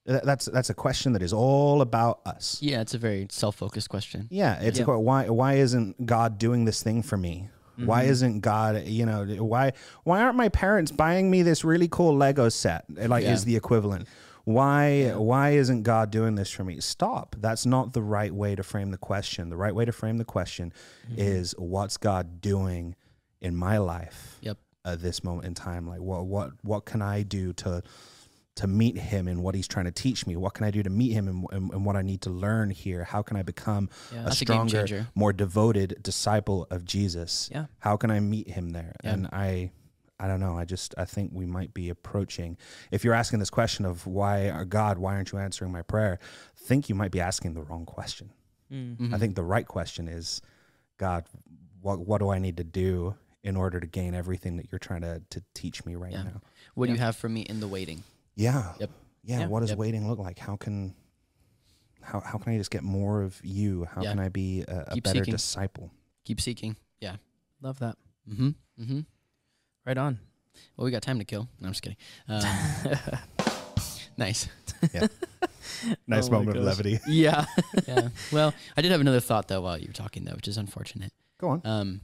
[0.04, 2.58] That's that's a question that is all about us.
[2.60, 4.26] Yeah, it's a very self-focused question.
[4.30, 4.86] Yeah, it's Yeah.
[4.88, 7.50] a, why why isn't God doing this thing for me?
[7.76, 8.10] Why mm-hmm.
[8.10, 9.72] isn't God, you know, why
[10.04, 12.84] why aren't my parents buying me this really cool Lego set?
[12.88, 13.32] Like Yeah.
[13.32, 14.08] is the equivalent.
[14.44, 16.80] Why why isn't God doing this for me?
[16.80, 17.36] Stop.
[17.38, 19.50] That's not the right way to frame the question.
[19.50, 20.72] The right way to frame the question
[21.06, 21.14] mm-hmm.
[21.20, 22.96] is what's God doing
[23.40, 24.58] in my life Yep.
[24.84, 25.86] at this moment in time?
[25.86, 27.82] Like what what what can I do to
[28.54, 30.36] to meet him and what he's trying to teach me?
[30.36, 32.68] What can I do to meet him and, and, and what I need to learn
[32.68, 33.04] here?
[33.04, 34.20] How can I become Yeah.
[34.20, 37.48] a That's a stronger, more devoted disciple of Jesus?
[37.50, 37.66] Yeah.
[37.78, 38.94] How can I meet him there?
[39.02, 39.12] Yeah.
[39.14, 39.70] And I,
[40.22, 40.56] I don't know.
[40.56, 42.56] I just I think we might be approaching.
[42.90, 46.18] If you're asking this question of why, uh, God, why aren't you answering my prayer?
[46.22, 48.30] I think you might be asking the wrong question.
[48.70, 48.96] Mm.
[48.98, 49.14] Mhm.
[49.14, 50.40] I think the right question is,
[50.96, 51.24] God,
[51.80, 55.00] what what do I need to do in order to gain everything that you're trying
[55.02, 56.22] to to teach me right Yeah.
[56.22, 56.40] now?
[56.74, 58.04] What do you have for me in the waiting?
[58.36, 58.74] Yeah.
[58.78, 58.90] Yep.
[59.24, 59.40] Yeah.
[59.40, 59.46] Yeah.
[59.48, 59.78] What does Yep.
[59.78, 60.38] waiting look like?
[60.38, 60.94] How can
[62.00, 63.84] how how can I just get more of you?
[63.86, 64.10] How Yeah.
[64.10, 65.32] can I be a, a better seeking.
[65.32, 65.90] disciple?
[66.24, 66.76] Keep seeking.
[67.00, 67.16] Yeah.
[67.60, 67.96] Love that.
[68.28, 68.48] Mm-hmm.
[68.80, 69.00] Mm-hmm.
[69.84, 70.18] Right on.
[70.76, 71.48] Well, we got time to kill.
[71.60, 71.96] No, I'm just kidding.
[72.28, 72.42] Um,
[74.16, 74.48] nice.
[76.06, 76.76] Nice Oh my moment of gosh.
[76.78, 77.00] levity.
[77.06, 77.44] yeah.
[77.88, 78.08] Yeah.
[78.30, 81.12] well, I did have another thought though while you were talking though, which is unfortunate.
[81.38, 81.62] Go on.
[81.64, 82.00] Um,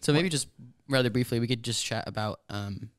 [0.00, 0.48] so maybe just
[0.88, 2.40] rather briefly, we could just chat about.
[2.48, 2.90] Um,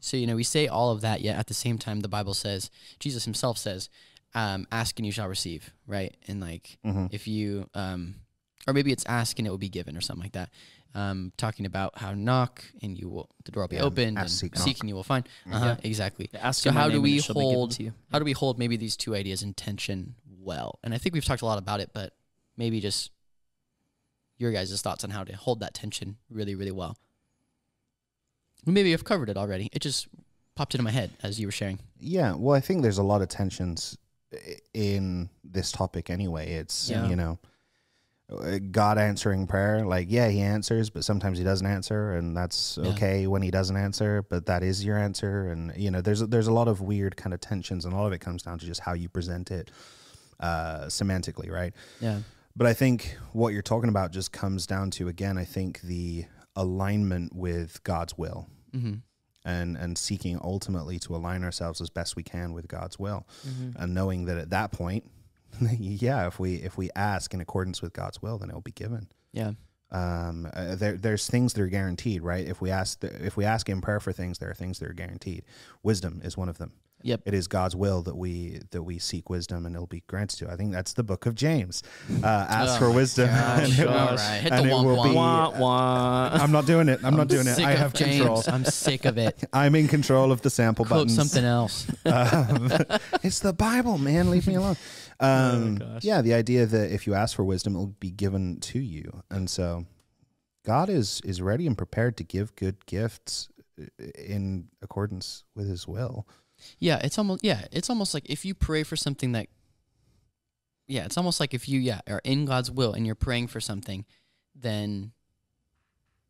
[0.00, 2.32] so you know, we say all of that, yet at the same time, the Bible
[2.32, 3.90] says, Jesus Himself says,
[4.34, 6.14] um, ask and you shall receive, right?
[6.26, 7.12] And like Mhm.
[7.12, 8.14] if you um,
[8.66, 10.50] or maybe it's ask and it will be given or something like that.
[10.92, 14.28] Um, talking about how knock and you will the door will be Yeah, opened and
[14.28, 15.28] seek, seek, and you will find.
[15.50, 16.28] Uh-huh, Exactly.
[16.34, 17.92] Ask So how do we it shall be given hold- to you.
[18.10, 20.80] How do we hold maybe these two ideas in tension well?
[20.82, 22.12] And I think we've talked a lot about it, but
[22.56, 23.12] maybe just
[24.36, 26.96] your guys' thoughts on how to hold that tension really, really well.
[28.66, 29.70] Maybe I've covered it already.
[29.72, 30.08] It just
[30.56, 31.78] popped into my head as you were sharing.
[32.00, 33.96] Yeah, well, I think there's a lot of tensions
[34.74, 36.52] in this topic anyway.
[36.54, 37.08] It's Yeah.
[37.08, 37.48] you know, uh,
[38.70, 39.84] God answering prayer.
[39.84, 42.90] Like, yeah, He answers, but sometimes He doesn't answer, and that's Yeah.
[42.90, 44.22] okay when He doesn't answer.
[44.22, 47.16] But that is your answer, and you know, there's a, there's a lot of weird
[47.16, 49.50] kind of tensions, and a lot of it comes down to just how you present
[49.50, 49.70] it
[50.38, 51.72] uh, semantically, right?
[52.00, 52.20] Yeah.
[52.56, 56.24] But I think what you're talking about just comes down to again, I think the
[56.56, 58.94] alignment with God's will Mm-hmm.
[59.44, 63.82] and and seeking ultimately to align ourselves as best we can with God's will, Mm-hmm.
[63.82, 65.04] and knowing that at that point,
[65.78, 68.72] yeah, if we if we ask in accordance with God's will, then it will be
[68.72, 69.08] given.
[69.32, 69.52] Yeah.
[69.92, 72.46] Um, uh, there there's things that are guaranteed, right?
[72.46, 74.92] If we ask if we ask in prayer for things, there are things that are
[74.94, 75.42] guaranteed.
[75.82, 76.72] Wisdom is one of them.
[77.02, 77.22] Yep.
[77.24, 80.50] It is God's will that we that we seek wisdom, and it'll be granted to.
[80.52, 81.82] I think that's the book of James.
[82.22, 83.28] Uh, ask Oh for wisdom.
[83.30, 83.62] gosh.
[83.64, 84.40] and it will- All right.
[84.42, 85.14] Hit the and it will be- womp.
[85.14, 86.28] Wah, wah.
[86.34, 87.00] I'm not doing it.
[87.02, 87.58] I'm, not doing it.
[87.58, 88.18] I have James.
[88.18, 88.42] control.
[88.48, 89.42] I'm sick of it.
[89.52, 91.16] I'm in control of the sample Quote buttons.
[91.16, 91.86] something else.
[92.04, 92.70] um,
[93.22, 94.30] it's the Bible, man.
[94.30, 94.76] Leave me alone.
[95.20, 96.02] Um, gosh.
[96.02, 99.22] yeah, the idea that if you ask for wisdom, it will be given to you,
[99.30, 99.84] and so
[100.64, 103.48] God is is ready and prepared to give good gifts
[103.78, 103.84] uh,
[104.18, 106.26] in accordance with His will.
[106.78, 109.48] Yeah, it's almost yeah, it's almost like if you pray for something that
[110.86, 113.60] yeah, it's almost like if you yeah are in God's will and you're praying for
[113.60, 114.04] something,
[114.54, 115.12] then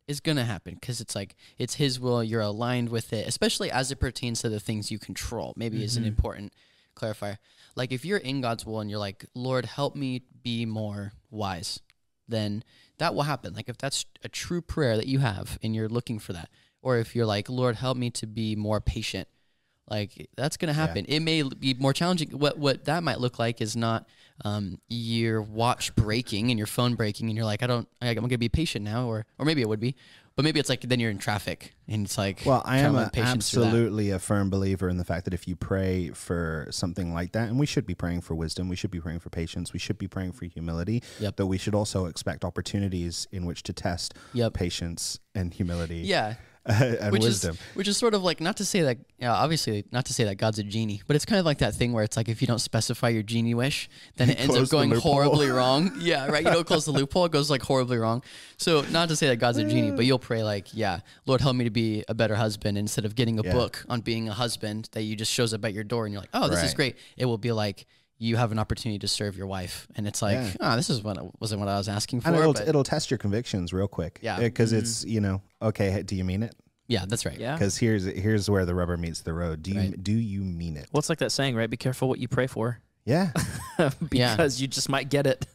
[0.07, 2.23] it's gonna happen because it's like it's His will.
[2.23, 5.53] You're aligned with it, especially as it pertains to the things you control.
[5.55, 6.53] Maybe is an important
[6.95, 7.37] clarifier.
[7.75, 11.79] Like if you're in God's will and you're like, Lord, help me be more wise,
[12.27, 12.63] then
[12.97, 13.53] that will happen.
[13.53, 16.49] Like if that's a true prayer that you have and you're looking for that,
[16.81, 19.27] or if you're like, Lord, help me to be more patient
[19.91, 21.03] like that's going to happen.
[21.05, 22.29] It may be more challenging.
[22.29, 24.07] What what that might look like is not
[24.45, 28.15] um, your watch breaking and your phone breaking, and you're like, I don't, I, I'm
[28.15, 29.97] going to be patient now, or or maybe it would be,
[30.41, 33.01] but maybe it's like then you're in traffic and it's like, Well, I am a,
[33.01, 33.67] learn patience through that.
[33.67, 37.47] absolutely a firm believer in the fact that if you pray for something like that,
[37.49, 39.99] and we should be praying for wisdom, we should be praying for patience, we should
[39.99, 41.35] be praying for humility, Yep.
[41.35, 44.53] that we should also expect opportunities in which to test Yep.
[44.55, 46.33] patience and humility Yeah,
[46.65, 47.51] and which wisdom.
[47.55, 50.25] is which is sort of like not to say that yeah, obviously not to say
[50.25, 52.39] that God's a genie, but it's kind of like that thing where it's like if
[52.39, 55.91] you don't specify your genie wish, then it ends up going horribly wrong.
[55.99, 56.43] Yeah, right.
[56.45, 58.21] You don't close the loophole, it goes like horribly wrong.
[58.57, 61.55] So not to say that God's a genie, but you'll pray like, yeah, Lord help
[61.55, 63.53] me to be a better husband instead of getting a Yeah.
[63.53, 66.21] book on being a husband that you just shows up at your door and you're
[66.21, 66.95] like, oh, this is great.
[67.17, 67.87] It will be like
[68.23, 70.53] you have an opportunity to serve your wife, and it's like, Yeah.
[70.59, 72.27] ah, this is what wasn't what I was asking for.
[72.27, 74.19] and it'll, but it'll test your convictions real quick.
[74.21, 74.39] Yeah.
[74.39, 76.53] Because it's, you know, okay, do you mean it?
[76.87, 77.39] yeah, that's right.
[77.39, 77.55] Yeah.
[77.55, 79.63] Because here's here's where the rubber meets the road.
[79.63, 80.03] Do you Right.
[80.03, 80.87] do you mean it?
[80.91, 81.69] Well, it's like that saying, right?
[81.69, 83.31] Be careful what you pray for, Yeah.
[83.79, 83.89] Yeah.
[84.35, 85.45] because you just might get it.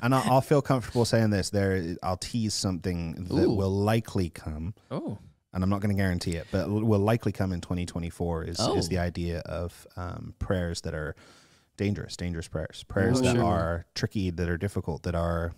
[0.00, 1.50] and I'll, I'll feel comfortable saying this.
[1.50, 3.54] There, I'll tease something that Ooh.
[3.54, 4.74] will likely come.
[4.92, 5.18] Oh,
[5.54, 8.74] and I'm not going to guarantee it, but will likely come in 2024 is, Oh.
[8.76, 11.14] is the idea of um, prayers that are
[11.76, 13.44] dangerous, dangerous prayers, prayers Oh, that sure.
[13.44, 15.52] are tricky, that are difficult, that are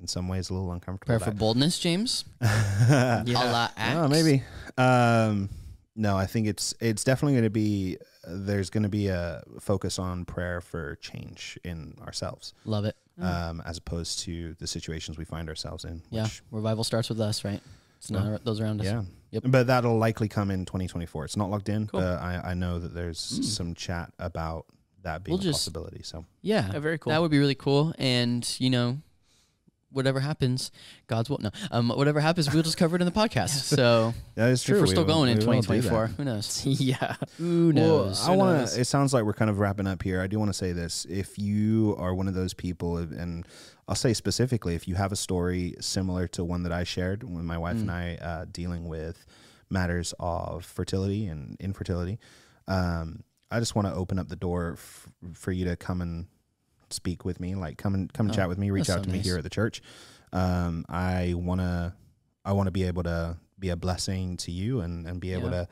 [0.00, 1.06] in some ways a little uncomfortable.
[1.18, 2.24] Prayer for boldness, James.
[2.40, 4.10] yeah, A la Acts.
[4.10, 4.42] maybe.
[4.78, 5.48] Um,
[5.94, 7.98] no, I think it's it's definitely going to be.
[8.26, 12.94] There's going to be a focus on prayer for change in ourselves, Love it.
[13.20, 16.02] um, as opposed to the situations we find ourselves in.
[16.10, 17.60] Yeah, Which, revival starts with us, right?
[17.98, 18.86] It's Well, not those around us.
[18.86, 19.02] Yeah.
[19.32, 19.42] Yep.
[19.46, 21.24] But that'll likely come in 2024.
[21.24, 21.98] It's not locked in, Cool.
[22.00, 23.44] but I, I know that there's Mm.
[23.44, 24.66] some chat about
[25.02, 26.02] that being We'll a just- possibility.
[26.02, 27.12] So Yeah, Yeah, very cool.
[27.12, 27.94] That would be really cool.
[27.98, 28.98] And you know,
[29.90, 30.70] whatever happens,
[31.06, 31.38] God's will.
[31.38, 33.50] No, um, whatever happens, we'll just cover it in the podcast.
[33.50, 34.76] So that is true.
[34.76, 36.64] if we're We still will- going in we will do 2024, who knows?
[36.66, 37.16] yeah.
[37.38, 38.26] Who Well, knows?
[38.26, 38.80] I want to.
[38.80, 40.20] It sounds like we're kind of wrapping up here.
[40.22, 43.46] I do want to say this: if you are one of those people, and
[43.88, 47.44] I'll say specifically, if you have a story similar to one that I shared when
[47.44, 47.80] my wife Mm.
[47.82, 49.26] and I uh, dealing with
[49.68, 52.18] matters of fertility and infertility,
[52.68, 56.26] um, I just want to open up the door f- for you to come and
[56.90, 57.54] speak with me.
[57.54, 58.70] Like, come and come and Oh, chat with me.
[58.70, 59.82] Reach out so to me here at the church.
[60.32, 61.94] Um, I wanna,
[62.44, 65.50] I want to be able to be a blessing to you and and be able
[65.50, 65.66] Yeah.
[65.66, 65.68] to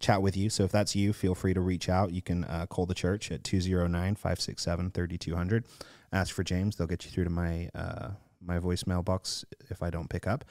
[0.00, 0.48] chat with you.
[0.50, 2.12] So if that's you, feel free to reach out.
[2.12, 5.64] You can uh, call the church at 209-567-3200.
[6.12, 6.76] Ask for James.
[6.76, 10.44] They'll get you through to my uh, my voicemail box if I don't pick up.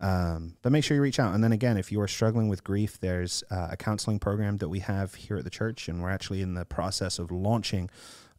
[0.00, 1.34] Um, but make sure you reach out.
[1.34, 4.68] And then again, if you are struggling with grief, there's uh, a counseling program that
[4.68, 7.88] we have here at the church, and we're actually in the process of launching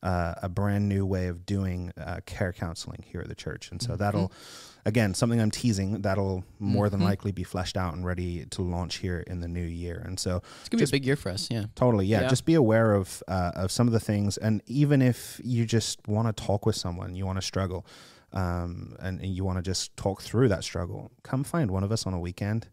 [0.03, 3.81] uh, a brand new way of doing uh, care counseling here at the church, and
[3.81, 3.97] so Mhm.
[3.97, 4.31] that'll
[4.85, 7.05] again something I'm teasing that'll more than Mhm.
[7.05, 10.03] likely be fleshed out and ready to launch here in the new year.
[10.05, 11.47] And so It's gonna Just- be a big year for us.
[11.49, 11.65] Yeah.
[11.73, 12.21] Totally, yeah.
[12.21, 12.27] Yeah.
[12.27, 16.07] Just be aware of uh, of some of the things, and even if you just
[16.07, 17.83] want to talk with someone, you want to struggle,
[18.35, 21.91] um, and, and you want to just talk through that struggle, come find one of
[21.91, 22.67] us on a weekend.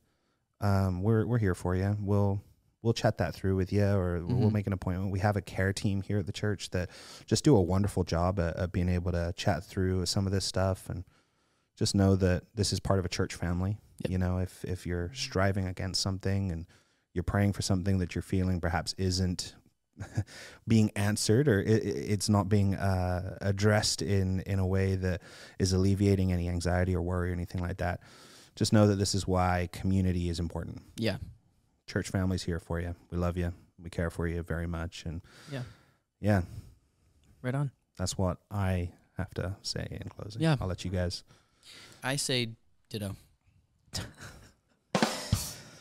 [0.60, 1.96] Um, we're we're here for you.
[2.00, 2.42] We'll
[2.82, 4.52] we'll chat that through with you, or we'll Mhm.
[4.52, 5.12] make an appointment.
[5.12, 6.90] We have a care team here at the church that
[7.26, 10.44] just do a wonderful job at, at being able to chat through some of this
[10.44, 11.04] stuff, and
[11.76, 13.78] just know that this is part of a church family.
[14.00, 14.10] Yep.
[14.10, 16.66] You know, if if you're striving against something and
[17.14, 19.54] you're praying for something that you're feeling perhaps isn't
[20.68, 25.20] being answered or it, it's not being uh, addressed in in a way that
[25.58, 28.00] is alleviating any anxiety or worry or anything like that
[28.56, 31.18] just know that this is why community is important Yeah.
[31.86, 33.52] church family's here for you we love you
[33.82, 35.20] we care for you very much and
[35.50, 35.62] Yeah.
[36.20, 36.42] yeah
[37.42, 37.70] Right on.
[37.98, 40.56] that's what i have to say in closing Yeah.
[40.60, 41.22] i'll let you guys
[42.02, 42.48] I say
[42.90, 43.14] ditto.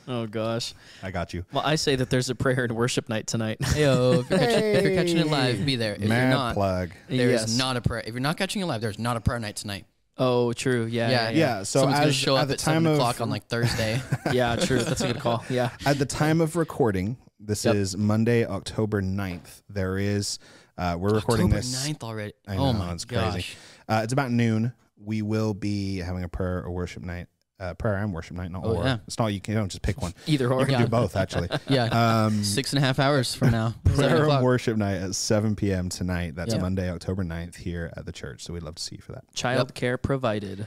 [0.08, 0.74] Oh gosh.
[1.04, 3.58] i got you Well, I say that there's a prayer and worship night tonight.
[3.76, 5.94] Yo, if you're, catching, if you're catching it live, be there.
[5.94, 7.58] If mad you're not, plug there is Yes.
[7.58, 8.04] not a prayer.
[8.06, 9.86] If you're not catching it live, there's not a prayer night tonight.
[10.18, 10.86] Oh, true.
[10.86, 11.10] Yeah.
[11.10, 11.38] Yeah, Yeah.
[11.38, 13.48] yeah, so Someone's gonna show at up the at time seven of o'clock on like
[13.48, 14.02] Thursday.
[14.34, 14.56] Yeah.
[14.56, 14.80] True.
[14.84, 15.44] That's a good call.
[15.50, 15.70] Yeah.
[15.86, 17.76] At the time of recording, this Yep.
[17.76, 19.64] is Monday, October 9th.
[19.70, 20.38] There is,
[20.78, 21.88] uh, we're recording October this.
[21.88, 22.34] 9th already.
[22.48, 23.22] I oh know, my it's crazy.
[23.24, 23.56] gosh.
[23.90, 24.74] Uh, it's about noon.
[25.04, 27.28] We will be having a prayer or worship night.
[27.62, 28.84] Uh, prayer and worship night, not Oh, or.
[28.84, 28.98] yeah.
[29.06, 30.16] It's not, you, can, you don't just pick one.
[30.26, 30.66] Either or, You or.
[30.66, 30.82] can Yeah.
[30.82, 31.48] do both, actually.
[31.70, 31.86] Yeah.
[32.26, 33.76] Um, Six and a half hours from now.
[33.84, 35.88] Prayer and worship night at 7 p.m.
[35.90, 36.34] tonight.
[36.36, 36.62] That's Yep.
[36.62, 38.44] Monday, October 9th here at the church.
[38.44, 39.32] So we'd love to see you for that.
[39.36, 40.66] Child care provided.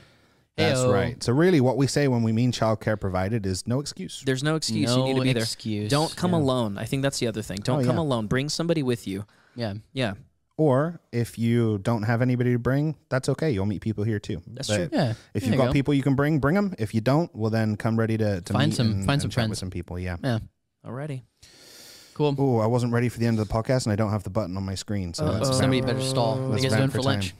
[0.56, 0.92] That's Heyo.
[0.94, 1.20] right.
[1.20, 4.22] So really what we say when we mean childcare provided is no excuse.
[4.24, 4.88] There's no excuse.
[4.94, 5.42] no you need to be there.
[5.42, 5.90] excuse.
[5.90, 6.38] Don't come Yeah.
[6.38, 6.78] alone.
[6.78, 7.58] I think that's the other thing.
[7.64, 8.02] Don't Oh, come yeah.
[8.02, 8.28] alone.
[8.28, 9.24] Bring somebody with you.
[9.56, 9.74] Yeah.
[9.92, 10.14] Yeah.
[10.56, 13.50] Or if you don't have anybody to bring, that's okay.
[13.50, 14.40] You'll meet people here too.
[14.46, 14.88] That's But true.
[14.92, 15.10] Yeah.
[15.10, 15.72] If There you've you got go.
[15.72, 16.74] people you can bring, bring them.
[16.78, 19.22] If you don't, well then come ready to, to Find meet some- and, find and
[19.22, 19.50] some friends.
[19.50, 19.98] with some people.
[19.98, 20.16] Yeah.
[20.22, 20.38] Yeah.
[20.86, 21.22] Alrighty.
[22.14, 22.36] Cool.
[22.38, 24.30] Oh, I wasn't ready for the end of the podcast, and I don't have the
[24.30, 25.12] button on my screen.
[25.14, 25.48] So that's.
[25.58, 25.96] Somebody bad.
[25.96, 26.36] better stall.
[26.50, 27.34] That's you guys doing for for lunch?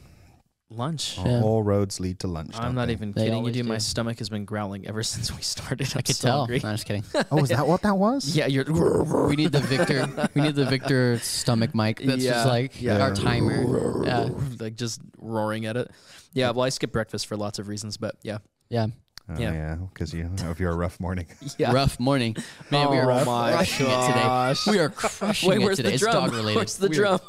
[0.71, 0.77] Time.
[0.79, 1.19] Lunch.
[1.19, 1.41] Yeah.
[1.43, 2.55] All roads lead to lunch.
[2.57, 2.93] I'm don't not they?
[2.95, 3.67] even They kidding you, always dude.
[3.67, 3.81] My do.
[3.81, 5.93] stomach has been growling ever since we started.
[5.95, 6.39] I'm I could so tell.
[6.41, 6.61] hungry.
[6.63, 7.05] No, I'm just kidding.
[7.31, 8.37] Oh, is that what that was?
[8.37, 8.65] Yeah, you're.
[9.29, 10.07] We need the Victor.
[10.35, 12.01] we need the Victor stomach mic.
[12.01, 13.01] That's Yeah, just like yeah.
[13.01, 14.05] our timer.
[14.07, 14.29] Yeah.
[14.61, 15.91] like just roaring at it.
[16.33, 18.39] Yeah, well, I skip breakfast for lots of reasons, but yeah,
[18.69, 18.87] Yeah.
[19.27, 19.53] Oh, Yeah.
[19.53, 21.27] yeah, because you know, if you're a rough morning.
[21.59, 21.73] yeah.
[21.73, 22.37] Rough morning.
[22.71, 24.55] Man, we oh are my crushing it today.
[24.71, 25.89] We are crushing Wait, it today.
[25.89, 26.15] the It's drum?
[26.15, 26.57] dog related.
[26.57, 27.21] Where's the we drum?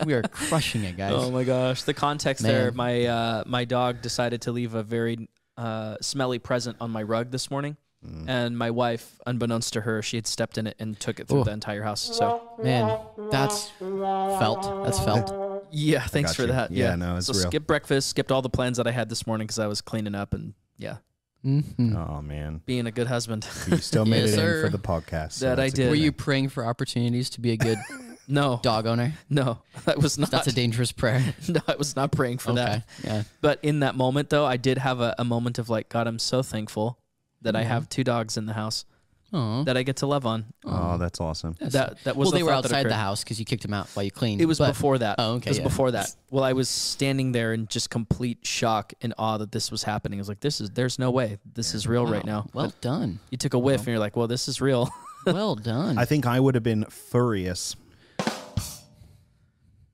[0.00, 1.12] Are, we are crushing it, guys.
[1.14, 2.52] Oh my gosh, the context Man.
[2.52, 2.72] there.
[2.72, 5.28] My uh, my dog decided to leave a very
[5.58, 8.24] uh, smelly present on my rug this morning, Mm.
[8.30, 11.40] and my wife, unbeknownst to her, she had stepped in it and took it through
[11.42, 11.44] Ooh.
[11.44, 12.00] the entire house.
[12.16, 12.98] So Man,
[13.30, 14.62] that's felt.
[14.84, 15.66] That's felt.
[15.70, 16.48] yeah, thanks for you.
[16.48, 16.70] that.
[16.70, 17.42] Yeah, Yeah, no, it's so real.
[17.42, 20.14] skip breakfast, skipped all the plans that I had this morning because I was cleaning
[20.14, 20.96] up and yeah,
[21.44, 21.96] Mhm.
[21.96, 23.46] Oh man, being a good husband.
[23.68, 24.56] you still made Yes, it sir.
[24.64, 25.32] in for the podcast.
[25.32, 25.88] so That I did.
[25.88, 27.78] Were you praying for opportunities to be a good
[28.28, 29.14] no, dog owner?
[29.30, 30.30] no, that was not.
[30.30, 31.34] That's a dangerous prayer.
[31.48, 32.62] no, I was not praying for okay.
[32.64, 32.84] that.
[33.02, 33.22] Yeah.
[33.40, 36.18] But in that moment, though, I did have a, a moment of like, God, I'm
[36.18, 36.98] so thankful
[37.42, 37.68] that I Mhm.
[37.68, 38.84] have two dogs in the house
[39.32, 39.62] Oh.
[39.64, 40.46] that I get to love on.
[40.64, 41.54] Oh, that's awesome.
[41.60, 42.96] That that was well, the they were thought that outside the occurred.
[42.98, 44.40] house because you kicked them out while you cleaned.
[44.40, 45.16] It was but- before that.
[45.18, 45.64] Oh, okay, It was yeah.
[45.64, 46.14] before that.
[46.30, 50.18] Well, I was standing there in just complete shock and awe that this was happening.
[50.18, 50.70] I was like, "This is.
[50.70, 51.38] There's no way.
[51.54, 53.20] This is real right now." Well done.
[53.30, 54.88] You took a whiff and you're like, "Well, this is real."
[55.26, 55.98] Well done.
[55.98, 57.76] I think I would have been furious.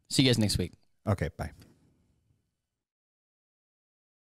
[0.09, 0.71] See you guys next week.
[1.05, 1.51] Okay, bye.